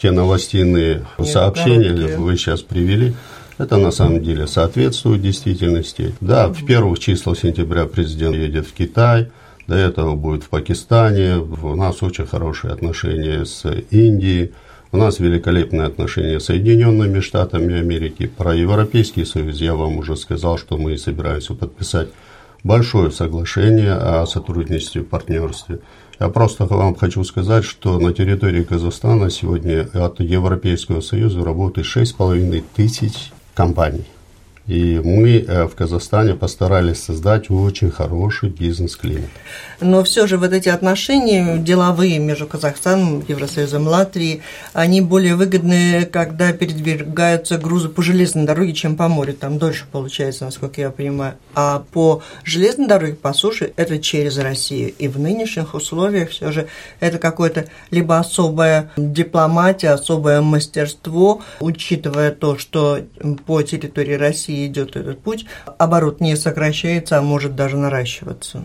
те 0.00 0.12
новостные 0.12 1.06
Нет, 1.18 1.28
сообщения 1.28 1.88
короткие. 1.88 2.18
вы 2.18 2.36
сейчас 2.36 2.62
привели, 2.62 3.14
это 3.58 3.78
на 3.78 3.90
самом 3.90 4.22
деле 4.22 4.46
соответствует 4.46 5.22
действительности. 5.22 6.14
Да, 6.20 6.48
в 6.48 6.64
первых 6.64 7.00
числах 7.00 7.36
сентября 7.36 7.86
президент 7.86 8.36
едет 8.36 8.68
в 8.68 8.72
Китай– 8.72 9.32
до 9.66 9.74
этого 9.74 10.14
будет 10.14 10.44
в 10.44 10.48
Пакистане. 10.48 11.36
У 11.38 11.74
нас 11.76 12.02
очень 12.02 12.26
хорошие 12.26 12.72
отношения 12.72 13.44
с 13.44 13.64
Индией. 13.90 14.52
У 14.92 14.96
нас 14.96 15.18
великолепные 15.18 15.86
отношения 15.86 16.38
с 16.38 16.44
Соединенными 16.44 17.20
Штатами 17.20 17.78
Америки. 17.78 18.26
Про 18.26 18.54
Европейский 18.54 19.24
Союз 19.24 19.60
я 19.60 19.74
вам 19.74 19.96
уже 19.96 20.16
сказал, 20.16 20.58
что 20.58 20.76
мы 20.76 20.96
собираемся 20.98 21.54
подписать 21.54 22.08
большое 22.62 23.10
соглашение 23.10 23.92
о 23.92 24.26
сотрудничестве 24.26 25.02
и 25.02 25.04
партнерстве. 25.04 25.80
Я 26.20 26.28
просто 26.28 26.66
вам 26.66 26.94
хочу 26.94 27.24
сказать, 27.24 27.64
что 27.64 27.98
на 27.98 28.12
территории 28.12 28.62
Казахстана 28.62 29.30
сегодня 29.30 29.88
от 29.92 30.20
Европейского 30.20 31.00
Союза 31.00 31.44
работает 31.44 31.88
6,5 31.88 32.62
тысяч 32.76 33.32
компаний. 33.54 34.04
И 34.66 34.98
мы 35.04 35.44
э, 35.46 35.64
в 35.66 35.74
Казахстане 35.74 36.32
постарались 36.34 37.02
создать 37.02 37.50
очень 37.50 37.90
хороший 37.90 38.48
бизнес-климат. 38.48 39.28
Но 39.80 40.02
все 40.04 40.26
же 40.26 40.38
вот 40.38 40.54
эти 40.54 40.70
отношения 40.70 41.58
деловые 41.58 42.18
между 42.18 42.46
Казахстаном, 42.46 43.22
Евросоюзом, 43.28 43.86
Латвией, 43.86 44.40
они 44.72 45.02
более 45.02 45.36
выгодны, 45.36 46.06
когда 46.06 46.52
передвигаются 46.54 47.58
грузы 47.58 47.90
по 47.90 48.02
железной 48.02 48.46
дороге, 48.46 48.72
чем 48.72 48.96
по 48.96 49.06
морю. 49.08 49.34
Там 49.34 49.58
дольше 49.58 49.84
получается, 49.92 50.46
насколько 50.46 50.80
я 50.80 50.90
понимаю. 50.90 51.34
А 51.54 51.84
по 51.92 52.22
железной 52.42 52.88
дороге, 52.88 53.16
по 53.16 53.34
суше, 53.34 53.74
это 53.76 53.98
через 53.98 54.38
Россию. 54.38 54.94
И 54.98 55.08
в 55.08 55.18
нынешних 55.18 55.74
условиях 55.74 56.30
все 56.30 56.52
же 56.52 56.68
это 57.00 57.18
какое-то 57.18 57.66
либо 57.90 58.18
особая 58.18 58.90
дипломатия, 58.96 59.90
особое 59.90 60.40
мастерство, 60.40 61.42
учитывая 61.60 62.30
то, 62.30 62.56
что 62.56 63.00
по 63.44 63.60
территории 63.60 64.14
России 64.14 64.53
России 64.54 64.66
идет 64.66 64.96
этот 64.96 65.20
путь, 65.20 65.46
оборот 65.78 66.20
не 66.20 66.36
сокращается, 66.36 67.18
а 67.18 67.22
может 67.22 67.54
даже 67.56 67.76
наращиваться. 67.76 68.62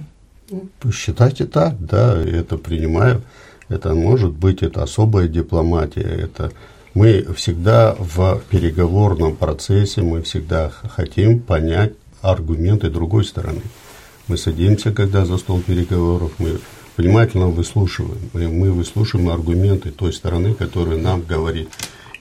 Посчитайте 0.79 1.45
так, 1.45 1.75
да, 1.79 2.17
это 2.21 2.57
принимаю. 2.57 3.21
Это 3.69 3.93
может 3.93 4.31
быть, 4.31 4.63
это 4.63 4.81
особая 4.81 5.27
дипломатия, 5.27 6.01
это 6.01 6.51
мы 6.95 7.23
всегда 7.35 7.95
в 7.99 8.41
переговорном 8.49 9.35
процессе, 9.35 10.01
мы 10.01 10.23
всегда 10.23 10.71
хотим 10.95 11.39
понять 11.39 11.93
аргументы 12.21 12.89
другой 12.89 13.25
стороны. 13.25 13.61
Мы 14.27 14.37
садимся, 14.37 14.91
когда 14.91 15.23
за 15.25 15.37
стол 15.37 15.61
переговоров, 15.61 16.31
мы 16.39 16.59
внимательно 16.97 17.47
выслушиваем, 17.47 18.17
мы, 18.33 18.47
мы 18.47 18.71
выслушиваем 18.71 19.29
аргументы 19.29 19.91
той 19.91 20.13
стороны, 20.13 20.55
которая 20.55 20.97
нам 20.97 21.21
говорит. 21.21 21.69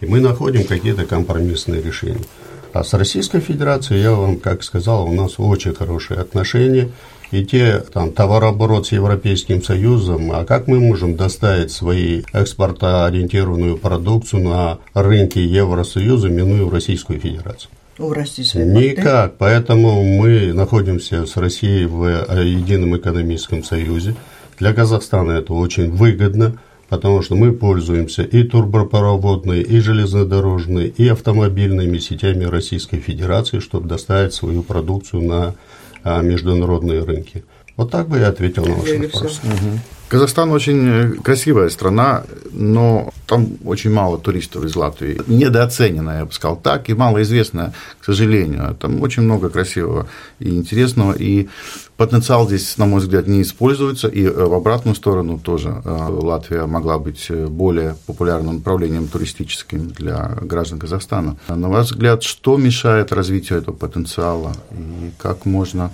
И 0.02 0.06
мы 0.06 0.20
находим 0.20 0.64
какие-то 0.64 1.06
компромиссные 1.06 1.82
решения. 1.82 2.24
А 2.72 2.84
с 2.84 2.92
Российской 2.94 3.40
Федерацией, 3.40 4.02
я 4.02 4.12
вам 4.12 4.38
как 4.38 4.62
сказал, 4.62 5.06
у 5.08 5.12
нас 5.12 5.34
очень 5.38 5.74
хорошие 5.74 6.20
отношения. 6.20 6.90
И 7.30 7.44
те 7.44 7.80
там, 7.92 8.12
товарооборот 8.12 8.86
с 8.86 8.92
Европейским 8.92 9.62
Союзом, 9.62 10.32
а 10.32 10.46
как 10.46 10.66
мы 10.66 10.80
можем 10.80 11.14
доставить 11.14 11.70
свои 11.70 12.22
экспортоориентированную 12.32 13.76
продукцию 13.76 14.44
на 14.44 14.78
рынки 14.94 15.38
Евросоюза, 15.38 16.28
минуя 16.28 16.70
Российскую 16.70 17.20
Федерацию? 17.20 17.70
У 17.98 18.12
России 18.12 18.62
Никак. 18.62 19.34
Поэтому 19.38 20.02
мы 20.04 20.52
находимся 20.52 21.26
с 21.26 21.36
Россией 21.36 21.86
в 21.86 22.04
э, 22.04 22.46
едином 22.46 22.96
экономическом 22.96 23.64
союзе. 23.64 24.14
Для 24.58 24.72
Казахстана 24.72 25.32
это 25.32 25.52
очень 25.52 25.90
выгодно 25.90 26.58
потому 26.88 27.22
что 27.22 27.34
мы 27.34 27.52
пользуемся 27.52 28.22
и 28.22 28.42
турбопроводной, 28.42 29.62
и 29.62 29.80
железнодорожной, 29.80 30.88
и 30.88 31.08
автомобильными 31.08 31.98
сетями 31.98 32.44
Российской 32.44 32.98
Федерации, 32.98 33.60
чтобы 33.60 33.88
доставить 33.88 34.32
свою 34.32 34.62
продукцию 34.62 35.22
на 35.22 35.54
а, 36.02 36.22
международные 36.22 37.02
рынки. 37.02 37.44
Вот 37.78 37.92
так 37.92 38.08
бы 38.08 38.18
я 38.18 38.28
ответил 38.28 38.66
на 38.66 38.74
ваш 38.74 38.90
вопрос. 38.90 39.40
Угу. 39.44 39.80
Казахстан 40.08 40.50
очень 40.50 40.88
э, 40.88 41.10
красивая 41.22 41.68
страна, 41.68 42.24
но 42.50 43.12
там 43.26 43.46
очень 43.64 43.92
мало 43.92 44.18
туристов 44.18 44.64
из 44.64 44.74
Латвии. 44.74 45.20
Недооцененная, 45.28 46.18
я 46.18 46.24
бы 46.24 46.32
сказал 46.32 46.56
так, 46.56 46.88
и 46.88 46.94
малоизвестная, 46.94 47.72
к 48.00 48.04
сожалению. 48.04 48.76
Там 48.80 49.00
очень 49.00 49.22
много 49.22 49.48
красивого 49.48 50.08
и 50.40 50.48
интересного, 50.56 51.12
и 51.12 51.48
потенциал 51.96 52.48
здесь, 52.48 52.78
на 52.78 52.86
мой 52.86 52.98
взгляд, 53.00 53.28
не 53.28 53.42
используется, 53.42 54.08
и 54.08 54.24
э, 54.24 54.30
в 54.32 54.54
обратную 54.54 54.96
сторону 54.96 55.38
тоже 55.38 55.80
э, 55.84 56.06
Латвия 56.08 56.66
могла 56.66 56.98
быть 56.98 57.30
более 57.30 57.94
популярным 58.06 58.56
направлением 58.56 59.06
туристическим 59.06 59.90
для 59.90 60.36
граждан 60.40 60.80
Казахстана. 60.80 61.36
На 61.46 61.68
ваш 61.68 61.92
взгляд, 61.92 62.24
что 62.24 62.56
мешает 62.56 63.12
развитию 63.12 63.60
этого 63.60 63.76
потенциала, 63.76 64.52
и 64.72 65.12
как 65.16 65.46
можно 65.46 65.92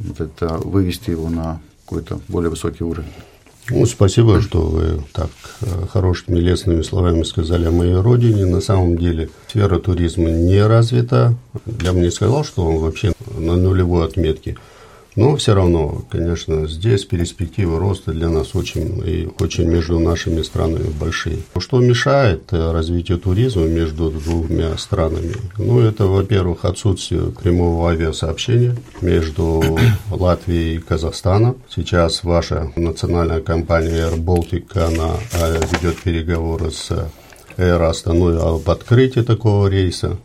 вот 0.00 0.20
это, 0.20 0.58
вывести 0.58 1.10
его 1.10 1.28
на 1.28 1.60
какой-то 1.84 2.20
более 2.28 2.50
высокий 2.50 2.84
уровень? 2.84 3.08
Ну, 3.68 3.86
спасибо, 3.86 4.40
что 4.40 4.62
вы 4.62 5.04
так 5.12 5.30
э, 5.60 5.86
хорошими 5.92 6.38
лестными 6.38 6.82
словами 6.82 7.22
сказали 7.22 7.66
о 7.66 7.70
моей 7.70 7.94
родине. 7.94 8.44
На 8.44 8.60
самом 8.60 8.98
деле 8.98 9.30
сфера 9.46 9.78
туризма 9.78 10.30
не 10.30 10.66
развита. 10.66 11.34
Я 11.80 11.92
бы 11.92 12.00
не 12.00 12.10
сказал, 12.10 12.44
что 12.44 12.64
он 12.66 12.78
вообще 12.78 13.12
на 13.36 13.56
нулевой 13.56 14.06
отметке. 14.06 14.56
Но 15.20 15.36
все 15.36 15.52
равно, 15.54 16.00
конечно, 16.08 16.66
здесь 16.66 17.04
перспективы 17.04 17.78
роста 17.78 18.12
для 18.12 18.30
нас 18.30 18.54
очень 18.54 19.02
и 19.06 19.28
очень 19.38 19.68
между 19.68 19.98
нашими 19.98 20.40
странами 20.40 20.88
большие. 20.98 21.40
Что 21.58 21.78
мешает 21.78 22.44
э, 22.52 22.72
развитию 22.72 23.18
туризма 23.18 23.64
между 23.64 24.10
двумя 24.10 24.78
странами? 24.78 25.34
Ну, 25.58 25.80
это, 25.80 26.06
во-первых, 26.06 26.64
отсутствие 26.64 27.32
прямого 27.32 27.90
авиасообщения 27.90 28.74
между 29.02 29.62
Латвией 30.10 30.76
и 30.76 30.80
Казахстаном. 30.80 31.58
Сейчас 31.68 32.24
ваша 32.24 32.72
национальная 32.74 33.42
компания 33.42 34.08
Air 34.08 34.16
Baltic, 34.16 34.74
она 34.78 35.16
э, 35.34 35.60
ведет 35.70 35.98
переговоры 35.98 36.70
с 36.70 36.90
Air 37.58 37.90
Astana 37.90 38.54
об 38.54 38.70
открытии 38.70 39.20
такого 39.20 39.66
рейса. 39.66 40.16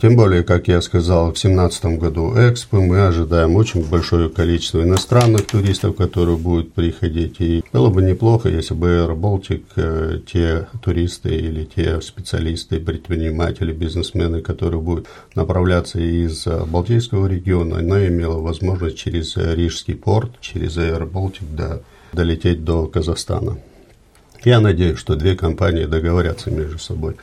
Тем 0.00 0.16
более, 0.16 0.42
как 0.42 0.66
я 0.68 0.80
сказал, 0.80 1.24
в 1.26 1.34
2017 1.34 1.98
году 1.98 2.32
Экспо 2.34 2.80
мы 2.80 3.06
ожидаем 3.06 3.54
очень 3.56 3.86
большое 3.86 4.30
количество 4.30 4.82
иностранных 4.82 5.46
туристов, 5.46 5.94
которые 5.94 6.38
будут 6.38 6.72
приходить. 6.72 7.36
И 7.40 7.62
было 7.70 7.90
бы 7.90 8.00
неплохо, 8.00 8.48
если 8.48 8.72
бы 8.72 8.86
Air 8.86 9.14
Baltic, 9.14 9.64
э, 9.76 10.20
те 10.26 10.68
туристы 10.82 11.28
или 11.28 11.66
те 11.66 12.00
специалисты, 12.00 12.80
предприниматели, 12.80 13.72
бизнесмены, 13.74 14.40
которые 14.40 14.80
будут 14.80 15.06
направляться 15.34 16.00
из 16.00 16.46
э, 16.46 16.64
Балтийского 16.64 17.26
региона, 17.26 17.80
она 17.80 18.06
имела 18.06 18.40
возможность 18.40 18.96
через 18.96 19.36
Рижский 19.36 19.96
порт, 19.96 20.40
через 20.40 20.78
Air 20.78 21.10
Baltic 21.10 21.54
да, 21.54 21.80
долететь 22.14 22.64
до 22.64 22.86
Казахстана. 22.86 23.58
Я 24.46 24.60
надеюсь, 24.60 24.98
что 24.98 25.14
две 25.14 25.36
компании 25.36 25.84
договорятся 25.84 26.50
между 26.50 26.78
собой. 26.78 27.16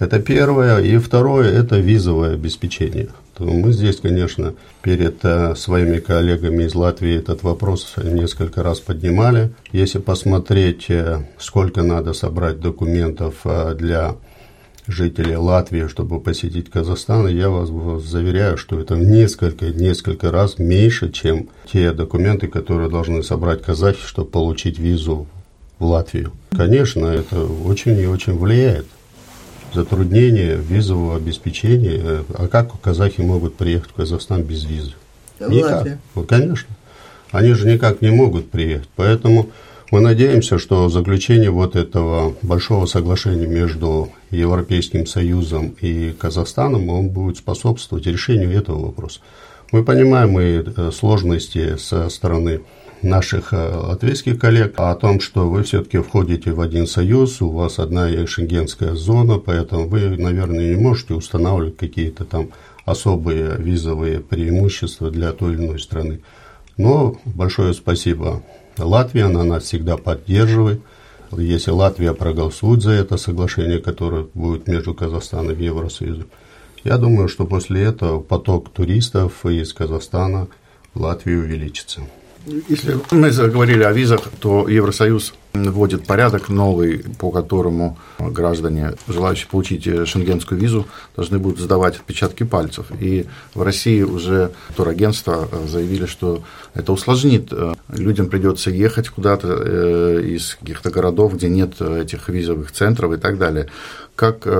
Это 0.00 0.18
первое. 0.18 0.80
И 0.80 0.96
второе– 0.96 1.52
это 1.60 1.78
визовое 1.78 2.32
обеспечение. 2.34 3.10
Мы 3.38 3.72
здесь, 3.72 4.00
конечно, 4.00 4.54
перед 4.82 5.24
э, 5.24 5.54
своими 5.54 5.98
коллегами 5.98 6.64
из 6.64 6.74
Латвии 6.74 7.18
этот 7.18 7.42
вопрос 7.42 7.94
несколько 8.02 8.62
раз 8.62 8.80
поднимали. 8.80 9.50
Если 9.72 9.98
посмотреть, 9.98 10.86
э, 10.88 11.26
сколько 11.38 11.82
надо 11.82 12.14
собрать 12.14 12.60
документов 12.60 13.34
э, 13.44 13.74
для 13.74 14.16
жителей 14.86 15.36
Латвии, 15.36 15.86
чтобы 15.86 16.20
посетить 16.20 16.70
Казахстан, 16.70 17.28
я 17.28 17.50
вас 17.50 17.68
заверяю, 18.02 18.56
что 18.56 18.80
это 18.80 18.96
несколько, 18.96 19.66
несколько 19.66 20.30
раз 20.30 20.58
меньше, 20.58 21.12
чем 21.12 21.48
те 21.70 21.92
документы, 21.92 22.48
которые 22.48 22.88
должны 22.88 23.22
собрать 23.22 23.62
казахи, 23.62 24.06
чтобы 24.06 24.30
получить 24.30 24.78
визу 24.78 25.26
в 25.78 25.84
Латвию. 25.84 26.32
Конечно, 26.56 27.06
это 27.06 27.44
очень 27.44 27.98
и 27.98 28.06
очень 28.06 28.38
влияет. 28.38 28.86
Затруднения 29.74 30.54
визового 30.54 31.16
обеспечения. 31.16 32.24
А 32.34 32.48
как 32.48 32.80
казахи 32.80 33.20
могут 33.20 33.56
приехать 33.56 33.90
в 33.90 33.94
Казахстан 33.94 34.42
без 34.42 34.64
визы? 34.64 34.92
Никак. 35.40 35.98
Вот, 36.14 36.28
конечно. 36.28 36.74
Они 37.30 37.52
же 37.52 37.70
никак 37.70 38.02
не 38.02 38.10
могут 38.10 38.50
приехать. 38.50 38.88
Поэтому 38.96 39.50
мы 39.90 40.00
надеемся, 40.00 40.58
что 40.58 40.88
заключение 40.88 41.50
вот 41.50 41.74
этого 41.74 42.34
большого 42.42 42.86
соглашения 42.86 43.46
между 43.46 44.10
Европейским 44.30 45.06
Союзом 45.06 45.74
и 45.80 46.12
Казахстаном, 46.12 46.88
он 46.88 47.08
будет 47.08 47.38
способствовать 47.38 48.06
решению 48.06 48.56
этого 48.56 48.86
вопроса. 48.86 49.20
Мы 49.72 49.84
понимаем 49.84 50.38
и 50.38 50.62
э, 50.64 50.90
сложности 50.92 51.76
со 51.76 52.08
стороны 52.08 52.60
наших 53.02 53.52
э, 53.52 53.56
латвийских 53.56 54.38
коллег 54.38 54.74
о 54.76 54.94
том, 54.94 55.20
что 55.20 55.48
вы 55.48 55.62
все-таки 55.62 55.98
входите 55.98 56.52
в 56.52 56.60
один 56.60 56.86
союз, 56.86 57.40
у 57.40 57.50
вас 57.50 57.78
одна 57.78 58.08
шенгенская 58.26 58.94
зона, 58.94 59.38
поэтому 59.38 59.88
вы, 59.88 60.16
наверное, 60.16 60.74
не 60.74 60.80
можете 60.80 61.14
устанавливать 61.14 61.76
какие-то 61.76 62.24
там 62.24 62.50
особые 62.84 63.56
визовые 63.56 64.20
преимущества 64.20 65.10
для 65.10 65.32
той 65.32 65.54
или 65.54 65.64
иной 65.64 65.78
страны. 65.78 66.20
Но 66.76 67.18
большое 67.24 67.74
спасибо 67.74 68.42
Латвии, 68.78 69.22
она 69.22 69.44
нас 69.44 69.64
всегда 69.64 69.96
поддерживает. 69.96 70.80
Если 71.32 71.70
Латвия 71.70 72.12
проголосует 72.12 72.82
за 72.82 72.92
это 72.92 73.16
соглашение, 73.16 73.78
которое 73.78 74.26
будет 74.34 74.66
между 74.66 74.94
Казахстаном 74.94 75.54
и 75.54 75.64
Евросоюзом, 75.64 76.26
я 76.82 76.96
думаю, 76.96 77.28
что 77.28 77.46
после 77.46 77.82
этого 77.82 78.20
поток 78.20 78.70
туристов 78.70 79.44
из 79.46 79.72
Казахстана 79.72 80.48
в 80.94 81.00
Латвии 81.00 81.34
увеличится. 81.34 82.00
Если 82.46 82.98
мы 83.10 83.30
заговорили 83.30 83.82
о 83.82 83.92
визах, 83.92 84.22
то 84.40 84.68
Евросоюз 84.68 85.34
вводит 85.52 86.06
порядок 86.06 86.48
новый, 86.48 87.04
по 87.18 87.30
которому 87.30 87.98
граждане, 88.18 88.94
желающие 89.08 89.48
получить 89.48 89.84
шенгенскую 90.08 90.60
визу, 90.60 90.86
должны 91.16 91.38
будут 91.38 91.58
сдавать 91.58 91.96
отпечатки 91.96 92.44
пальцев. 92.44 92.86
И 93.00 93.26
в 93.54 93.62
России 93.62 94.02
уже 94.02 94.52
турагентства 94.76 95.48
заявили, 95.66 96.06
что 96.06 96.42
это 96.74 96.92
усложнит. 96.92 97.52
Людям 97.88 98.28
придется 98.28 98.70
ехать 98.70 99.08
куда-то 99.08 99.48
э, 99.48 100.22
из 100.22 100.54
каких-то 100.54 100.90
городов, 100.90 101.34
где 101.34 101.48
нет 101.48 101.80
этих 101.80 102.28
визовых 102.28 102.72
центров 102.72 103.12
и 103.12 103.16
так 103.16 103.38
далее. 103.38 103.68
Как 104.20 104.46
э, 104.46 104.50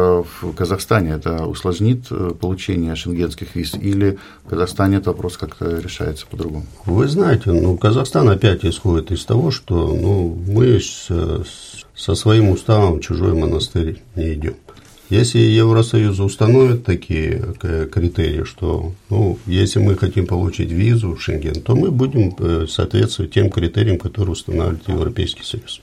в 0.41 0.55
Казахстане 0.55 1.11
это 1.11 1.45
усложнит 1.45 2.07
э, 2.11 2.33
получение 2.41 2.97
шенгенских 2.97 3.55
виз 3.55 3.75
или 3.75 4.19
в 4.45 4.49
Казахстане 4.49 4.97
этот 4.97 5.09
вопрос 5.09 5.37
как-то 5.37 5.79
решается 5.79 6.27
по-другому? 6.27 6.65
Вы 6.87 7.07
знаете, 7.09 7.53
ну, 7.53 7.77
Казахстан 7.77 8.31
опять 8.31 8.65
исходит 8.65 9.13
из 9.13 9.23
того, 9.27 9.51
что 9.51 9.89
ну, 9.89 10.35
мы 10.47 10.80
с, 10.81 11.09
со 11.95 12.15
своим 12.15 12.51
уставом 12.51 12.99
в 12.99 13.01
чужой 13.01 13.35
монастырь 13.35 14.03
не 14.17 14.35
идем. 14.35 14.57
Если 15.11 15.41
Евросоюз 15.41 16.21
установит 16.21 16.85
такие 16.85 17.43
э, 17.63 17.89
критерии, 17.93 18.45
что 18.45 18.93
ну, 19.09 19.39
если 19.45 19.81
мы 19.81 19.97
хотим 19.97 20.25
получить 20.25 20.71
визу 20.71 21.17
в 21.17 21.21
Шенген, 21.21 21.63
то 21.63 21.75
мы 21.75 21.91
будем 21.91 22.33
э, 22.39 22.67
соответствовать 22.69 23.33
тем 23.33 23.51
критериям, 23.51 23.99
которые 23.99 24.33
устанавливает 24.33 24.87
Европейский 24.87 25.43
Союз. 25.43 25.81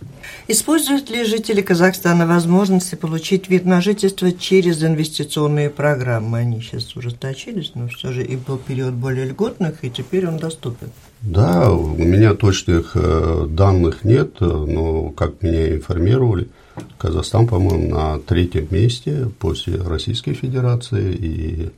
Используют 0.47 1.09
ли 1.09 1.25
жители 1.25 1.61
Казахстана 1.61 2.25
возможности 2.25 2.95
получить 2.95 3.49
вид 3.49 3.65
на 3.65 3.81
жительство 3.81 4.31
через 4.31 4.81
инвестиционные 4.81 5.69
программы? 5.69 6.37
Они 6.37 6.61
сейчас 6.61 6.95
ужесточились, 6.95 7.73
но 7.75 7.89
все 7.89 8.13
же 8.13 8.23
и 8.23 8.37
был 8.37 8.57
период 8.57 8.93
более 8.93 9.25
льготных, 9.25 9.83
и 9.83 9.89
теперь 9.89 10.25
он 10.25 10.37
доступен. 10.37 10.89
Да, 11.21 11.73
у 11.73 11.97
меня 11.97 12.33
точных 12.33 12.91
э, 12.95 13.45
данных 13.49 14.05
нет, 14.05 14.39
но 14.39 15.09
как 15.09 15.41
меня 15.41 15.75
информировали– 15.75 16.47
Казахстан, 16.97 17.47
по-моему, 17.47 17.89
на 17.89 18.19
третьем 18.19 18.67
месте 18.71 19.29
после 19.39 19.81
Российской 19.81 20.33
Федерации 20.33 21.13
и, 21.13 21.69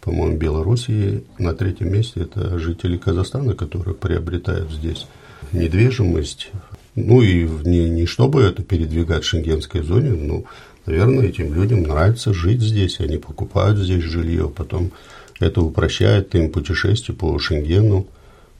по-моему, 0.00 0.36
Белоруссии 0.36 1.24
на 1.38 1.52
третьем 1.52 1.92
месте 1.92 2.20
это 2.20 2.58
жители 2.58 2.96
Казахстана, 2.96 3.54
которые 3.54 3.94
приобретают 3.94 4.70
здесь 4.70 5.06
недвижимость. 5.52 6.50
Ну 6.94 7.22
и 7.22 7.48
не, 7.64 7.88
не 7.88 8.06
чтобы 8.06 8.42
это 8.42 8.62
передвигать 8.62 9.24
в 9.24 9.28
шенгенской 9.28 9.82
зоне, 9.82 10.10
но, 10.10 10.44
наверное, 10.86 11.26
этим 11.26 11.54
людям 11.54 11.82
нравится 11.82 12.32
жить 12.32 12.60
здесь, 12.60 13.00
они 13.00 13.16
покупают 13.16 13.78
здесь 13.78 14.04
жилье, 14.04 14.48
потом 14.48 14.92
это 15.40 15.60
упрощает 15.60 16.34
им 16.34 16.50
путешествие 16.50 17.16
по 17.16 17.38
Шенгену, 17.38 18.06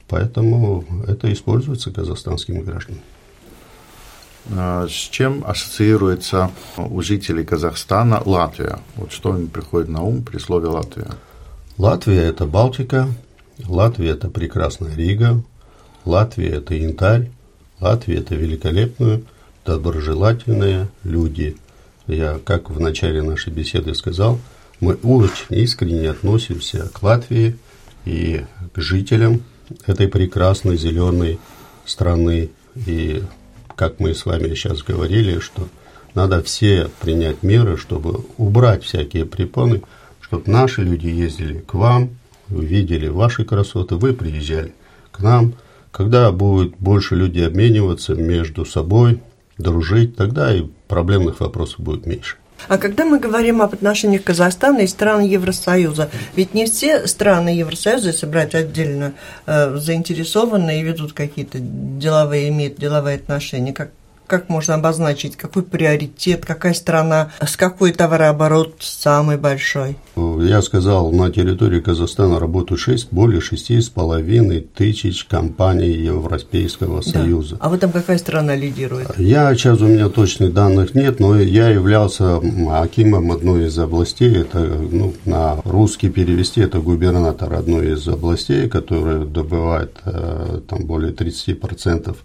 поэтому 0.07 0.85
это 1.07 1.31
используется 1.31 1.91
казахстанскими 1.91 2.59
гражданами. 2.59 3.03
А, 4.51 4.87
с 4.87 4.91
чем 4.91 5.43
ассоциируется 5.45 6.51
у 6.77 7.01
жителей 7.01 7.45
Казахстана 7.45 8.21
Латвия? 8.25 8.79
Вот 8.95 9.11
что 9.11 9.37
им 9.37 9.47
приходит 9.47 9.89
на 9.89 10.03
ум 10.03 10.23
при 10.23 10.37
слове 10.37 10.67
Латвия? 10.67 11.11
Латвия– 11.77 12.21
это 12.23 12.45
Балтика, 12.45 13.07
Латвия– 13.65 14.11
это 14.11 14.29
прекрасная 14.29 14.95
Рига, 14.95 15.41
Латвия– 16.05 16.49
это 16.57 16.75
янтарь, 16.75 17.31
Латвия– 17.79 18.17
это 18.19 18.35
великолепные, 18.35 19.23
доброжелательные 19.65 20.89
люди. 21.03 21.57
Я, 22.05 22.39
как 22.43 22.69
в 22.69 22.79
начале 22.79 23.21
нашей 23.21 23.53
беседы 23.53 23.95
сказал, 23.95 24.39
мы 24.81 24.95
очень 24.95 25.45
искренне 25.49 26.09
относимся 26.09 26.89
к 26.89 27.01
Латвии 27.01 27.57
и 28.05 28.43
к 28.73 28.81
жителям 28.81 29.43
этой 29.85 30.09
прекрасной 30.09 30.75
зеленой 30.75 31.39
страны. 31.85 32.49
И 32.85 33.23
как 33.75 33.99
мы 33.99 34.13
с 34.13 34.25
вами 34.25 34.49
сейчас 34.49 34.83
говорили, 34.83 35.39
что 35.39 35.67
надо 36.15 36.43
все 36.43 36.89
принять 37.01 37.43
меры, 37.43 37.77
чтобы 37.77 38.25
убрать 38.37 38.83
всякие 38.83 39.25
препоны, 39.25 39.81
чтобы 40.21 40.49
наши 40.51 40.83
люди 40.83 41.07
ездили 41.07 41.59
к 41.59 41.73
вам, 41.73 42.11
видели 42.49 43.07
ваши 43.07 43.45
красоты, 43.45 43.95
вы 43.95 44.13
приезжали 44.13 44.73
к 45.11 45.19
нам. 45.19 45.53
Когда 45.91 46.31
будет 46.31 46.75
больше 46.77 47.15
людей 47.15 47.45
обмениваться 47.45 48.15
между 48.15 48.65
собой, 48.65 49.21
дружить, 49.57 50.15
тогда 50.15 50.53
и 50.53 50.63
проблемных 50.87 51.39
вопросов 51.39 51.79
будет 51.81 52.05
меньше. 52.05 52.37
А 52.67 52.77
когда 52.77 53.05
мы 53.05 53.19
говорим 53.19 53.61
об 53.61 53.73
отношениях 53.73 54.23
Казахстана 54.23 54.79
и 54.79 54.87
стран 54.87 55.21
Евросоюза, 55.21 56.09
ведь 56.35 56.53
не 56.53 56.65
все 56.65 57.07
страны 57.07 57.49
Евросоюза, 57.49 58.09
если 58.09 58.25
брать 58.25 58.55
отдельно, 58.55 59.13
э, 59.45 59.75
заинтересованы 59.77 60.79
и 60.79 60.83
ведут 60.83 61.13
какие-то 61.13 61.59
деловые, 61.59 62.49
имеют 62.49 62.77
деловые 62.77 63.15
отношения. 63.15 63.73
Как 63.73 63.91
как 64.27 64.49
можно 64.49 64.75
обозначить, 64.75 65.35
какой 65.35 65.63
приоритет, 65.63 66.45
какая 66.45 66.73
страна, 66.73 67.31
с 67.45 67.55
какой 67.57 67.91
товарооборот 67.91 68.77
самый 68.79 69.37
большой? 69.37 69.97
Я 70.15 70.61
сказал, 70.61 71.11
на 71.11 71.31
территории 71.31 71.79
Казахстана 71.79 72.39
работают 72.39 72.79
6, 72.79 73.11
более 73.11 73.41
6,5 73.41 74.67
тысяч 74.75 75.25
компаний 75.25 75.91
Европейского 75.91 77.01
да. 77.03 77.11
Союза. 77.11 77.57
А 77.59 77.69
в 77.69 77.73
этом 77.73 77.91
какая 77.91 78.17
страна 78.17 78.55
лидирует? 78.55 79.17
Я 79.17 79.53
сейчас, 79.55 79.81
у 79.81 79.87
меня 79.87 80.09
точных 80.09 80.53
данных 80.53 80.93
нет, 80.95 81.19
но 81.19 81.39
я 81.39 81.69
являлся 81.69 82.39
акимом 82.71 83.31
одной 83.31 83.67
из 83.67 83.77
областей, 83.77 84.35
это 84.35 84.59
ну, 84.59 85.13
на 85.25 85.57
русский 85.63 86.09
перевести, 86.09 86.61
это 86.61 86.79
губернатор 86.79 87.53
одной 87.53 87.93
из 87.93 88.07
областей, 88.07 88.69
которая 88.69 89.25
добывает 89.25 89.97
э, 90.05 90.61
там 90.67 90.85
более 90.85 91.11
30% 91.11 92.15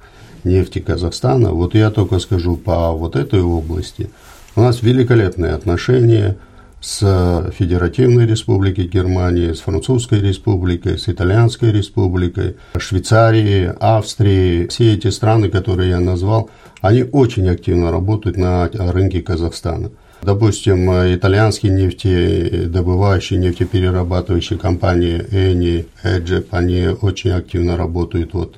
нефти 0.48 0.80
Казахстана. 0.80 1.50
Вот 1.50 1.74
я 1.74 1.90
только 1.90 2.18
скажу 2.18 2.56
по 2.56 2.92
вот 2.92 3.14
этой 3.14 3.42
области. 3.42 4.10
У 4.56 4.60
нас 4.60 4.82
великолепные 4.82 5.52
отношения 5.52 6.36
с 6.80 7.50
Федеративной 7.58 8.26
Республикой 8.26 8.86
Германии, 8.86 9.52
с 9.52 9.60
Французской 9.60 10.20
Республикой, 10.20 10.98
с 10.98 11.08
Итальянской 11.08 11.72
Республикой, 11.72 12.56
Швейцарией, 12.78 13.72
Австрией. 13.80 14.68
Все 14.68 14.94
эти 14.94 15.10
страны, 15.10 15.48
которые 15.48 15.90
я 15.90 16.00
назвал, 16.00 16.50
они 16.80 17.02
очень 17.02 17.48
активно 17.48 17.90
работают 17.90 18.36
на 18.36 18.68
рынке 18.68 19.22
Казахстана. 19.22 19.90
Допустим, 20.22 20.90
итальянские 20.90 21.72
нефтедобывающие, 21.72 23.38
нефтеперерабатывающие 23.38 24.58
компании 24.58 25.24
Эни, 25.30 25.86
Эджеп, 26.02 26.48
они 26.50 26.88
очень 26.88 27.30
активно 27.30 27.76
работают 27.76 28.34
вот 28.34 28.56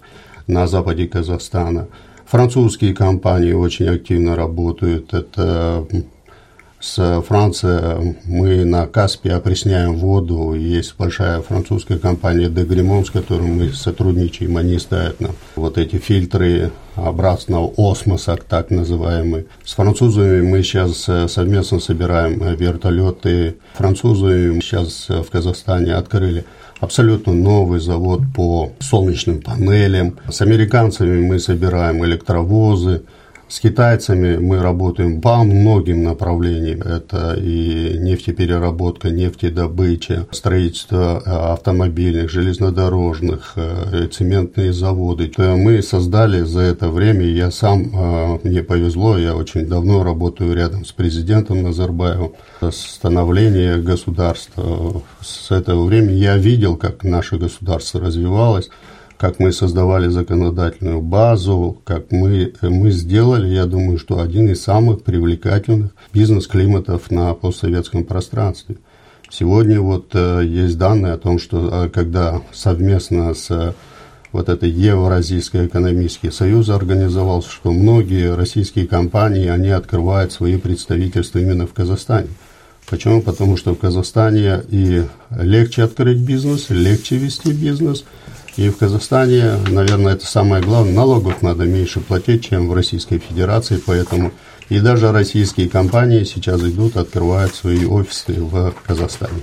на 0.51 0.66
западе 0.66 1.07
Казахстана. 1.07 1.86
Французские 2.26 2.94
компании 2.94 3.53
очень 3.53 3.86
активно 3.86 4.36
работают. 4.36 5.14
Это 5.14 5.86
с 6.80 7.22
Францией 7.22 8.16
мы 8.24 8.64
на 8.64 8.86
Каспе 8.86 9.32
опресняем 9.32 9.96
воду. 9.96 10.55
Есть 10.55 10.94
большая 10.96 11.40
французская 11.40 11.98
компания 11.98 12.48
Дегримон, 12.48 13.05
с 13.05 13.11
которой 13.11 13.48
мы 13.48 13.72
сотрудничаем. 13.72 14.57
Они 14.57 14.78
ставят 14.78 15.20
нам 15.20 15.32
вот 15.57 15.76
эти 15.76 15.96
фильтры 15.96 16.70
обратного 16.94 17.72
осмоса, 17.76 18.36
так 18.48 18.70
называемые. 18.70 19.44
С 19.64 19.74
французами 19.74 20.40
мы 20.40 20.62
сейчас 20.62 21.07
совместно 21.30 21.80
собираем 21.80 22.38
вертолеты. 22.57 23.57
Французы 23.74 24.59
сейчас 24.62 25.09
в 25.09 25.30
Казахстане 25.30 25.94
открыли 25.94 26.44
абсолютно 26.80 27.32
новый 27.32 27.80
завод 27.80 28.22
по 28.34 28.72
солнечным 28.80 29.40
панелям. 29.40 30.16
С 30.28 30.40
американцами 30.40 31.22
мы 31.22 31.38
собираем 31.38 32.04
электровозы. 32.04 33.02
С 33.51 33.59
китайцами 33.59 34.36
мы 34.36 34.62
работаем 34.62 35.20
по 35.20 35.42
многим 35.42 36.05
направлениям. 36.05 36.82
Это 36.82 37.34
и 37.34 37.98
нефтепереработка, 37.98 39.11
нефтедобыча, 39.11 40.28
строительство 40.30 41.20
э, 41.26 41.53
автомобильных, 41.53 42.30
железнодорожных, 42.30 43.55
э, 43.57 44.07
цементные 44.12 44.72
заводы. 44.72 45.32
Мы 45.36 45.82
создали 45.82 46.42
за 46.42 46.61
это 46.61 46.90
время, 46.90 47.26
я 47.26 47.51
сам, 47.51 47.90
э, 47.92 48.38
мне 48.44 48.62
повезло, 48.62 49.18
я 49.18 49.34
очень 49.34 49.66
давно 49.66 50.05
работаю 50.05 50.55
рядом 50.55 50.84
с 50.84 50.92
президентом 50.92 51.64
Назарбаевым, 51.64 52.34
становление 52.70 53.78
государства. 53.78 55.03
С 55.22 55.51
этого 55.51 55.86
времени 55.86 56.18
я 56.18 56.36
видел, 56.36 56.76
как 56.76 57.03
наше 57.03 57.36
государство 57.36 58.01
развивалось 58.01 58.70
как 59.20 59.38
мы 59.38 59.52
создавали 59.52 60.08
законодательную 60.08 61.02
базу, 61.02 61.82
как 61.84 62.10
мы, 62.10 62.54
мы 62.62 62.90
сделали, 62.90 63.48
я 63.48 63.66
думаю, 63.66 63.98
что 63.98 64.18
один 64.18 64.48
из 64.48 64.62
самых 64.62 65.02
привлекательных 65.02 65.90
бизнес-климатов 66.14 67.10
на 67.10 67.34
постсоветском 67.34 68.04
пространстве. 68.04 68.76
Сегодня 69.28 69.78
вот 69.78 70.12
э, 70.14 70.42
есть 70.46 70.78
данные 70.78 71.12
о 71.12 71.18
том, 71.18 71.38
что 71.38 71.84
э, 71.84 71.90
когда 71.90 72.40
совместно 72.50 73.34
с 73.34 73.74
вот 74.32 74.48
этой 74.48 74.70
Евразийский 74.70 75.66
экономический 75.66 76.30
союз 76.30 76.70
организовался, 76.70 77.50
что 77.50 77.72
многие 77.72 78.34
российские 78.34 78.86
компании, 78.86 79.48
они 79.48 79.68
открывают 79.68 80.32
свои 80.32 80.56
представительства 80.56 81.40
именно 81.40 81.66
в 81.66 81.74
Казахстане. 81.74 82.28
Почему? 82.88 83.20
Потому 83.20 83.58
что 83.58 83.74
в 83.74 83.78
Казахстане 83.78 84.62
и 84.70 85.04
легче 85.38 85.82
открыть 85.82 86.20
бизнес, 86.20 86.70
легче 86.70 87.16
вести 87.16 87.52
бизнес– 87.52 88.06
и 88.61 88.68
в 88.68 88.76
Казахстане, 88.76 89.54
наверное, 89.70 90.12
это 90.12 90.26
самое 90.26 90.62
главное, 90.62 90.92
налогов 90.92 91.40
надо 91.40 91.64
меньше 91.64 92.00
платить, 92.00 92.46
чем 92.50 92.68
в 92.68 92.74
Российской 92.74 93.18
Федерации, 93.18 93.80
поэтому 93.84 94.32
и 94.68 94.80
даже 94.80 95.12
российские 95.12 95.70
компании 95.70 96.24
сейчас 96.24 96.61
идут, 96.61 96.98
открывают 96.98 97.54
свои 97.54 97.86
офисы 97.86 98.34
в 98.34 98.74
Казахстане. 98.86 99.40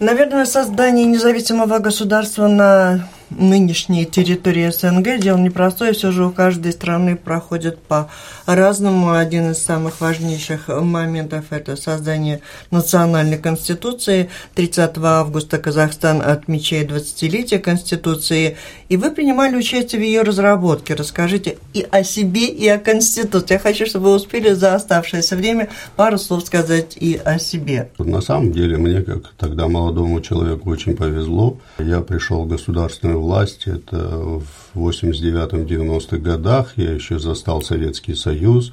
Наверное, 0.00 0.44
создание 0.44 1.06
независимого 1.06 1.78
государства 1.78 2.46
на 2.46 3.08
нынешней 3.38 4.04
территории 4.06 4.70
СНГ 4.70 5.20
дело 5.20 5.38
непростое, 5.38 5.92
все 5.92 6.10
же 6.10 6.26
у 6.26 6.30
каждой 6.30 6.72
страны 6.72 7.16
проходит 7.16 7.78
по-разному. 7.78 9.12
Один 9.12 9.52
из 9.52 9.58
самых 9.58 10.00
важнейших 10.00 10.68
моментов– 10.68 11.46
это 11.50 11.76
создание 11.76 12.40
национальной 12.70 13.38
конституции. 13.38 14.30
30 14.54 14.98
августа 14.98 15.58
Казахстан 15.58 16.22
отмечает 16.22 16.90
20-летие 16.90 17.58
конституции, 17.58 18.56
и 18.88 18.96
вы 18.96 19.10
принимали 19.10 19.56
участие 19.56 20.00
в 20.00 20.04
ее 20.04 20.22
разработке. 20.22 20.94
Расскажите 20.94 21.58
и 21.74 21.86
о 21.90 22.04
себе, 22.04 22.46
и 22.46 22.68
о 22.68 22.78
конституции. 22.78 23.54
Я 23.54 23.58
хочу, 23.58 23.86
чтобы 23.86 24.06
вы 24.06 24.14
успели 24.16 24.52
за 24.52 24.74
оставшееся 24.74 25.36
время 25.36 25.68
пару 25.96 26.18
слов 26.18 26.44
сказать 26.44 26.96
и 26.96 27.20
о 27.24 27.38
себе. 27.38 27.90
На 27.98 28.20
самом 28.20 28.52
деле, 28.52 28.76
мне, 28.76 29.02
как 29.02 29.32
тогда 29.38 29.68
молодому 29.68 30.20
человеку, 30.20 30.70
очень 30.70 30.96
повезло. 30.96 31.58
Я 31.78 32.00
пришел 32.00 32.44
в 32.44 32.48
государственную 32.48 33.21
власти, 33.22 33.68
это 33.68 33.96
в 34.18 34.44
89-90-х 34.74 36.18
годах, 36.18 36.72
я 36.76 36.92
еще 36.92 37.18
застал 37.18 37.62
Советский 37.62 38.14
Союз, 38.14 38.72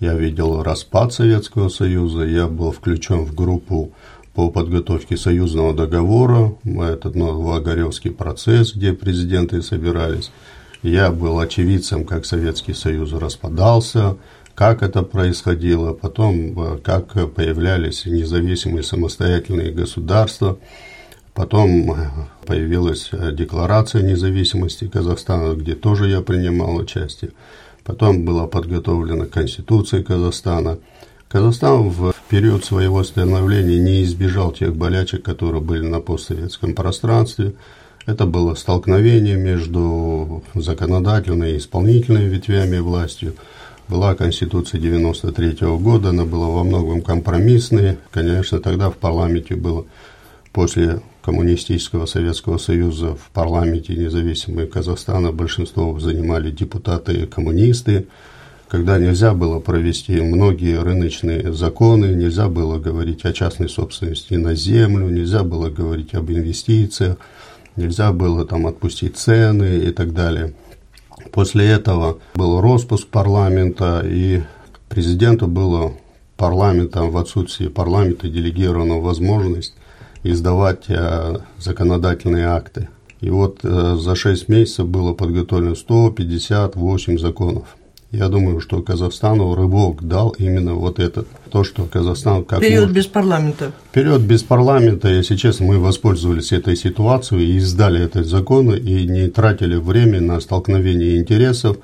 я 0.00 0.14
видел 0.14 0.62
распад 0.62 1.12
Советского 1.12 1.68
Союза, 1.68 2.24
я 2.24 2.46
был 2.46 2.72
включен 2.72 3.24
в 3.24 3.34
группу 3.34 3.92
по 4.34 4.50
подготовке 4.50 5.16
союзного 5.16 5.74
договора, 5.74 6.54
этот 6.64 7.14
Новоогаревский 7.14 8.10
процесс, 8.10 8.74
где 8.74 8.92
президенты 8.92 9.60
собирались. 9.60 10.30
Я 10.82 11.10
был 11.10 11.38
очевидцем, 11.38 12.06
как 12.06 12.24
Советский 12.24 12.72
Союз 12.72 13.12
распадался, 13.12 14.16
как 14.54 14.82
это 14.82 15.02
происходило, 15.02 15.92
потом 15.92 16.58
э, 16.58 16.78
как 16.78 17.12
появлялись 17.34 18.06
независимые 18.06 18.82
самостоятельные 18.82 19.72
государства– 19.72 20.58
Потом 21.40 21.92
э, 21.92 21.96
появилась 22.44 23.08
э, 23.12 23.32
Декларация 23.32 24.02
независимости 24.02 24.86
Казахстана, 24.88 25.54
где 25.54 25.74
тоже 25.74 26.10
я 26.10 26.20
принимал 26.20 26.76
участие. 26.76 27.30
Потом 27.82 28.26
была 28.26 28.46
подготовлена 28.46 29.24
Конституция 29.24 30.02
Казахстана. 30.02 30.76
Казахстан 31.30 31.88
в 31.88 32.12
период 32.28 32.66
своего 32.66 33.02
становления 33.04 33.78
не 33.78 34.02
избежал 34.02 34.52
тех 34.52 34.76
болячек, 34.76 35.22
которые 35.22 35.62
были 35.62 35.88
на 35.88 36.00
постсоветском 36.00 36.74
пространстве. 36.74 37.54
Это 38.04 38.26
было 38.26 38.54
столкновение 38.54 39.38
между 39.38 40.42
законодательной 40.54 41.54
и 41.54 41.56
исполнительной 41.56 42.26
ветвями 42.26 42.80
властью. 42.80 43.34
Была 43.88 44.14
Конституция 44.14 44.78
93 44.78 45.56
года, 45.78 46.10
она 46.10 46.26
была 46.26 46.48
во 46.48 46.64
многом 46.64 47.00
компромиссной. 47.00 47.96
Конечно, 48.10 48.60
тогда 48.60 48.90
в 48.90 48.98
парламенте 48.98 49.56
было 49.56 49.86
после 50.52 51.00
коммунистического 51.22 52.06
Советского 52.06 52.58
Союза 52.58 53.14
в 53.14 53.30
парламенте 53.32 53.94
независимой 53.94 54.66
Казахстана 54.66 55.32
большинство 55.32 55.98
занимали 55.98 56.50
депутаты 56.50 57.26
коммунисты, 57.26 58.06
когда 58.68 58.98
нельзя 58.98 59.34
было 59.34 59.58
провести 59.58 60.20
многие 60.20 60.80
рыночные 60.80 61.52
законы, 61.52 62.14
нельзя 62.14 62.48
было 62.48 62.78
говорить 62.78 63.24
о 63.24 63.32
частной 63.32 63.68
собственности 63.68 64.34
на 64.34 64.54
землю, 64.54 65.08
нельзя 65.08 65.42
было 65.42 65.70
говорить 65.70 66.14
об 66.14 66.30
инвестициях, 66.30 67.16
нельзя 67.74 68.12
было 68.12 68.46
там 68.46 68.68
отпустить 68.68 69.16
цены 69.16 69.78
и 69.78 69.90
так 69.90 70.14
далее. 70.14 70.54
После 71.32 71.66
этого 71.66 72.20
был 72.34 72.60
распуск 72.60 73.08
парламента, 73.08 74.02
и 74.04 74.42
президенту 74.88 75.48
было 75.48 75.94
парламентом 76.36 77.10
в 77.10 77.16
отсутствии 77.16 77.66
парламента 77.66 78.28
делегирована 78.28 78.98
возможность 78.98 79.74
издавать 80.22 80.84
э, 80.88 81.38
законодательные 81.58 82.46
акты. 82.46 82.88
И 83.20 83.30
вот 83.30 83.60
э, 83.62 83.96
за 83.98 84.14
6 84.14 84.48
месяцев 84.48 84.88
было 84.88 85.12
подготовлено 85.12 85.74
158 85.74 87.18
законов. 87.18 87.76
Я 88.12 88.28
думаю, 88.28 88.60
что 88.60 88.82
Казахстану 88.82 89.54
рывок 89.54 90.02
дал 90.02 90.30
именно 90.30 90.74
вот 90.74 90.98
этот. 90.98 91.28
То, 91.50 91.62
что 91.62 91.84
Казахстан 91.84 92.44
как 92.44 92.60
Период 92.60 92.88
может... 92.88 92.96
без 92.96 93.06
парламента. 93.06 93.72
Период 93.92 94.22
без 94.22 94.42
парламента, 94.42 95.08
если 95.08 95.36
честно, 95.36 95.66
мы 95.66 95.78
воспользовались 95.78 96.50
этой 96.50 96.76
ситуацией 96.76 97.52
и 97.52 97.56
издали 97.58 98.02
этот 98.04 98.26
закон, 98.26 98.74
и 98.74 99.04
не 99.04 99.28
тратили 99.28 99.76
время 99.76 100.20
на 100.20 100.40
столкновение 100.40 101.18
интересов, 101.18 101.76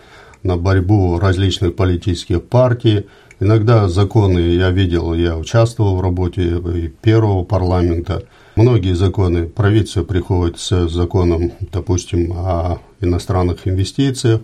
на 0.42 0.56
борьбу 0.56 1.18
различных 1.20 1.76
политических 1.76 2.42
партий, 2.42 3.06
Иногда 3.38 3.88
законы 3.88 4.38
я 4.38 4.70
видел, 4.70 5.12
я 5.12 5.36
участвовал 5.36 5.96
в 5.96 6.00
работе 6.00 6.62
первого 7.02 7.44
парламента. 7.44 8.22
Многие 8.56 8.94
законы, 8.94 9.46
правительство 9.46 10.04
приходит 10.04 10.58
с 10.58 10.88
законом, 10.88 11.52
допустим, 11.70 12.32
о 12.32 12.78
иностранных 13.02 13.68
инвестициях, 13.68 14.40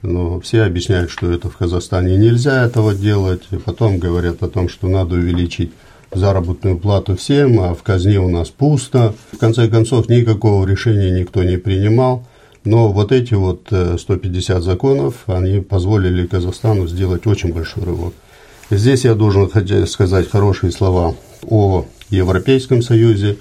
но 0.00 0.40
все 0.40 0.62
объясняют, 0.62 1.10
что 1.10 1.30
это 1.30 1.50
в 1.50 1.58
Казахстане 1.58 2.16
нельзя 2.16 2.64
этого 2.64 2.94
делать, 2.94 3.42
и 3.50 3.56
потом 3.56 3.98
говорят 3.98 4.42
о 4.42 4.48
том, 4.48 4.70
что 4.70 4.88
надо 4.88 5.16
увеличить 5.16 5.72
заработную 6.10 6.78
плату 6.78 7.16
всем, 7.16 7.60
а 7.60 7.74
в 7.74 7.82
казне 7.82 8.18
у 8.18 8.28
нас 8.30 8.48
пусто. 8.48 9.14
В 9.32 9.36
конце 9.38 9.68
концов, 9.68 10.08
никакого 10.08 10.66
решения 10.66 11.10
никто 11.10 11.44
не 11.44 11.58
принимал. 11.58 12.26
Но 12.64 12.92
вот 12.92 13.12
эти 13.12 13.34
вот 13.34 13.68
150 13.68 14.58
э, 14.58 14.60
законов, 14.60 15.24
они 15.26 15.60
позволили 15.60 16.26
Казахстану 16.26 16.86
сделать 16.86 17.26
очень 17.26 17.54
большой 17.54 17.84
рывок. 17.84 18.14
Здесь 18.70 19.04
я 19.04 19.16
должен 19.16 19.50
сказать 19.88 20.30
хорошие 20.30 20.70
слова 20.70 21.16
о 21.42 21.86
Европейском 22.08 22.82
Союзе, 22.82 23.36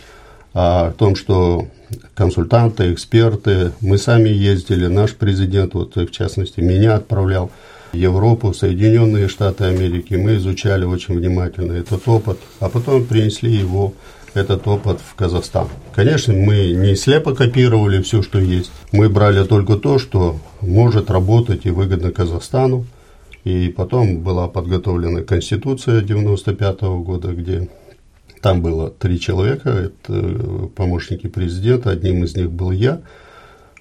о 0.56 0.92
том, 0.92 1.16
что 1.16 1.68
консультанты, 2.16 2.92
эксперты, 2.92 3.72
мы 3.80 4.00
сами 4.00 4.30
ездили, 4.30 4.88
наш 4.88 5.14
президент, 5.14 5.76
вот 5.76 5.96
в 5.96 6.10
частности, 6.10 6.62
меня 6.62 6.96
отправлял 6.96 7.52
в 7.94 7.96
Европу, 7.96 8.54
Соединенные 8.54 9.28
Штаты 9.28 9.66
Америки, 9.66 10.16
мы 10.16 10.38
изучали 10.38 10.86
очень 10.86 11.20
внимательно 11.20 11.74
этот 11.74 12.08
опыт, 12.08 12.40
а 12.60 12.68
потом 12.68 13.06
принесли 13.06 13.52
его 13.52 13.94
этот 14.34 14.68
опыт 14.68 15.00
в 15.00 15.14
Казахстан. 15.14 15.68
Конечно, 15.94 16.34
мы 16.34 16.72
не 16.72 16.96
слепо 16.96 17.36
копировали 17.36 18.02
все, 18.02 18.24
что 18.24 18.40
есть. 18.40 18.72
Мы 18.92 19.10
брали 19.10 19.44
только 19.44 19.76
то, 19.76 20.00
что 20.00 20.40
может 20.62 21.12
работать 21.12 21.68
и 21.68 21.70
выгодно 21.70 22.12
Казахстану. 22.12 22.88
И 23.50 23.70
потом 23.70 24.20
была 24.20 24.48
подготовлена 24.48 25.22
Конституция 25.24 26.02
95 26.02 26.82
-го 26.82 27.04
года, 27.04 27.34
где 27.34 27.68
там 28.42 28.62
было 28.62 28.92
три 28.92 29.20
человека, 29.20 29.70
это 29.70 30.14
э, 30.14 30.68
помощники 30.76 31.26
президента, 31.28 31.90
одним 31.90 32.24
из 32.24 32.38
них 32.38 32.52
был 32.52 32.70
я. 32.70 33.02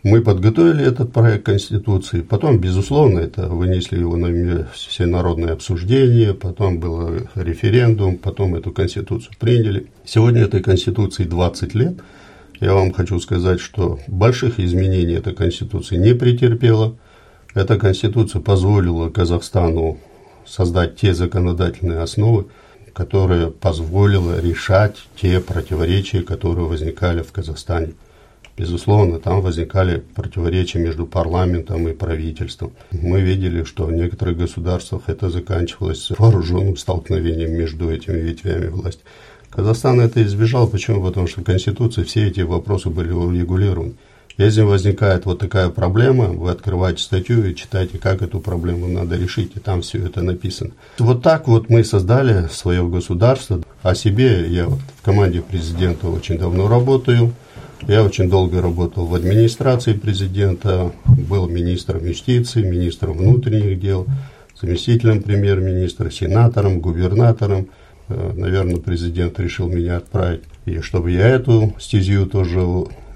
Мы 0.02 0.22
подготовили 0.22 0.82
этот 0.86 1.12
проект 1.12 1.44
Конституции, 1.44 2.22
потом, 2.22 2.58
безусловно, 2.58 3.18
это 3.18 3.46
вынесли 3.48 3.98
его 3.98 4.16
на 4.16 4.64
всенародное 4.72 5.52
обсуждение, 5.52 6.32
потом 6.32 6.80
был 6.80 7.28
референдум, 7.34 8.16
потом 8.16 8.54
эту 8.54 8.72
Конституцию 8.72 9.34
приняли. 9.38 9.88
Сегодня 10.06 10.44
этой 10.44 10.62
Конституции 10.62 11.24
20 11.24 11.74
лет. 11.74 11.94
Я 12.60 12.72
вам 12.72 12.92
хочу 12.92 13.20
сказать, 13.20 13.60
что 13.60 13.98
больших 14.08 14.60
изменений 14.60 15.16
эта 15.16 15.34
Конституция 15.34 15.98
не 15.98 16.14
претерпела– 16.14 16.96
эта 17.58 17.76
конституция 17.76 18.40
позволила 18.40 19.10
Казахстану 19.10 19.98
создать 20.46 20.96
те 20.96 21.12
законодательные 21.12 22.00
основы, 22.00 22.46
которые 22.92 23.50
позволило 23.50 24.40
решать 24.40 24.96
те 25.20 25.40
противоречия, 25.40 26.22
которые 26.22 26.66
возникали 26.66 27.22
в 27.22 27.32
Казахстане. 27.32 27.94
Безусловно, 28.56 29.18
там 29.18 29.40
возникали 29.40 30.02
противоречия 30.14 30.78
между 30.78 31.06
парламентом 31.06 31.88
и 31.88 31.92
правительством. 31.92 32.72
Мы 32.92 33.20
видели, 33.20 33.64
что 33.64 33.86
в 33.86 33.92
некоторых 33.92 34.38
государствах 34.38 35.02
это 35.08 35.28
заканчивалось 35.28 36.10
вооруженным 36.16 36.76
столкновением 36.76 37.52
между 37.52 37.90
этими 37.90 38.18
ветвями 38.18 38.68
власти. 38.68 39.02
Казахстан 39.50 40.00
это 40.00 40.22
избежал. 40.22 40.68
Почему? 40.68 41.04
Потому 41.04 41.26
что 41.26 41.40
в 41.40 41.44
Конституции 41.44 42.04
все 42.04 42.28
эти 42.28 42.40
вопросы 42.40 42.88
были 42.88 43.10
урегулированы. 43.10 43.94
Если 44.38 44.62
возникает 44.62 45.26
вот 45.26 45.40
такая 45.40 45.68
проблема, 45.68 46.26
вы 46.26 46.52
открываете 46.52 47.02
статью 47.02 47.44
и 47.44 47.56
читаете, 47.56 47.98
как 47.98 48.22
эту 48.22 48.38
проблему 48.38 48.86
надо 48.86 49.16
решить, 49.16 49.56
и 49.56 49.58
там 49.58 49.82
все 49.82 49.98
это 49.98 50.22
написано. 50.22 50.70
Вот 51.00 51.22
так 51.22 51.48
вот 51.48 51.68
мы 51.68 51.82
создали 51.82 52.46
свое 52.46 52.86
государство. 52.86 53.60
О 53.82 53.96
себе 53.96 54.48
я 54.48 54.66
вот 54.68 54.78
в 54.96 55.02
команде 55.02 55.42
президента 55.42 56.06
очень 56.06 56.38
давно 56.38 56.68
работаю. 56.68 57.32
Я 57.88 58.04
очень 58.04 58.30
долго 58.30 58.62
работал 58.62 59.06
в 59.06 59.14
администрации 59.16 59.94
президента, 59.94 60.92
был 61.04 61.48
министром 61.48 62.04
юстиции, 62.04 62.62
министром 62.62 63.18
внутренних 63.18 63.80
дел, 63.80 64.06
заместителем 64.60 65.20
премьер-министра, 65.20 66.10
сенатором, 66.10 66.78
губернатором. 66.80 67.68
Э, 68.08 68.32
Наверное, 68.36 68.76
президент 68.76 69.40
решил 69.40 69.68
меня 69.68 69.96
отправить, 69.96 70.42
и 70.64 70.78
чтобы 70.80 71.10
я 71.10 71.26
эту 71.26 71.74
стезию 71.80 72.26
тоже 72.26 72.60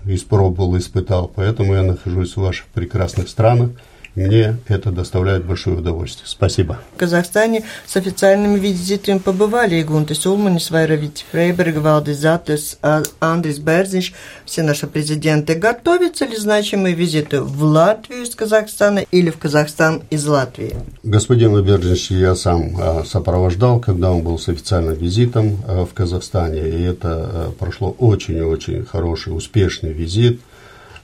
испробовал, 0.04 0.76
испытал. 0.76 1.30
Поэтому 1.34 1.74
я 1.74 1.82
нахожусь 1.82 2.36
в 2.36 2.40
ваших 2.40 2.66
прекрасных 2.66 3.28
странах. 3.28 3.70
Мне 4.14 4.58
это 4.68 4.90
доставляет 4.90 5.44
большое 5.44 5.78
удовольствие. 5.78 6.26
Спасибо. 6.28 6.78
В 6.94 6.98
Казахстане 6.98 7.64
с 7.86 7.96
официальными 7.96 8.58
визитами 8.58 9.18
побывали 9.18 9.76
и 9.76 9.82
Гунтес 9.82 10.26
Улманис, 10.26 10.70
Вайрович 10.70 11.24
Фрейберг, 11.30 11.76
Валдис 11.76 12.18
Затес, 12.18 12.78
Андрис 13.20 13.58
Берзич, 13.58 14.12
все 14.44 14.62
наши 14.62 14.86
президенты. 14.86 15.54
Готовятся 15.54 16.26
ли 16.26 16.36
значимые 16.36 16.94
визиты 16.94 17.40
в 17.40 17.62
Латвию 17.62 18.24
из 18.24 18.34
Казахстана 18.34 19.00
или 19.10 19.30
в 19.30 19.38
Казахстан 19.38 20.02
из 20.10 20.26
Латвии? 20.26 20.76
Господина 21.02 21.62
Берзич 21.62 22.10
я 22.10 22.34
сам 22.34 22.76
а, 22.78 23.04
сопровождал, 23.04 23.80
когда 23.80 24.10
он 24.10 24.22
был 24.22 24.38
с 24.38 24.48
официальным 24.48 24.94
визитом 24.94 25.58
а, 25.66 25.86
в 25.86 25.94
Казахстане. 25.94 26.60
И 26.68 26.82
это 26.82 27.08
а, 27.08 27.52
прошло 27.58 27.90
очень-очень 27.98 28.84
хороший, 28.84 29.34
успешный 29.34 29.92
визит– 29.92 30.40
а 30.51 30.51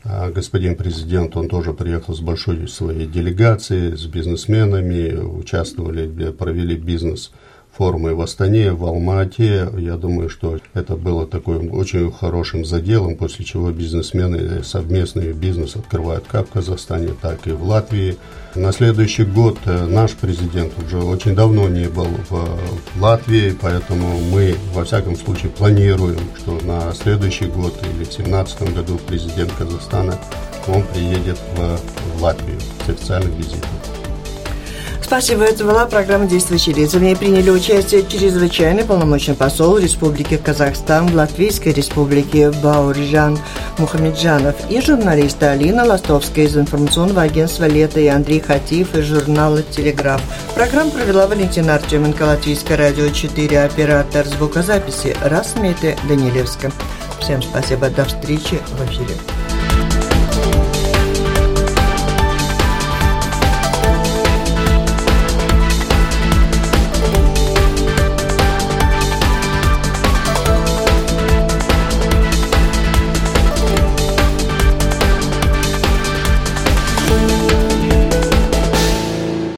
господин 0.04 0.76
президент, 0.76 1.36
он 1.36 1.48
тоже 1.48 1.74
приехал 1.74 2.14
с 2.14 2.20
большой 2.20 2.68
своей 2.68 3.06
делегацией, 3.06 3.96
с 3.96 4.06
бизнесменами, 4.06 5.16
участвовали, 5.16 6.30
провели 6.30 6.76
бизнес 6.76 7.32
форумы 7.78 8.12
в 8.14 8.20
Астане, 8.20 8.72
в 8.72 8.84
Алмате. 8.84 9.68
Я 9.78 9.96
думаю, 9.96 10.28
что 10.28 10.58
это 10.74 10.96
было 10.96 11.28
таким 11.28 11.72
очень 11.72 12.10
хорошим 12.10 12.64
заделом, 12.64 13.14
после 13.14 13.44
чего 13.44 13.70
бизнесмены 13.70 14.64
совместный 14.64 15.32
бизнес 15.32 15.76
открывают 15.76 16.24
как 16.26 16.48
в 16.48 16.52
Казахстане, 16.52 17.10
так 17.22 17.46
и 17.46 17.52
в 17.52 17.62
Латвии. 17.62 18.16
На 18.56 18.72
следующий 18.72 19.22
год 19.22 19.58
э, 19.66 19.86
наш 19.86 20.14
президент 20.14 20.72
уже 20.84 20.98
очень 20.98 21.36
давно 21.36 21.68
не 21.68 21.88
был 21.88 22.08
в 22.28 22.58
Латвии, 23.00 23.56
поэтому 23.60 24.18
мы, 24.32 24.56
во 24.74 24.84
всяком 24.84 25.14
случае, 25.14 25.52
планируем, 25.52 26.18
что 26.36 26.58
на 26.64 26.92
следующий 26.94 27.46
год 27.46 27.78
или 27.82 27.92
в 27.92 27.96
2017 27.98 28.74
году 28.74 28.98
президент 29.06 29.52
Казахстана, 29.52 30.18
он 30.66 30.82
приедет 30.82 31.38
в 31.56 32.22
Латвию 32.22 32.58
с 32.84 32.88
официальным 32.88 33.36
визитом. 33.36 33.97
Спасибо. 35.08 35.44
Это 35.44 35.64
была 35.64 35.86
программа 35.86 36.26
«Действующие 36.26 36.74
лица». 36.74 36.98
В 36.98 37.02
ней 37.02 37.16
приняли 37.16 37.48
участие 37.48 38.06
чрезвычайный 38.06 38.84
полномочный 38.84 39.34
посол 39.34 39.78
Республики 39.78 40.36
Казахстан 40.36 41.06
в 41.06 41.14
Латвийской 41.14 41.72
Республике 41.72 42.50
Бауржан 42.50 43.38
Мухамеджанов 43.78 44.54
и 44.68 44.82
журналисты 44.82 45.46
Алина 45.46 45.86
Ластовская 45.86 46.44
из 46.44 46.58
информационного 46.58 47.22
агентства 47.22 47.64
«Лето» 47.64 48.00
и 48.00 48.06
Андрей 48.06 48.40
Хатиев 48.40 48.94
из 48.94 49.06
журнала 49.06 49.62
«Телеграф». 49.62 50.20
Программу 50.54 50.90
провела 50.90 51.26
Валентина 51.26 51.76
Артеменко, 51.76 52.24
Латвийское 52.24 52.76
радио 52.76 53.08
4, 53.08 53.62
оператор 53.62 54.26
звукозаписи 54.26 55.16
Расмете 55.22 55.96
Данилевска. 56.06 56.70
Всем 57.18 57.40
спасибо. 57.40 57.88
До 57.88 58.04
встречи 58.04 58.60
в 58.76 58.84
эфире. 58.84 59.57